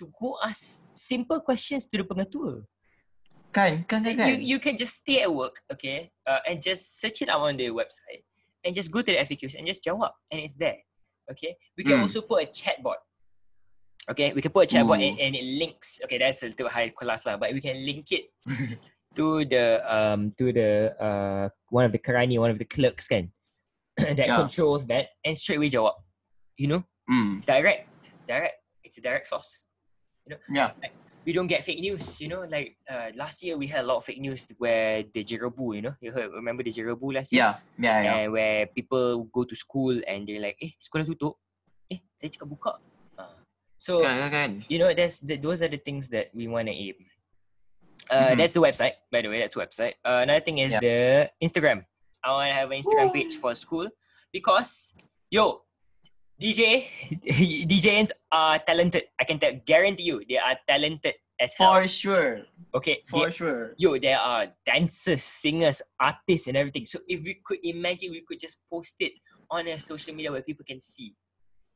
to 0.00 0.08
go 0.18 0.38
ask 0.42 0.80
simple 0.96 1.40
questions 1.44 1.84
to 1.86 1.98
the 2.00 2.04
pengetua 2.06 2.64
Kan, 3.50 3.82
kan, 3.90 4.04
kan, 4.06 4.14
kan. 4.14 4.26
you 4.30 4.34
you 4.54 4.58
can 4.62 4.78
just 4.78 5.02
stay 5.02 5.22
at 5.26 5.30
work 5.32 5.58
okay 5.66 6.14
uh, 6.22 6.38
and 6.46 6.62
just 6.62 7.02
search 7.02 7.18
it 7.22 7.28
out 7.28 7.42
on 7.42 7.58
the 7.58 7.66
website 7.74 8.22
and 8.62 8.70
just 8.70 8.94
go 8.94 9.02
to 9.02 9.10
the 9.10 9.18
FAQs 9.26 9.58
and 9.58 9.66
just 9.66 9.82
jawab 9.82 10.14
and 10.30 10.38
it's 10.38 10.54
there 10.54 10.78
okay 11.26 11.58
we 11.74 11.82
can 11.82 11.98
Mm. 11.98 12.06
also 12.06 12.22
put 12.22 12.44
a 12.44 12.46
chatbot 12.46 13.02
okay 14.06 14.30
we 14.32 14.38
can 14.40 14.54
put 14.54 14.70
a 14.70 14.78
chatbot 14.78 15.02
and, 15.02 15.18
Ooh. 15.18 15.22
and 15.26 15.34
it 15.34 15.42
links 15.58 15.98
okay 16.06 16.18
that's 16.22 16.46
a 16.46 16.48
little 16.54 16.70
high 16.70 16.94
class 16.94 17.26
lah 17.26 17.34
but 17.36 17.50
we 17.50 17.58
can 17.58 17.74
link 17.82 18.06
it 18.14 18.30
to 19.18 19.42
the 19.44 19.82
um 19.82 20.30
to 20.38 20.54
the 20.54 20.94
uh 21.02 21.50
one 21.74 21.82
of 21.82 21.90
the 21.90 21.98
karani 21.98 22.38
one 22.38 22.54
of 22.54 22.58
the 22.62 22.68
clerks 22.70 23.10
kan 23.10 23.34
that 23.98 24.30
Yeah. 24.30 24.38
controls 24.46 24.86
that 24.86 25.10
and 25.26 25.34
straight 25.34 25.58
away 25.58 25.70
jawab 25.74 25.98
you 26.54 26.70
know 26.70 26.86
Mm. 27.10 27.42
direct 27.42 28.14
direct 28.30 28.62
it's 28.86 28.94
a 28.94 29.02
direct 29.02 29.26
source 29.26 29.66
You 30.30 30.38
know? 30.38 30.40
Yeah. 30.54 30.70
We 31.26 31.32
don't 31.32 31.46
get 31.46 31.64
fake 31.64 31.80
news. 31.80 32.20
You 32.20 32.28
know, 32.28 32.42
like 32.48 32.76
uh, 32.88 33.10
last 33.14 33.42
year 33.42 33.56
we 33.56 33.66
had 33.66 33.84
a 33.84 33.86
lot 33.86 33.96
of 33.98 34.04
fake 34.04 34.20
news 34.20 34.46
where 34.58 35.02
the 35.04 35.24
Jerobu, 35.24 35.76
you 35.76 35.82
know, 35.82 35.94
you 36.00 36.12
heard 36.12 36.32
remember 36.32 36.62
the 36.62 36.70
Jerobu 36.72 37.14
last 37.14 37.32
year? 37.32 37.44
Yeah. 37.44 37.54
Yeah. 37.78 37.98
Yeah. 38.02 38.14
And 38.24 38.32
where 38.32 38.66
people 38.66 39.24
go 39.32 39.44
to 39.44 39.54
school 39.56 40.00
and 40.06 40.26
they're 40.26 40.40
like, 40.40 40.56
eh, 40.62 40.72
sekolah 40.80 41.04
tutup. 41.06 41.36
Eh, 41.90 42.00
saya 42.20 42.30
cakap 42.32 42.48
buka. 42.48 42.72
Uh, 43.18 43.36
so 43.76 44.00
Kan, 44.02 44.16
kan, 44.16 44.30
kan. 44.30 44.50
you 44.68 44.78
know, 44.78 44.92
that's 44.94 45.20
the, 45.20 45.36
those 45.36 45.60
are 45.60 45.68
the 45.68 45.80
things 45.80 46.08
that 46.08 46.30
we 46.32 46.48
want 46.48 46.68
to 46.68 46.74
aim. 46.74 46.96
Uh, 48.10 48.34
Mhm. 48.34 48.42
That's 48.42 48.54
the 48.58 48.62
website, 48.64 48.98
by 49.12 49.22
the 49.22 49.28
way. 49.30 49.38
That's 49.38 49.54
the 49.54 49.62
website. 49.62 49.94
Uh, 50.02 50.26
another 50.26 50.42
thing 50.42 50.58
is 50.58 50.72
Yeah. 50.74 50.82
the 50.82 50.96
Instagram. 51.38 51.86
I 52.24 52.32
want 52.34 52.50
to 52.50 52.56
have 52.58 52.68
an 52.70 52.78
Instagram 52.82 53.14
page 53.14 53.38
for 53.38 53.54
school 53.54 53.86
because, 54.34 54.92
yo, 55.30 55.62
DJ, 56.40 56.88
DJs 57.68 58.10
are 58.32 58.58
talented. 58.58 59.04
I 59.20 59.24
can 59.24 59.38
tell, 59.38 59.52
guarantee 59.64 60.04
you, 60.04 60.22
they 60.28 60.38
are 60.38 60.56
talented 60.66 61.14
as 61.38 61.52
hell. 61.54 61.74
For 61.74 61.86
sure. 61.88 62.40
okay, 62.74 63.02
For 63.06 63.26
they, 63.26 63.32
sure. 63.32 63.74
yo, 63.76 63.98
there 63.98 64.18
are 64.18 64.46
dancers, 64.64 65.22
singers, 65.22 65.82
artists, 66.00 66.48
and 66.48 66.56
everything. 66.56 66.86
So 66.86 67.00
if 67.06 67.24
we 67.24 67.40
could 67.44 67.58
imagine, 67.62 68.10
we 68.12 68.22
could 68.22 68.40
just 68.40 68.58
post 68.70 68.96
it 69.00 69.12
on 69.50 69.68
a 69.68 69.78
social 69.78 70.14
media 70.14 70.32
where 70.32 70.42
people 70.42 70.64
can 70.64 70.80
see, 70.80 71.14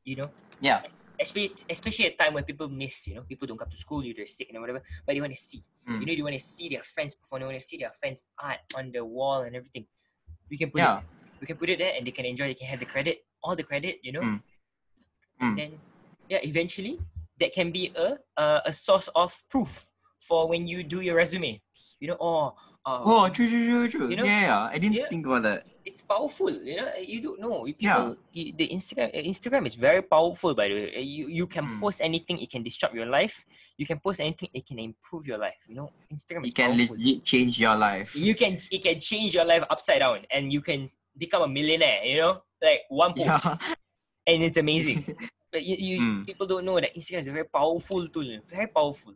you 0.03 0.15
know, 0.15 0.29
Yeah. 0.61 0.81
especially 1.19 1.53
especially 1.69 2.05
at 2.07 2.13
a 2.13 2.17
time 2.17 2.33
when 2.33 2.43
people 2.43 2.67
miss, 2.67 3.05
you 3.07 3.15
know, 3.15 3.21
people 3.21 3.45
don't 3.47 3.57
come 3.57 3.69
to 3.69 3.75
school, 3.77 4.03
you 4.03 4.13
they're 4.13 4.25
sick 4.25 4.49
and 4.51 4.59
whatever, 4.61 4.81
but 5.05 5.13
they 5.13 5.21
want 5.21 5.33
to 5.33 5.39
see. 5.39 5.61
Mm. 5.87 5.99
You 6.01 6.05
know, 6.07 6.15
they 6.15 6.21
want 6.21 6.33
to 6.35 6.39
see 6.43 6.69
their 6.69 6.83
friends 6.83 7.13
perform, 7.15 7.41
they 7.41 7.45
want 7.47 7.59
to 7.59 7.63
see 7.63 7.77
their 7.77 7.91
friends' 7.99 8.23
art 8.41 8.59
on 8.75 8.91
the 8.91 9.03
wall 9.05 9.41
and 9.43 9.55
everything. 9.55 9.85
We 10.49 10.57
can 10.57 10.71
put 10.71 10.79
Yeah. 10.79 10.99
it. 10.99 11.03
We 11.41 11.47
can 11.47 11.57
put 11.57 11.69
it 11.69 11.77
there 11.79 11.93
and 11.95 12.07
they 12.07 12.11
can 12.11 12.25
enjoy, 12.25 12.47
they 12.47 12.53
can 12.55 12.67
have 12.67 12.79
the 12.79 12.85
credit, 12.85 13.25
all 13.43 13.55
the 13.55 13.63
credit, 13.63 13.99
you 14.01 14.11
know. 14.11 14.21
Mm. 14.21 14.41
And 15.39 15.53
Mm. 15.53 15.57
then 15.57 15.71
yeah, 16.29 16.39
eventually 16.43 16.99
that 17.39 17.53
can 17.53 17.71
be 17.71 17.91
a 17.95 18.17
uh, 18.37 18.61
a 18.65 18.71
source 18.73 19.09
of 19.15 19.35
proof 19.49 19.85
for 20.19 20.47
when 20.47 20.67
you 20.67 20.83
do 20.83 21.01
your 21.01 21.15
resume. 21.17 21.61
You 21.99 22.07
know, 22.09 22.17
oh, 22.19 22.45
uh, 22.85 23.01
Oh, 23.03 23.29
true, 23.29 23.47
true, 23.47 23.65
true, 23.65 23.87
true. 23.89 24.09
You 24.09 24.17
know? 24.17 24.23
yeah, 24.25 24.41
yeah. 24.41 24.61
I 24.71 24.77
didn't 24.77 24.95
Yeah. 24.97 25.09
think 25.09 25.25
about 25.25 25.43
that. 25.43 25.65
it's 25.85 26.01
powerful. 26.01 26.49
You 26.49 26.81
know, 26.81 26.89
you 26.97 27.21
don't 27.21 27.37
know. 27.39 27.67
If 27.69 27.77
Yeah. 27.77 27.93
People, 27.93 28.17
you- 28.33 28.53
the 28.57 28.67
Instagram 28.73 29.09
uh, 29.13 29.21
Instagram 29.21 29.63
is 29.69 29.75
very 29.77 30.01
powerful. 30.01 30.55
By 30.57 30.67
the 30.69 30.75
way, 30.81 30.87
Uh, 30.97 31.05
you 31.05 31.29
you 31.29 31.45
can 31.45 31.77
Mm. 31.77 31.79
post 31.79 32.01
anything. 32.01 32.41
It 32.41 32.49
can 32.49 32.63
disrupt 32.65 32.95
your 32.97 33.05
life. 33.05 33.45
You 33.77 33.85
can 33.85 33.99
post 34.01 34.17
anything. 34.19 34.49
It 34.49 34.65
can 34.65 34.79
improve 34.81 35.27
your 35.29 35.37
life. 35.37 35.61
You 35.69 35.75
know, 35.77 35.93
Instagram 36.09 36.41
is 36.41 36.51
It 36.51 36.55
can 36.57 36.73
powerful. 36.73 36.97
legit 36.97 37.21
change 37.21 37.59
your 37.61 37.77
life. 37.77 38.15
you 38.17 38.33
can 38.33 38.57
it 38.57 38.81
can 38.81 38.97
change 38.97 39.37
your 39.37 39.45
life 39.45 39.61
upside 39.69 40.01
down, 40.01 40.25
and 40.33 40.49
you 40.49 40.61
can 40.65 40.89
become 41.13 41.43
a 41.45 41.51
millionaire. 41.51 42.01
You 42.01 42.17
know, 42.25 42.33
like 42.65 42.81
one 42.89 43.13
Yeah. 43.15 43.37
and 44.27 44.43
it's 44.43 44.57
amazing. 44.57 45.05
But 45.55 45.63
you, 45.63 45.75
you 45.79 45.95
Mm. 46.01 46.25
people 46.27 46.47
don't 46.47 46.65
know 46.65 46.75
that 46.81 46.91
Instagram 46.95 47.19
is 47.23 47.27
a 47.27 47.31
very 47.31 47.45
powerful 47.47 48.07
tool, 48.09 48.27
very 48.43 48.67
powerful. 48.67 49.13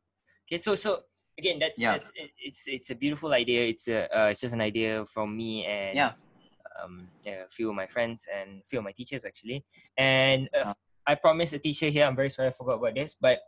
Okay, 0.48 0.58
so 0.58 0.72
so 0.76 1.04
again, 1.38 1.60
that's 1.60 1.76
Yeah. 1.82 1.94
that's 2.00 2.12
it's 2.40 2.64
it's 2.68 2.90
a 2.92 2.96
beautiful 2.96 3.34
idea. 3.34 3.68
It's 3.68 3.90
a 3.92 4.08
uh, 4.08 4.28
it's 4.32 4.40
just 4.40 4.54
an 4.56 4.62
idea 4.64 5.04
from 5.04 5.36
me 5.36 5.66
and 5.68 5.98
Yeah. 6.00 6.14
um 6.80 7.10
yeah, 7.28 7.44
a 7.44 7.50
few 7.52 7.68
of 7.70 7.76
my 7.76 7.88
friends 7.92 8.24
and 8.32 8.62
a 8.62 8.66
few 8.66 8.80
of 8.80 8.86
my 8.88 8.94
teachers 8.96 9.26
actually. 9.28 9.66
And 9.98 10.48
uh, 10.56 10.72
Ah. 10.72 10.74
I 11.12 11.16
promised 11.20 11.52
a 11.54 11.60
teacher 11.60 11.90
here. 11.92 12.06
I'm 12.08 12.16
very 12.16 12.30
sorry 12.32 12.48
I 12.50 12.52
forgot 12.56 12.80
about 12.80 12.96
this, 12.96 13.16
but 13.20 13.40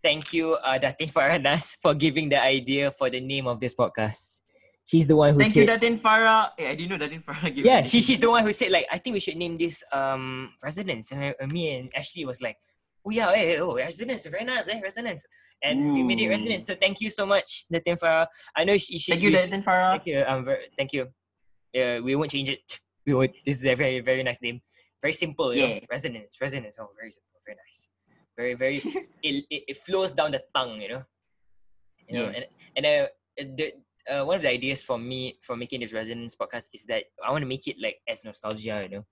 thank 0.00 0.32
you, 0.32 0.54
uh, 0.64 0.78
Datin 0.80 1.12
Faranas, 1.12 1.76
for 1.82 1.92
giving 1.92 2.30
the 2.32 2.40
idea 2.40 2.88
for 2.90 3.10
the 3.10 3.20
name 3.20 3.44
of 3.52 3.60
this 3.60 3.74
podcast. 3.76 4.40
She's 4.84 5.06
the 5.06 5.16
one 5.16 5.34
who 5.34 5.40
said. 5.40 5.44
Thank 5.44 5.56
you, 5.56 5.66
said, 5.66 5.80
Datin 5.80 5.98
Farah. 5.98 6.50
Eh, 6.58 6.70
I 6.70 6.74
didn't 6.74 6.90
know 6.90 7.06
Datin 7.06 7.22
Farah 7.22 7.54
gave 7.54 7.64
yeah, 7.64 7.84
she, 7.84 8.00
she's 8.00 8.18
the 8.18 8.28
one 8.28 8.42
who 8.42 8.52
said 8.52 8.70
like 8.72 8.86
I 8.90 8.98
think 8.98 9.14
we 9.14 9.20
should 9.20 9.36
name 9.36 9.56
this 9.56 9.84
um 9.92 10.52
residence. 10.64 11.12
And 11.12 11.34
uh, 11.40 11.46
me 11.46 11.76
and 11.76 11.90
Ashley 11.94 12.24
was 12.24 12.42
like, 12.42 12.56
oh 13.06 13.10
yeah, 13.10 13.32
hey, 13.34 13.60
oh 13.60 13.76
resonance, 13.76 14.26
very 14.26 14.44
nice, 14.44 14.68
eh, 14.68 14.80
resonance, 14.82 15.26
and 15.62 15.92
we 15.92 16.02
made 16.02 16.20
it 16.20 16.26
Ooh. 16.26 16.30
resonance. 16.30 16.66
So 16.66 16.74
thank 16.74 17.00
you 17.00 17.10
so 17.10 17.24
much, 17.24 17.66
Datin 17.72 17.98
Farah. 17.98 18.26
I 18.56 18.64
know 18.64 18.76
she, 18.78 18.98
she 18.98 19.12
Thank 19.12 19.22
you, 19.22 19.30
Datin 19.30 19.62
Farah. 19.62 19.92
Thank 19.92 20.06
you. 20.06 20.24
Um, 20.26 20.44
very, 20.44 20.64
thank 20.76 20.92
you. 20.92 21.06
Yeah, 21.72 22.00
we 22.00 22.16
won't 22.16 22.30
change 22.30 22.48
it. 22.48 22.80
We 23.06 23.14
won't. 23.14 23.30
This 23.44 23.58
is 23.58 23.66
a 23.66 23.74
very 23.74 24.00
very 24.00 24.22
nice 24.22 24.42
name. 24.42 24.60
Very 25.00 25.12
simple. 25.12 25.54
You 25.54 25.62
know? 25.62 25.74
Yeah. 25.74 25.80
Resonance. 25.90 26.36
Resonance. 26.40 26.76
Oh, 26.80 26.90
very 26.98 27.10
simple. 27.10 27.40
Very 27.46 27.56
nice. 27.64 27.90
Very 28.36 28.54
very. 28.54 28.76
it, 29.22 29.44
it 29.50 29.62
it 29.68 29.76
flows 29.76 30.12
down 30.12 30.32
the 30.32 30.42
tongue. 30.54 30.80
You 30.80 30.88
know. 30.88 31.02
You 32.08 32.18
know, 32.18 32.24
Yeah. 32.24 32.32
and 32.36 32.44
and 32.76 32.86
uh, 32.86 33.06
the 33.56 33.72
uh, 34.10 34.24
one 34.26 34.36
of 34.36 34.42
the 34.42 34.50
ideas 34.50 34.82
for 34.82 34.98
me 34.98 35.38
for 35.42 35.56
making 35.56 35.80
this 35.80 35.92
resonance 35.94 36.34
podcast 36.34 36.68
is 36.74 36.84
that 36.86 37.04
I 37.24 37.30
want 37.30 37.42
to 37.42 37.48
make 37.48 37.66
it 37.66 37.76
like 37.80 38.02
as 38.08 38.24
nostalgia. 38.24 38.82
You 38.82 38.88
know. 38.98 39.04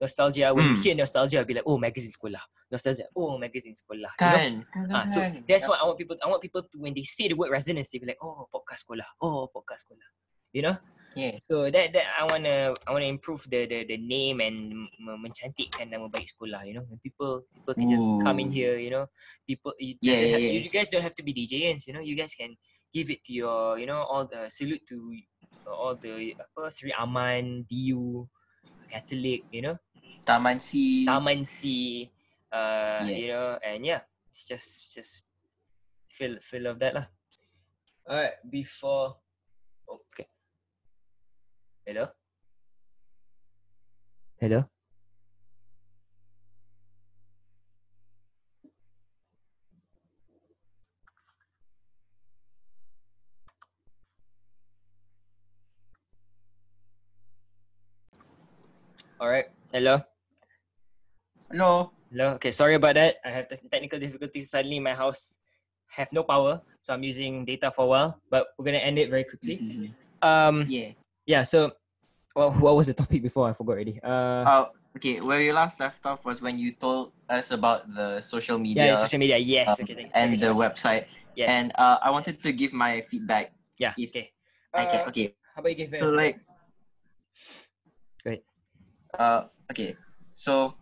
Nostalgia. 0.00 0.52
When 0.54 0.64
you 0.66 0.74
Hmm. 0.74 0.82
hear 0.82 0.94
nostalgia, 0.96 1.38
I'll 1.38 1.44
be 1.44 1.54
like, 1.54 1.68
oh, 1.68 1.76
magazine 1.78 2.10
sekolah. 2.10 2.40
Nostalgia. 2.72 3.04
Oh, 3.14 3.36
magazine 3.36 3.74
sekolah. 3.76 4.08
You 4.16 4.26
know? 4.26 4.36
Kan, 4.36 4.52
kan, 4.72 4.84
Ah, 4.90 5.04
so 5.06 5.20
kan. 5.20 5.44
that's 5.46 5.68
what 5.68 5.76
I 5.76 5.84
want 5.84 5.98
people. 6.00 6.16
I 6.24 6.26
want 6.28 6.40
people 6.40 6.62
to 6.64 6.76
when 6.80 6.94
they 6.96 7.04
say 7.04 7.28
the 7.28 7.36
word 7.36 7.50
resonance, 7.52 7.90
they 7.92 8.00
be 8.00 8.06
like, 8.08 8.18
oh, 8.24 8.48
podcast 8.48 8.88
sekolah. 8.88 9.04
Oh, 9.20 9.46
podcast 9.52 9.84
sekolah. 9.84 10.08
You 10.56 10.62
know. 10.66 10.76
Yes. 11.18 11.50
So 11.50 11.66
that 11.66 11.90
that 11.90 12.06
I 12.14 12.22
wanna 12.22 12.78
I 12.86 12.90
wanna 12.94 13.10
improve 13.10 13.42
the 13.50 13.66
the, 13.66 13.82
the 13.82 13.98
name 13.98 14.38
and 14.38 14.86
mencantikkan 15.02 15.90
nama 15.90 16.06
baik 16.06 16.30
sekolah. 16.30 16.62
You 16.62 16.78
know, 16.78 16.86
when 16.86 17.02
people 17.02 17.42
people 17.50 17.74
can 17.74 17.90
just 17.90 18.06
come 18.22 18.38
in 18.38 18.46
Ooh. 18.46 18.54
here. 18.54 18.78
You 18.78 18.90
know, 18.94 19.04
people 19.42 19.74
you, 19.82 19.98
Yeah, 19.98 20.14
yeah, 20.22 20.30
have- 20.38 20.44
yeah. 20.46 20.52
you, 20.54 20.60
you 20.66 20.72
guys 20.72 20.86
don't 20.86 21.02
have 21.02 21.16
to 21.18 21.26
be 21.26 21.34
DJs. 21.34 21.90
You 21.90 21.98
know, 21.98 22.04
you 22.04 22.14
guys 22.14 22.30
can 22.38 22.54
give 22.94 23.10
it 23.10 23.26
to 23.26 23.32
your 23.34 23.74
you 23.78 23.90
know 23.90 24.06
all 24.06 24.22
the 24.30 24.46
salute 24.46 24.86
to 24.86 24.96
all 25.66 25.98
the 25.98 26.34
apa 26.38 26.70
Sri 26.70 26.94
Aman, 26.94 27.66
DU, 27.66 28.30
Catholic. 28.86 29.50
You 29.50 29.62
know, 29.66 29.76
Taman 30.22 30.62
C. 30.62 31.02
Taman 31.10 31.42
C. 31.42 32.06
Uh, 32.54 33.02
Yeah. 33.02 33.18
you 33.18 33.28
know, 33.34 33.58
and 33.66 33.82
yeah, 33.82 34.02
it's 34.30 34.46
just 34.46 34.94
just 34.94 35.26
feel 36.06 36.38
feel 36.38 36.70
of 36.70 36.78
that 36.78 36.94
lah. 36.94 37.06
Alright, 38.06 38.38
before 38.46 39.18
okay. 39.86 40.26
Hello? 41.90 42.06
Hello? 44.38 44.62
Alright, 59.18 59.50
hello? 59.74 59.98
Hello. 61.50 61.90
Hello. 62.12 62.38
Okay, 62.38 62.52
sorry 62.52 62.76
about 62.76 62.94
that. 62.94 63.16
I 63.24 63.30
have 63.30 63.48
technical 63.50 63.98
difficulties. 63.98 64.50
Suddenly, 64.50 64.78
my 64.78 64.94
house 64.94 65.38
have 65.90 66.12
no 66.12 66.22
power, 66.22 66.62
so 66.80 66.94
I'm 66.94 67.02
using 67.02 67.44
data 67.44 67.72
for 67.74 67.82
a 67.82 67.88
while. 67.88 68.20
But 68.30 68.54
we're 68.56 68.66
gonna 68.66 68.78
end 68.78 68.96
it 69.02 69.10
very 69.10 69.24
quickly. 69.24 69.90
Um, 70.22 70.66
yeah. 70.68 70.94
yeah. 71.26 71.42
So, 71.42 71.72
well, 72.34 72.50
what 72.64 72.76
was 72.76 72.86
the 72.86 72.94
topic 72.94 73.22
before? 73.22 73.48
I 73.48 73.52
forgot 73.52 73.72
already. 73.72 74.00
Uh, 74.02 74.42
Uh, 74.46 74.64
okay, 74.96 75.20
where 75.20 75.38
we 75.38 75.52
last 75.52 75.80
left 75.80 76.04
off 76.06 76.24
was 76.24 76.40
when 76.42 76.58
you 76.58 76.72
told 76.72 77.12
us 77.28 77.50
about 77.50 77.92
the 77.94 78.20
social 78.22 78.58
media 78.58 78.86
yeah, 78.86 78.94
social 78.94 79.18
media. 79.18 79.38
Yes. 79.38 79.68
um, 79.68 79.84
okay. 79.84 79.94
thank- 79.94 80.10
and 80.14 80.30
thank 80.36 80.40
the 80.40 80.54
much. 80.54 80.62
website. 80.74 81.04
Yes. 81.36 81.48
And 81.48 81.72
uh, 81.78 81.98
I 82.02 82.10
wanted 82.10 82.42
to 82.42 82.52
give 82.52 82.72
my 82.72 83.00
feedback. 83.08 83.52
yeah. 83.78 83.94
if 83.96 84.10
okay. 84.10 84.30
I 84.74 84.84
can. 84.86 85.00
Uh, 85.06 85.08
Okay. 85.08 85.34
How 85.54 85.60
about 85.62 85.70
you 85.70 85.78
give? 85.86 85.94
So, 85.94 86.10
like- 86.10 86.42
Great. 88.22 88.42
Uh, 89.18 89.48
okay. 89.70 89.96
So, 90.30 90.74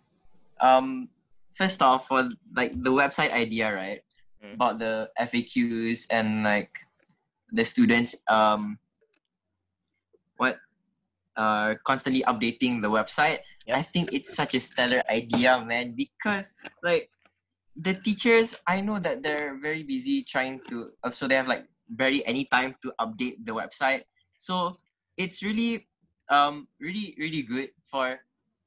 um, 0.60 1.08
first 1.54 1.80
off, 1.82 2.08
for 2.08 2.28
like 2.54 2.72
the 2.74 2.90
website 2.90 3.32
idea, 3.32 3.72
right? 3.72 4.00
Mm. 4.44 4.54
About 4.54 4.78
the 4.78 5.10
FAQs 5.20 6.06
and 6.10 6.42
like 6.44 6.70
the 7.50 7.64
students, 7.64 8.14
um, 8.28 8.78
what, 10.36 10.58
uh, 11.38 11.78
constantly 11.86 12.26
updating 12.26 12.82
the 12.82 12.90
website. 12.90 13.38
Yeah. 13.66 13.78
I 13.78 13.82
think 13.82 14.12
it's 14.12 14.34
such 14.34 14.58
a 14.58 14.60
stellar 14.60 15.02
idea, 15.08 15.62
man. 15.64 15.94
Because 15.94 16.52
like 16.82 17.08
the 17.78 17.94
teachers, 17.94 18.58
I 18.66 18.82
know 18.82 18.98
that 18.98 19.22
they're 19.22 19.56
very 19.62 19.86
busy 19.86 20.26
trying 20.26 20.60
to. 20.68 20.90
uh, 21.04 21.10
So 21.14 21.30
they 21.30 21.38
have 21.38 21.46
like 21.46 21.64
barely 21.88 22.26
any 22.26 22.44
time 22.50 22.74
to 22.82 22.92
update 23.00 23.46
the 23.46 23.54
website. 23.54 24.02
So 24.36 24.76
it's 25.16 25.42
really, 25.42 25.86
um, 26.28 26.66
really, 26.82 27.14
really 27.16 27.42
good 27.46 27.70
for 27.86 28.20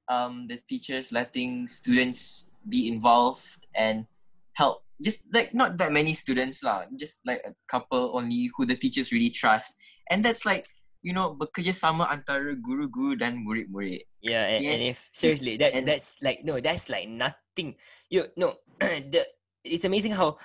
um 0.09 0.47
the 0.49 0.57
teachers 0.67 1.11
letting 1.11 1.67
students 1.67 2.51
be 2.67 2.87
involved 2.87 3.45
and 3.75 4.05
help 4.53 4.83
just 5.01 5.25
like 5.33 5.53
not 5.53 5.77
that 5.77 5.93
many 5.93 6.13
students 6.13 6.61
lah 6.61 6.83
just 6.97 7.21
like 7.25 7.41
a 7.45 7.53
couple 7.69 8.11
only 8.17 8.49
who 8.57 8.65
the 8.65 8.75
teachers 8.75 9.13
really 9.13 9.29
trust 9.29 9.77
and 10.09 10.25
that's 10.25 10.45
like 10.45 10.65
you 11.01 11.13
know 11.13 11.33
bekerjasama 11.33 12.07
antara 12.09 12.53
guru-guru 12.57 13.17
dan 13.17 13.41
murid-murid 13.41 14.05
Yeah, 14.21 14.45
and, 14.45 14.61
Yeah. 14.61 14.71
and 14.77 14.81
if 14.93 15.09
seriously, 15.11 15.57
that 15.57 15.73
And- 15.73 15.89
that's 15.89 16.21
like 16.21 16.45
no, 16.45 16.61
that's 16.61 16.93
like 16.93 17.09
nothing. 17.09 17.73
You 18.13 18.29
no, 18.37 18.53
the 19.13 19.25
it's 19.65 19.81
amazing 19.85 20.13
how 20.13 20.37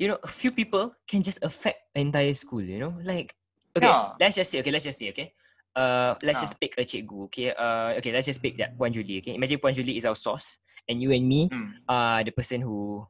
you 0.00 0.08
know 0.08 0.16
a 0.24 0.32
few 0.32 0.48
people 0.48 0.96
can 1.04 1.20
just 1.20 1.44
affect 1.44 1.92
entire 1.92 2.32
school. 2.32 2.64
You 2.64 2.80
know, 2.80 2.94
like 3.04 3.36
okay, 3.76 3.92
Yeah. 3.92 4.16
let's 4.16 4.40
just 4.40 4.48
say 4.48 4.64
okay, 4.64 4.72
let's 4.72 4.88
just 4.88 4.96
say 4.96 5.12
okay. 5.12 5.36
Uh, 5.76 6.16
let's 6.24 6.40
Yeah. 6.40 6.48
just 6.48 6.56
pick 6.56 6.72
a 6.80 6.88
cikgu, 6.88 7.28
okay? 7.28 7.52
Uh, 7.52 8.00
okay, 8.00 8.08
let's 8.16 8.24
just 8.24 8.40
pick 8.40 8.56
that 8.56 8.80
Puan 8.80 8.96
Julie, 8.96 9.20
okay? 9.20 9.36
Imagine 9.36 9.60
Puan 9.60 9.76
Julie 9.76 10.00
is 10.00 10.08
our 10.08 10.16
source, 10.16 10.56
and 10.88 11.04
you 11.04 11.12
and 11.12 11.28
me 11.28 11.52
Hmm. 11.52 11.84
are 11.84 12.24
the 12.24 12.32
person 12.32 12.64
who 12.64 13.04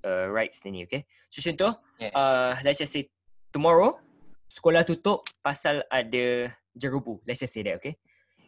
uh, 0.00 0.24
writes 0.32 0.64
the 0.64 0.72
ni, 0.72 0.88
okay? 0.88 1.04
So 1.28 1.44
contoh, 1.44 1.76
Yeah. 2.00 2.16
uh, 2.16 2.56
let's 2.64 2.80
just 2.80 2.96
say 2.96 3.12
tomorrow 3.52 4.00
sekolah 4.48 4.82
tutup 4.86 5.26
pasal 5.42 5.82
ada 5.90 6.52
jerubu. 6.76 7.20
Let's 7.26 7.40
just 7.42 7.54
say 7.54 7.62
that, 7.66 7.78
okay? 7.82 7.96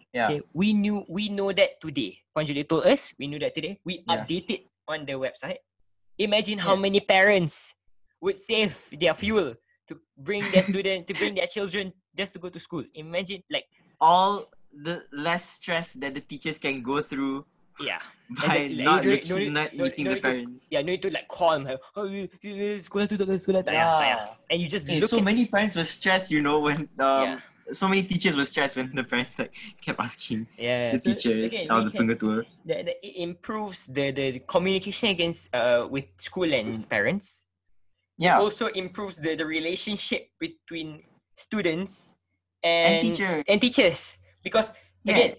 yeah 0.08 0.28
Okay, 0.28 0.40
we 0.56 0.72
knew 0.72 1.04
we 1.04 1.28
know 1.28 1.52
that 1.52 1.76
today. 1.84 2.16
Puan 2.32 2.48
Julie 2.48 2.64
told 2.64 2.88
us 2.88 3.12
we 3.20 3.28
knew 3.28 3.40
that 3.44 3.52
today. 3.52 3.76
We 3.84 4.00
Yeah. 4.08 4.24
update 4.24 4.48
it 4.48 4.62
on 4.88 5.04
the 5.04 5.20
website. 5.20 5.60
Imagine 6.16 6.58
how 6.64 6.74
Yeah. 6.74 6.84
many 6.88 7.00
parents 7.04 7.76
would 8.18 8.34
save 8.40 8.72
their 8.96 9.14
fuel 9.14 9.54
to 9.86 9.92
bring 10.16 10.48
their 10.50 10.64
student 10.70 11.06
to 11.06 11.14
bring 11.14 11.36
their 11.36 11.46
children 11.46 11.92
just 12.16 12.32
to 12.34 12.38
go 12.40 12.48
to 12.48 12.58
school. 12.58 12.82
Imagine 12.96 13.44
like 13.52 13.68
all 14.00 14.48
the 14.72 15.04
less 15.12 15.60
stress 15.60 15.92
that 16.00 16.16
the 16.16 16.24
teachers 16.24 16.56
can 16.58 16.80
go 16.82 17.00
through 17.04 17.44
yeah. 17.80 18.00
by 18.30 18.68
like, 18.68 18.84
not, 18.84 19.04
you 19.04 19.16
don't- 19.16 19.30
looking, 19.30 19.52
no 19.54 19.60
not 19.62 19.68
no- 19.74 19.84
meeting 19.84 20.04
no 20.04 20.10
the 20.10 20.16
to- 20.16 20.22
parents 20.22 20.68
Yeah, 20.70 20.80
no 20.84 20.92
need 20.92 21.02
to 21.02 21.10
like 21.10 21.28
call 21.28 21.52
them 21.56 21.64
like, 21.64 21.80
oh, 21.96 22.04
you- 22.04 22.28
you- 22.44 22.76
sekolah 22.76 23.08
tu 23.08 23.16
tak 23.16 23.28
sekolah 23.40 23.64
tak 23.64 23.72
payah, 23.72 24.36
tak. 24.36 24.36
And 24.52 24.56
you 24.60 24.68
just 24.68 24.84
look 24.88 25.08
so 25.08 25.20
many 25.24 25.48
parents 25.48 25.72
were 25.74 25.88
stressed 25.88 26.28
you 26.30 26.44
know 26.44 26.60
when 26.60 26.88
um 27.00 27.24
Yeah. 27.24 27.40
so 27.72 27.88
many 27.88 28.04
teachers 28.04 28.36
were 28.36 28.44
stressed 28.44 28.76
when 28.76 28.92
the 28.92 29.04
parents 29.04 29.36
like 29.40 29.52
kept 29.80 30.00
asking 30.00 30.44
yeah, 30.60 30.92
the 30.92 31.00
so 31.00 31.12
teachers 31.12 31.52
or 31.72 31.84
the 31.88 31.92
pengetua 31.92 32.44
that, 32.68 32.84
that 32.88 32.96
it 33.00 33.16
improves 33.20 33.88
the, 33.88 34.12
the 34.12 34.40
the 34.40 34.42
communication 34.44 35.08
against 35.12 35.48
uh 35.56 35.84
with 35.88 36.08
school 36.20 36.48
and 36.52 36.84
parents. 36.88 37.44
yeah 38.20 38.36
also 38.40 38.66
improves 38.74 39.20
the, 39.24 39.36
the 39.40 39.46
relationship 39.46 40.32
between 40.42 41.00
students 41.38 42.18
and 42.66 42.98
and 42.98 43.02
teacher 43.08 43.32
and 43.46 43.56
teachers 43.62 44.18
because 44.44 44.74
Yeah. 45.06 45.12
again 45.16 45.32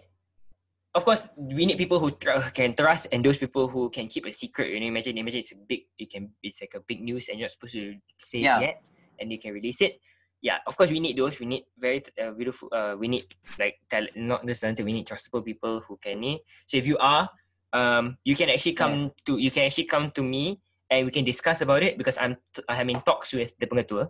of 0.99 1.07
course 1.07 1.31
we 1.39 1.63
need 1.63 1.79
people 1.79 1.95
who 2.03 2.11
tr- 2.11 2.51
can 2.51 2.75
trust 2.75 3.07
and 3.15 3.23
those 3.23 3.39
people 3.39 3.71
who 3.71 3.87
can 3.87 4.11
keep 4.11 4.27
a 4.27 4.33
secret 4.35 4.67
you 4.67 4.79
know 4.83 4.91
imagine 4.91 5.15
imagine 5.15 5.39
it's 5.39 5.55
a 5.55 5.59
big 5.63 5.87
you 5.95 6.03
can 6.11 6.35
it's 6.43 6.59
like 6.59 6.75
a 6.75 6.83
big 6.83 6.99
news 6.99 7.31
and 7.31 7.39
you're 7.39 7.47
not 7.47 7.55
supposed 7.55 7.73
to 7.79 7.95
say 8.19 8.43
Yeah. 8.43 8.59
it 8.59 8.61
yet 8.67 8.75
and 9.19 9.31
you 9.31 9.39
can 9.39 9.55
release 9.55 9.79
it. 9.79 10.03
Yeah 10.43 10.59
of 10.67 10.75
course 10.75 10.91
we 10.91 10.99
need 10.99 11.15
those. 11.15 11.39
We 11.39 11.47
need 11.47 11.63
very 11.79 12.03
uh, 12.19 12.31
beautiful 12.35 12.67
uh, 12.71 12.95
we 12.99 13.07
need 13.07 13.31
like 13.55 13.79
tal- 13.91 14.11
not 14.15 14.43
just 14.43 14.59
talented 14.63 14.83
we 14.83 14.91
need 14.91 15.07
trustable 15.07 15.43
people 15.43 15.79
who 15.87 15.95
can 15.99 16.19
so 16.67 16.75
if 16.75 16.87
you 16.87 16.95
are 16.99 17.27
um 17.71 18.17
you 18.27 18.35
can 18.35 18.49
actually 18.51 18.75
come 18.75 19.11
to 19.27 19.35
you 19.39 19.51
can 19.51 19.63
actually 19.67 19.87
come 19.87 20.11
to 20.11 20.23
me 20.23 20.59
and 20.89 21.05
we 21.05 21.11
can 21.11 21.23
discuss 21.23 21.61
about 21.61 21.83
it 21.83 21.95
because 21.99 22.17
I'm 22.19 22.35
t- 22.55 22.63
I'm 22.67 22.89
in 22.89 22.99
talks 23.03 23.31
with 23.35 23.51
the 23.59 23.67
pengetua 23.67 24.09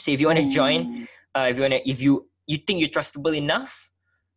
so 0.00 0.08
if 0.12 0.20
you 0.20 0.26
want 0.28 0.40
to 0.40 0.48
join 0.50 1.06
uh, 1.36 1.46
if 1.52 1.56
you 1.56 1.62
wanna 1.68 1.80
if 1.84 2.00
you 2.00 2.26
you 2.48 2.58
think 2.64 2.80
you're 2.80 2.92
trustable 2.92 3.36
enough 3.36 3.90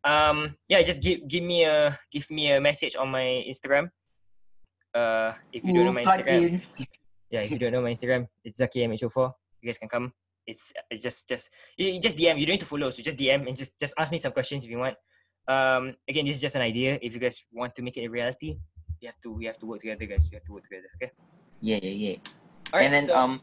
um 0.04 0.56
yeah 0.68 0.82
just 0.82 1.02
give 1.04 1.28
give 1.28 1.44
me 1.44 1.64
a 1.66 1.98
give 2.12 2.30
me 2.32 2.52
a 2.52 2.60
message 2.62 2.96
on 2.96 3.10
my 3.12 3.44
instagram 3.48 3.90
uh 4.96 5.34
if 5.52 5.64
you 5.66 5.74
don't 5.74 5.86
know 5.86 5.92
my 5.92 6.04
instagram 6.04 6.48
in. 6.48 6.62
yeah 7.30 7.42
if 7.42 7.52
you 7.52 7.60
don't 7.60 7.72
know 7.74 7.82
my 7.82 7.92
instagram 7.92 8.26
it's 8.44 8.58
zaki 8.58 8.80
mh04 8.88 9.32
you 9.62 9.68
guys 9.68 9.78
can 9.78 9.90
come 9.90 10.14
it's, 10.48 10.74
it's 10.90 11.04
just 11.04 11.28
just 11.28 11.52
you, 11.78 11.90
you 11.90 12.00
just 12.00 12.18
dm 12.18 12.40
you 12.40 12.46
don't 12.46 12.54
need 12.56 12.60
to 12.64 12.66
follow 12.66 12.90
so 12.90 13.04
just 13.04 13.18
dm 13.18 13.46
and 13.48 13.56
just 13.58 13.78
just 13.80 13.94
ask 14.00 14.12
me 14.12 14.18
some 14.18 14.32
questions 14.32 14.64
if 14.64 14.72
you 14.72 14.78
want 14.80 14.96
um 15.48 15.94
again 16.08 16.26
this 16.26 16.38
is 16.38 16.42
just 16.42 16.56
an 16.56 16.62
idea 16.62 16.98
if 17.02 17.14
you 17.14 17.20
guys 17.20 17.46
want 17.52 17.76
to 17.76 17.82
make 17.82 17.98
it 17.98 18.06
a 18.06 18.10
reality 18.10 18.58
you 19.02 19.08
have 19.08 19.20
to 19.22 19.32
we 19.32 19.46
have 19.46 19.58
to 19.60 19.66
work 19.66 19.80
together 19.80 20.06
guys 20.06 20.30
we 20.32 20.36
have 20.36 20.46
to 20.46 20.54
work 20.54 20.64
together 20.64 20.88
okay 20.96 21.12
Yeah, 21.62 21.80
yeah, 21.84 21.92
yeah. 21.92 22.18
all 22.72 22.80
right 22.80 22.86
and 22.86 22.94
then 22.94 23.04
so, 23.04 23.16
um, 23.20 23.42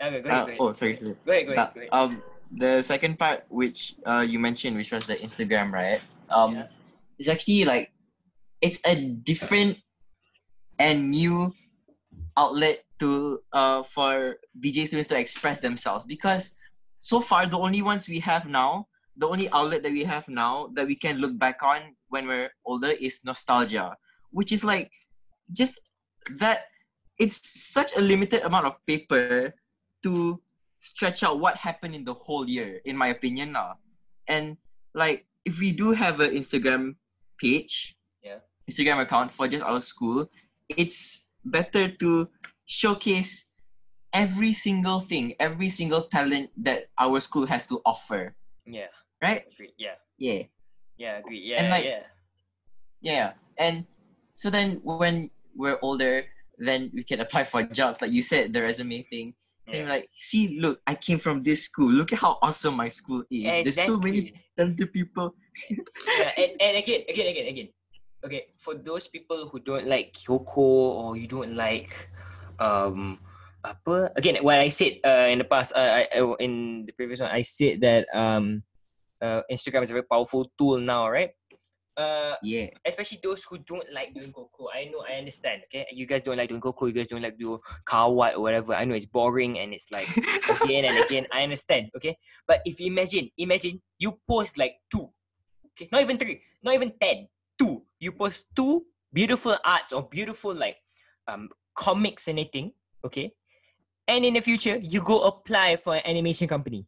okay, 0.00 0.20
go 0.22 0.30
uh, 0.30 0.32
ahead, 0.32 0.46
go 0.46 0.46
ahead. 0.46 0.56
oh 0.60 0.72
sorry, 0.72 0.94
sorry. 0.96 1.16
go 1.26 1.32
ahead 1.32 1.46
go 1.46 1.52
ahead, 1.52 1.56
But, 1.56 1.74
go 1.74 1.80
ahead. 1.80 1.90
um, 1.92 2.22
the 2.50 2.82
second 2.82 3.18
part 3.18 3.44
which 3.48 3.94
uh 4.06 4.24
you 4.26 4.38
mentioned, 4.38 4.76
which 4.76 4.92
was 4.92 5.06
the 5.06 5.16
Instagram, 5.16 5.72
right? 5.72 6.00
Um, 6.30 6.54
Yeah. 6.54 6.66
it's 7.18 7.28
actually 7.28 7.64
like 7.64 7.92
it's 8.60 8.80
a 8.86 8.94
different 8.96 9.78
and 10.78 11.10
new 11.10 11.52
outlet 12.36 12.84
to 12.98 13.40
uh 13.52 13.82
for 13.82 14.36
BJ 14.58 14.86
students 14.86 15.08
to 15.08 15.18
express 15.18 15.60
themselves 15.60 16.04
because 16.04 16.56
so 16.98 17.20
far 17.20 17.46
the 17.46 17.58
only 17.58 17.82
ones 17.82 18.08
we 18.08 18.18
have 18.18 18.46
now, 18.46 18.86
the 19.16 19.28
only 19.28 19.48
outlet 19.50 19.82
that 19.82 19.92
we 19.92 20.02
have 20.04 20.28
now 20.28 20.68
that 20.74 20.86
we 20.86 20.94
can 20.94 21.18
look 21.18 21.38
back 21.38 21.62
on 21.62 21.94
when 22.08 22.26
we're 22.26 22.50
older 22.64 22.90
is 23.00 23.24
nostalgia, 23.24 23.94
which 24.30 24.50
is 24.52 24.64
like 24.64 24.90
just 25.52 25.80
that 26.38 26.66
it's 27.18 27.38
such 27.48 27.94
a 27.96 28.00
limited 28.00 28.42
amount 28.42 28.66
of 28.66 28.74
paper 28.86 29.54
to 30.02 30.40
stretch 30.78 31.22
out 31.22 31.40
what 31.40 31.56
happened 31.56 31.94
in 31.94 32.04
the 32.04 32.14
whole 32.14 32.48
year, 32.48 32.80
in 32.84 32.96
my 32.96 33.08
opinion 33.08 33.52
now. 33.52 33.76
And 34.28 34.56
like 34.94 35.26
if 35.44 35.58
we 35.60 35.72
do 35.72 35.92
have 35.92 36.20
an 36.20 36.30
Instagram 36.30 36.96
page, 37.38 37.96
Yeah. 38.22 38.38
Instagram 38.70 39.02
account 39.02 39.30
for 39.32 39.48
just 39.48 39.64
our 39.64 39.80
school, 39.80 40.30
it's 40.68 41.28
better 41.44 41.88
to 41.88 42.28
showcase 42.66 43.52
every 44.12 44.52
single 44.52 45.00
thing, 45.00 45.34
every 45.40 45.68
single 45.70 46.02
talent 46.02 46.50
that 46.56 46.86
our 46.98 47.20
school 47.20 47.46
has 47.46 47.66
to 47.68 47.80
offer. 47.84 48.34
Yeah. 48.66 48.88
Right? 49.22 49.44
Agree. 49.52 49.72
Yeah. 49.78 49.96
Yeah. 50.18 50.42
Yeah. 50.96 51.18
Agree. 51.18 51.40
Yeah. 51.40 51.62
And, 51.62 51.70
like, 51.70 51.84
yeah. 51.84 52.02
Yeah. 53.00 53.32
And 53.58 53.86
so 54.34 54.50
then 54.50 54.80
when 54.84 55.30
we're 55.54 55.78
older, 55.82 56.24
then 56.58 56.90
we 56.92 57.04
can 57.04 57.20
apply 57.20 57.44
for 57.44 57.62
jobs. 57.62 58.02
Like 58.02 58.12
you 58.12 58.22
said, 58.22 58.52
the 58.52 58.62
resume 58.62 59.02
thing. 59.10 59.34
And 59.68 59.84
Yeah. 59.84 59.88
like, 59.88 60.08
see, 60.16 60.58
look, 60.60 60.80
I 60.86 60.94
came 60.94 61.18
from 61.18 61.42
this 61.42 61.64
school. 61.64 61.90
Look 61.92 62.12
at 62.12 62.18
how 62.18 62.38
awesome 62.40 62.76
my 62.76 62.88
school 62.88 63.22
is. 63.30 63.44
There's 63.64 63.76
so 63.86 63.98
many 63.98 64.32
Exactly. 64.32 64.40
talented 64.56 64.92
people. 64.92 65.34
yeah, 66.18 66.32
and, 66.36 66.50
and 66.60 66.74
again, 66.78 67.00
again, 67.08 67.26
again, 67.28 67.46
again. 67.48 67.68
Okay, 68.24 68.42
for 68.58 68.74
those 68.74 69.06
people 69.06 69.46
who 69.46 69.60
don't 69.60 69.86
like 69.86 70.16
Coco 70.26 70.60
or 71.06 71.16
you 71.16 71.28
don't 71.30 71.54
like 71.54 72.10
um 72.58 73.22
apa 73.62 74.10
again 74.18 74.42
what 74.42 74.58
I 74.58 74.74
said 74.74 74.98
uh, 75.06 75.30
in 75.30 75.38
the 75.38 75.46
past 75.46 75.70
uh, 75.70 76.02
I, 76.02 76.08
I, 76.10 76.18
in 76.42 76.82
the 76.86 76.90
previous 76.98 77.22
one 77.22 77.30
I 77.30 77.42
said 77.46 77.78
that 77.86 78.10
um 78.10 78.66
uh, 79.22 79.42
Instagram 79.50 79.82
is 79.82 79.90
a 79.90 79.94
very 79.94 80.06
powerful 80.06 80.50
tool 80.58 80.78
now, 80.78 81.08
right? 81.10 81.30
Uh, 81.98 82.38
Yeah. 82.46 82.70
especially 82.86 83.18
those 83.26 83.42
who 83.42 83.58
don't 83.58 83.82
like 83.92 84.14
doing 84.14 84.30
Coco. 84.30 84.70
I 84.72 84.86
know, 84.86 85.02
I 85.02 85.18
understand. 85.18 85.62
Okay, 85.66 85.82
you 85.90 86.06
guys 86.06 86.22
don't 86.22 86.38
like 86.38 86.48
doing 86.48 86.62
Coco. 86.62 86.86
You 86.86 86.94
guys 86.94 87.10
don't 87.10 87.22
like 87.22 87.34
do 87.36 87.58
Kawat 87.84 88.38
or 88.38 88.40
whatever. 88.46 88.70
I 88.78 88.84
know 88.86 88.94
it's 88.94 89.10
boring 89.10 89.58
and 89.58 89.74
it's 89.74 89.90
like 89.90 90.06
again 90.62 90.86
and 90.86 90.94
again. 91.04 91.26
I 91.34 91.42
understand. 91.42 91.90
Okay, 91.98 92.14
but 92.46 92.62
if 92.64 92.78
you 92.78 92.86
imagine, 92.86 93.30
imagine 93.36 93.82
you 93.98 94.14
post 94.30 94.56
like 94.62 94.78
two, 94.86 95.10
okay, 95.74 95.90
not 95.90 96.02
even 96.06 96.18
three, 96.22 96.38
not 96.62 96.74
even 96.78 96.94
ten, 97.02 97.26
two. 97.58 97.82
You 97.98 98.12
post 98.14 98.46
two 98.54 98.86
beautiful 99.12 99.58
arts 99.66 99.90
or 99.92 100.06
beautiful 100.06 100.54
like 100.54 100.76
um 101.26 101.50
comics 101.74 102.28
and 102.30 102.38
anything. 102.38 102.78
Okay, 103.02 103.34
and 104.06 104.22
in 104.24 104.34
the 104.34 104.40
future 104.40 104.78
you 104.78 105.02
go 105.02 105.26
apply 105.26 105.74
for 105.82 105.96
an 105.98 106.02
animation 106.06 106.46
company, 106.46 106.86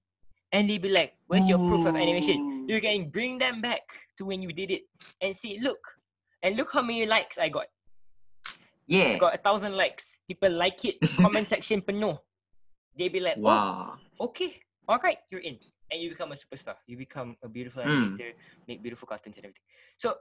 and 0.55 0.71
they 0.71 0.79
be 0.79 0.87
like, 0.95 1.19
"Where's 1.27 1.49
your 1.51 1.59
proof 1.59 1.83
of 1.87 1.97
animation?" 1.99 2.60
You 2.71 2.79
can 2.79 3.11
bring 3.11 3.39
them 3.43 3.59
back 3.59 3.83
to 4.19 4.23
when 4.25 4.43
you 4.47 4.55
did 4.55 4.71
it 4.71 4.87
and 5.19 5.35
see, 5.35 5.59
look, 5.59 5.83
and 6.39 6.55
look 6.55 6.71
how 6.71 6.83
many 6.87 7.03
likes 7.05 7.35
I 7.35 7.51
got. 7.51 7.67
Yeah. 8.87 9.15
I 9.15 9.19
got 9.19 9.35
a 9.35 9.39
thousand 9.43 9.75
likes. 9.77 10.15
People 10.31 10.55
like 10.55 10.85
it. 10.87 11.03
Comment 11.19 11.43
section 11.47 11.83
penuh. 11.83 12.15
They 12.95 13.09
be 13.11 13.19
like, 13.19 13.39
oh, 13.39 13.43
Wow. 13.43 13.99
okay, 14.31 14.63
all 14.87 14.99
right, 15.03 15.19
you're 15.31 15.41
in, 15.43 15.59
and 15.91 15.99
you 16.03 16.11
become 16.11 16.31
a 16.31 16.39
superstar. 16.39 16.75
You 16.87 16.97
become 16.97 17.35
a 17.43 17.49
beautiful 17.49 17.83
Hmm. 17.83 18.15
animator, 18.15 18.35
make 18.69 18.83
beautiful 18.83 19.07
cartoons 19.11 19.37
and 19.39 19.47
everything. 19.47 19.67
So 19.97 20.15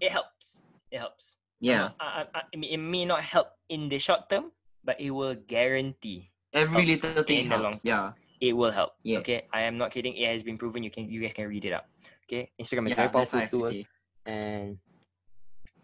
it 0.00 0.10
helps. 0.10 0.62
It 0.90 0.98
helps. 0.98 1.36
Yeah. 1.60 1.90
I, 2.00 2.26
I, 2.34 2.42
I 2.52 2.56
mean, 2.56 2.74
it 2.74 2.82
may 2.82 3.04
not 3.04 3.22
help 3.22 3.54
in 3.68 3.88
the 3.88 3.98
short 3.98 4.26
term, 4.30 4.50
but 4.82 4.98
it 5.00 5.10
will 5.10 5.34
guarantee 5.34 6.30
Every 6.52 6.86
little 6.86 7.22
thing 7.22 7.46
in 7.46 7.48
the 7.50 7.58
long 7.58 7.78
helps. 7.78 7.84
Yeah. 7.84 8.12
It 8.44 8.52
will 8.52 8.70
help. 8.70 8.92
Yeah. 9.02 9.18
Okay, 9.24 9.48
I 9.52 9.64
am 9.64 9.76
not 9.80 9.90
kidding. 9.90 10.12
It 10.16 10.28
has 10.28 10.42
been 10.44 10.58
proven. 10.60 10.84
You 10.84 10.90
can, 10.92 11.08
you 11.08 11.20
guys 11.20 11.32
can 11.32 11.48
read 11.48 11.64
it 11.64 11.72
up. 11.72 11.88
Okay, 12.28 12.50
Instagram 12.60 12.84
is 12.86 12.90
Yeah, 12.92 13.08
very 13.08 13.12
powerful 13.12 13.40
what 13.40 13.40
I 13.40 13.48
have 13.48 13.50
to 13.50 13.60
tool, 13.60 13.84
and 14.26 14.78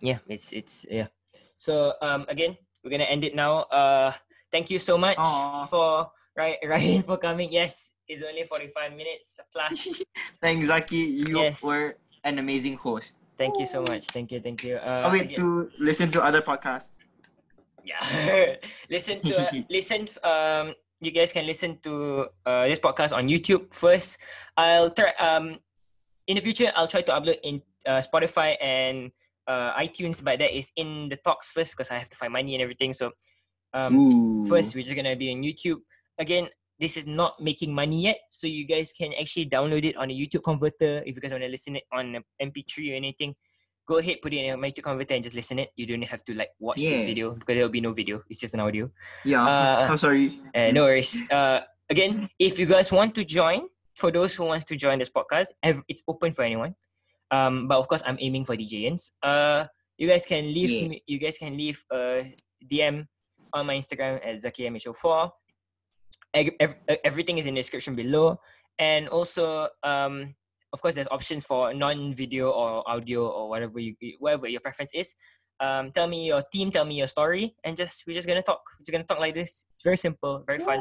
yeah, 0.00 0.18
it's 0.28 0.52
it's 0.52 0.84
yeah. 0.90 1.08
So 1.56 1.94
um, 2.00 2.24
again, 2.28 2.56
we're 2.84 2.90
gonna 2.92 3.08
end 3.08 3.24
it 3.24 3.34
now. 3.34 3.64
Uh, 3.72 4.12
thank 4.52 4.68
you 4.70 4.78
so 4.78 4.96
much 4.96 5.16
Aw. 5.20 5.66
for 5.68 6.12
Ryan, 6.36 6.56
Ryan 6.68 7.02
for 7.02 7.16
coming. 7.16 7.52
Yes, 7.52 7.92
it's 8.08 8.20
only 8.24 8.44
forty 8.44 8.68
five 8.68 8.92
minutes 8.96 9.40
plus. 9.52 10.00
Thanks, 10.40 10.68
Zaki. 10.68 11.24
You 11.28 11.40
Yes. 11.40 11.60
were 11.64 11.96
an 12.24 12.38
amazing 12.38 12.76
host. 12.76 13.16
thank 13.40 13.56
you 13.56 13.64
so 13.64 13.80
much. 13.88 14.04
Thank 14.12 14.28
you. 14.32 14.40
Thank 14.40 14.60
you. 14.68 14.76
Uh, 14.76 15.08
oh, 15.08 15.12
wait, 15.12 15.32
again- 15.32 15.40
to 15.40 15.70
listen 15.80 16.12
to 16.12 16.20
other 16.20 16.44
podcasts. 16.44 17.04
yeah 17.80 17.96
listen 18.92 19.16
to 19.24 19.32
uh, 19.32 19.48
listen 19.72 20.04
um 20.20 20.76
you 21.00 21.10
guys 21.10 21.32
can 21.32 21.46
listen 21.46 21.80
to 21.82 22.26
uh, 22.44 22.68
this 22.68 22.78
podcast 22.78 23.16
on 23.16 23.28
youtube 23.28 23.72
first. 23.72 24.18
I'll 24.56 24.92
try 24.92 25.12
um 25.18 25.56
in 26.26 26.36
the 26.36 26.44
future 26.44 26.70
i'll 26.76 26.88
try 26.88 27.00
to 27.02 27.12
upload 27.12 27.40
in 27.42 27.62
uh, 27.86 28.00
spotify 28.04 28.54
and 28.60 29.10
uh, 29.48 29.72
itunes 29.80 30.22
but 30.22 30.38
that 30.38 30.54
is 30.54 30.70
in 30.76 31.08
the 31.08 31.16
talks 31.16 31.50
first 31.50 31.72
because 31.72 31.90
i 31.90 31.98
have 31.98 32.08
to 32.08 32.16
find 32.16 32.32
money 32.32 32.54
and 32.54 32.62
everything. 32.62 32.92
So 32.92 33.12
um 33.72 33.94
Ooh. 33.96 34.44
first 34.46 34.74
we're 34.74 34.84
just 34.84 34.96
gonna 34.96 35.16
be 35.16 35.32
on 35.32 35.42
youtube. 35.42 35.80
Again 36.18 36.48
this 36.80 36.96
is 36.96 37.06
not 37.06 37.36
making 37.40 37.72
money 37.74 38.04
yet 38.08 38.20
so 38.28 38.46
you 38.46 38.64
guys 38.66 38.90
can 38.90 39.12
actually 39.20 39.44
download 39.44 39.84
it 39.84 39.96
on 39.96 40.10
a 40.10 40.16
youtube 40.16 40.42
converter 40.42 41.04
if 41.04 41.14
you 41.14 41.20
guys 41.20 41.30
want 41.30 41.44
to 41.44 41.48
listen 41.48 41.76
it 41.76 41.84
on 41.92 42.16
a 42.16 42.44
mp3 42.44 42.92
or 42.92 42.94
anything 42.96 43.36
go 43.90 43.98
ahead 43.98 44.16
put 44.22 44.32
it 44.32 44.38
in 44.46 44.54
a 44.54 44.56
youtube 44.62 44.86
converter 44.86 45.14
and 45.18 45.22
just 45.26 45.34
listen 45.34 45.58
it. 45.58 45.68
You 45.76 45.84
don't 45.90 46.06
have 46.06 46.22
to 46.30 46.32
like 46.40 46.50
watch 46.62 46.78
this 46.78 47.02
video 47.10 47.34
because 47.34 47.54
there 47.58 47.64
will 47.66 47.74
be 47.78 47.84
no 47.88 47.92
video. 47.92 48.22
It's 48.30 48.38
just 48.40 48.54
an 48.54 48.60
audio. 48.62 48.86
Yeah. 49.24 49.42
uh, 49.42 49.86
I'm 49.90 49.98
sorry. 49.98 50.38
uh, 50.54 50.70
no 50.70 50.82
worries. 50.86 51.12
Uh 51.30 51.60
again 51.90 52.30
if 52.38 52.54
you 52.60 52.66
guys 52.70 52.88
want 52.94 53.14
to 53.18 53.24
join 53.26 53.66
for 53.98 54.08
those 54.14 54.32
who 54.38 54.44
wants 54.46 54.64
to 54.70 54.74
join 54.78 54.96
this 55.02 55.10
podcast 55.10 55.48
it's 55.90 56.02
open 56.06 56.30
for 56.30 56.44
anyone. 56.46 56.72
Um 57.34 57.66
but 57.70 57.78
of 57.82 57.86
course 57.90 58.02
i'm 58.06 58.18
aiming 58.26 58.44
for 58.46 58.54
djns 58.60 59.02
uh 59.22 59.66
you 59.98 60.06
guys 60.12 60.24
can 60.26 60.44
leave 60.56 60.70
Yeah. 60.70 60.88
me, 60.90 60.96
you 61.06 61.18
guys 61.18 61.36
can 61.42 61.52
leave 61.62 61.78
a 61.90 62.26
dm 62.70 63.06
on 63.52 63.62
my 63.66 63.74
instagram 63.74 64.18
at 64.22 64.34
zakiyamisho4 64.44 65.30
Eg- 66.34 66.56
ev- 66.62 66.80
uh, 66.88 66.98
everything 67.04 67.38
is 67.42 67.46
in 67.50 67.54
the 67.54 67.60
description 67.60 67.94
below. 67.98 68.38
And 68.78 69.08
also 69.10 69.68
um 69.82 70.34
of 70.72 70.80
course 70.82 70.94
there's 70.94 71.08
options 71.10 71.44
for 71.44 71.74
non-video 71.74 72.50
or 72.50 72.88
audio 72.88 73.26
or 73.28 73.48
whatever 73.48 73.78
you 73.80 73.94
whatever 74.18 74.46
your 74.48 74.60
preference 74.60 74.90
is. 74.94 75.14
Um 75.58 75.90
tell 75.92 76.06
me 76.06 76.26
your 76.26 76.42
team 76.52 76.70
tell 76.70 76.84
me 76.84 76.94
your 76.96 77.06
story 77.06 77.54
and 77.64 77.76
just 77.76 78.04
we're 78.06 78.14
just 78.14 78.28
gonna 78.28 78.42
talk. 78.42 78.62
We're 78.78 78.82
just 78.84 78.92
gonna 78.92 79.04
talk 79.04 79.20
like 79.20 79.34
this. 79.34 79.66
It's 79.74 79.84
very 79.84 79.96
simple 79.96 80.42
very 80.46 80.58
fun 80.60 80.80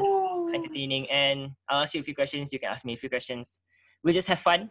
entertaining 0.54 1.10
and 1.10 1.50
i'll 1.68 1.82
ask 1.82 1.94
you 1.94 2.00
a 2.00 2.02
few 2.02 2.14
questions. 2.14 2.52
You 2.52 2.58
can 2.58 2.70
ask 2.70 2.84
me 2.84 2.94
a 2.94 2.96
few 2.96 3.08
questions. 3.08 3.60
We 4.02 4.12
just 4.12 4.28
have 4.28 4.40
fun. 4.40 4.70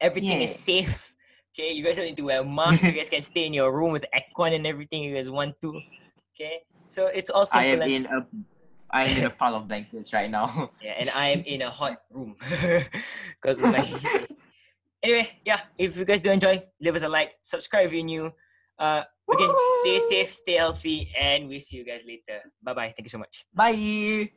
Everything 0.00 0.42
is 0.42 0.54
safe. 0.54 1.14
Okay 1.54 1.72
you 1.72 1.82
guys 1.84 1.96
don't 1.96 2.06
need 2.06 2.16
to 2.18 2.24
wear 2.24 2.44
masks. 2.44 2.84
You 2.84 2.92
guys 2.92 3.08
can 3.08 3.22
stay 3.22 3.46
in 3.46 3.54
your 3.54 3.72
room 3.72 3.92
with 3.92 4.04
aircon 4.14 4.54
and 4.54 4.66
everything. 4.66 5.02
You 5.02 5.14
guys 5.14 5.30
want 5.30 5.54
to. 5.62 5.80
Okay 6.34 6.60
so 6.88 7.06
it's 7.06 7.30
all 7.30 7.46
simple 7.46 7.68
I 7.68 7.72
am 7.72 7.82
and- 7.82 7.90
in 7.90 8.06
a 8.06 8.26
I 8.90 9.04
am 9.04 9.18
in 9.18 9.24
a 9.26 9.30
pile 9.40 9.54
of 9.54 9.68
blankets 9.68 10.12
right 10.12 10.30
now. 10.30 10.70
yeah, 10.82 10.94
and 10.98 11.10
I 11.10 11.28
am 11.28 11.40
in 11.40 11.62
a 11.62 11.70
hot 11.70 11.98
room 12.10 12.36
because 13.40 13.60
like. 13.60 13.88
anyway, 15.02 15.28
yeah. 15.44 15.60
If 15.78 15.98
you 15.98 16.04
guys 16.04 16.22
do 16.22 16.30
enjoy, 16.30 16.62
leave 16.80 16.96
us 16.96 17.02
a 17.02 17.08
like, 17.08 17.34
subscribe 17.42 17.86
if 17.86 17.92
you're 17.92 18.04
new. 18.04 18.32
Uh, 18.78 19.02
again, 19.32 19.50
stay 19.80 19.98
safe, 19.98 20.30
stay 20.32 20.54
healthy, 20.54 21.10
and 21.18 21.48
we 21.48 21.58
see 21.58 21.78
you 21.78 21.84
guys 21.84 22.04
later. 22.06 22.42
Bye 22.62 22.74
bye. 22.74 22.92
Thank 22.94 23.04
you 23.06 23.10
so 23.10 23.18
much. 23.18 23.44
Bye. 23.54 24.30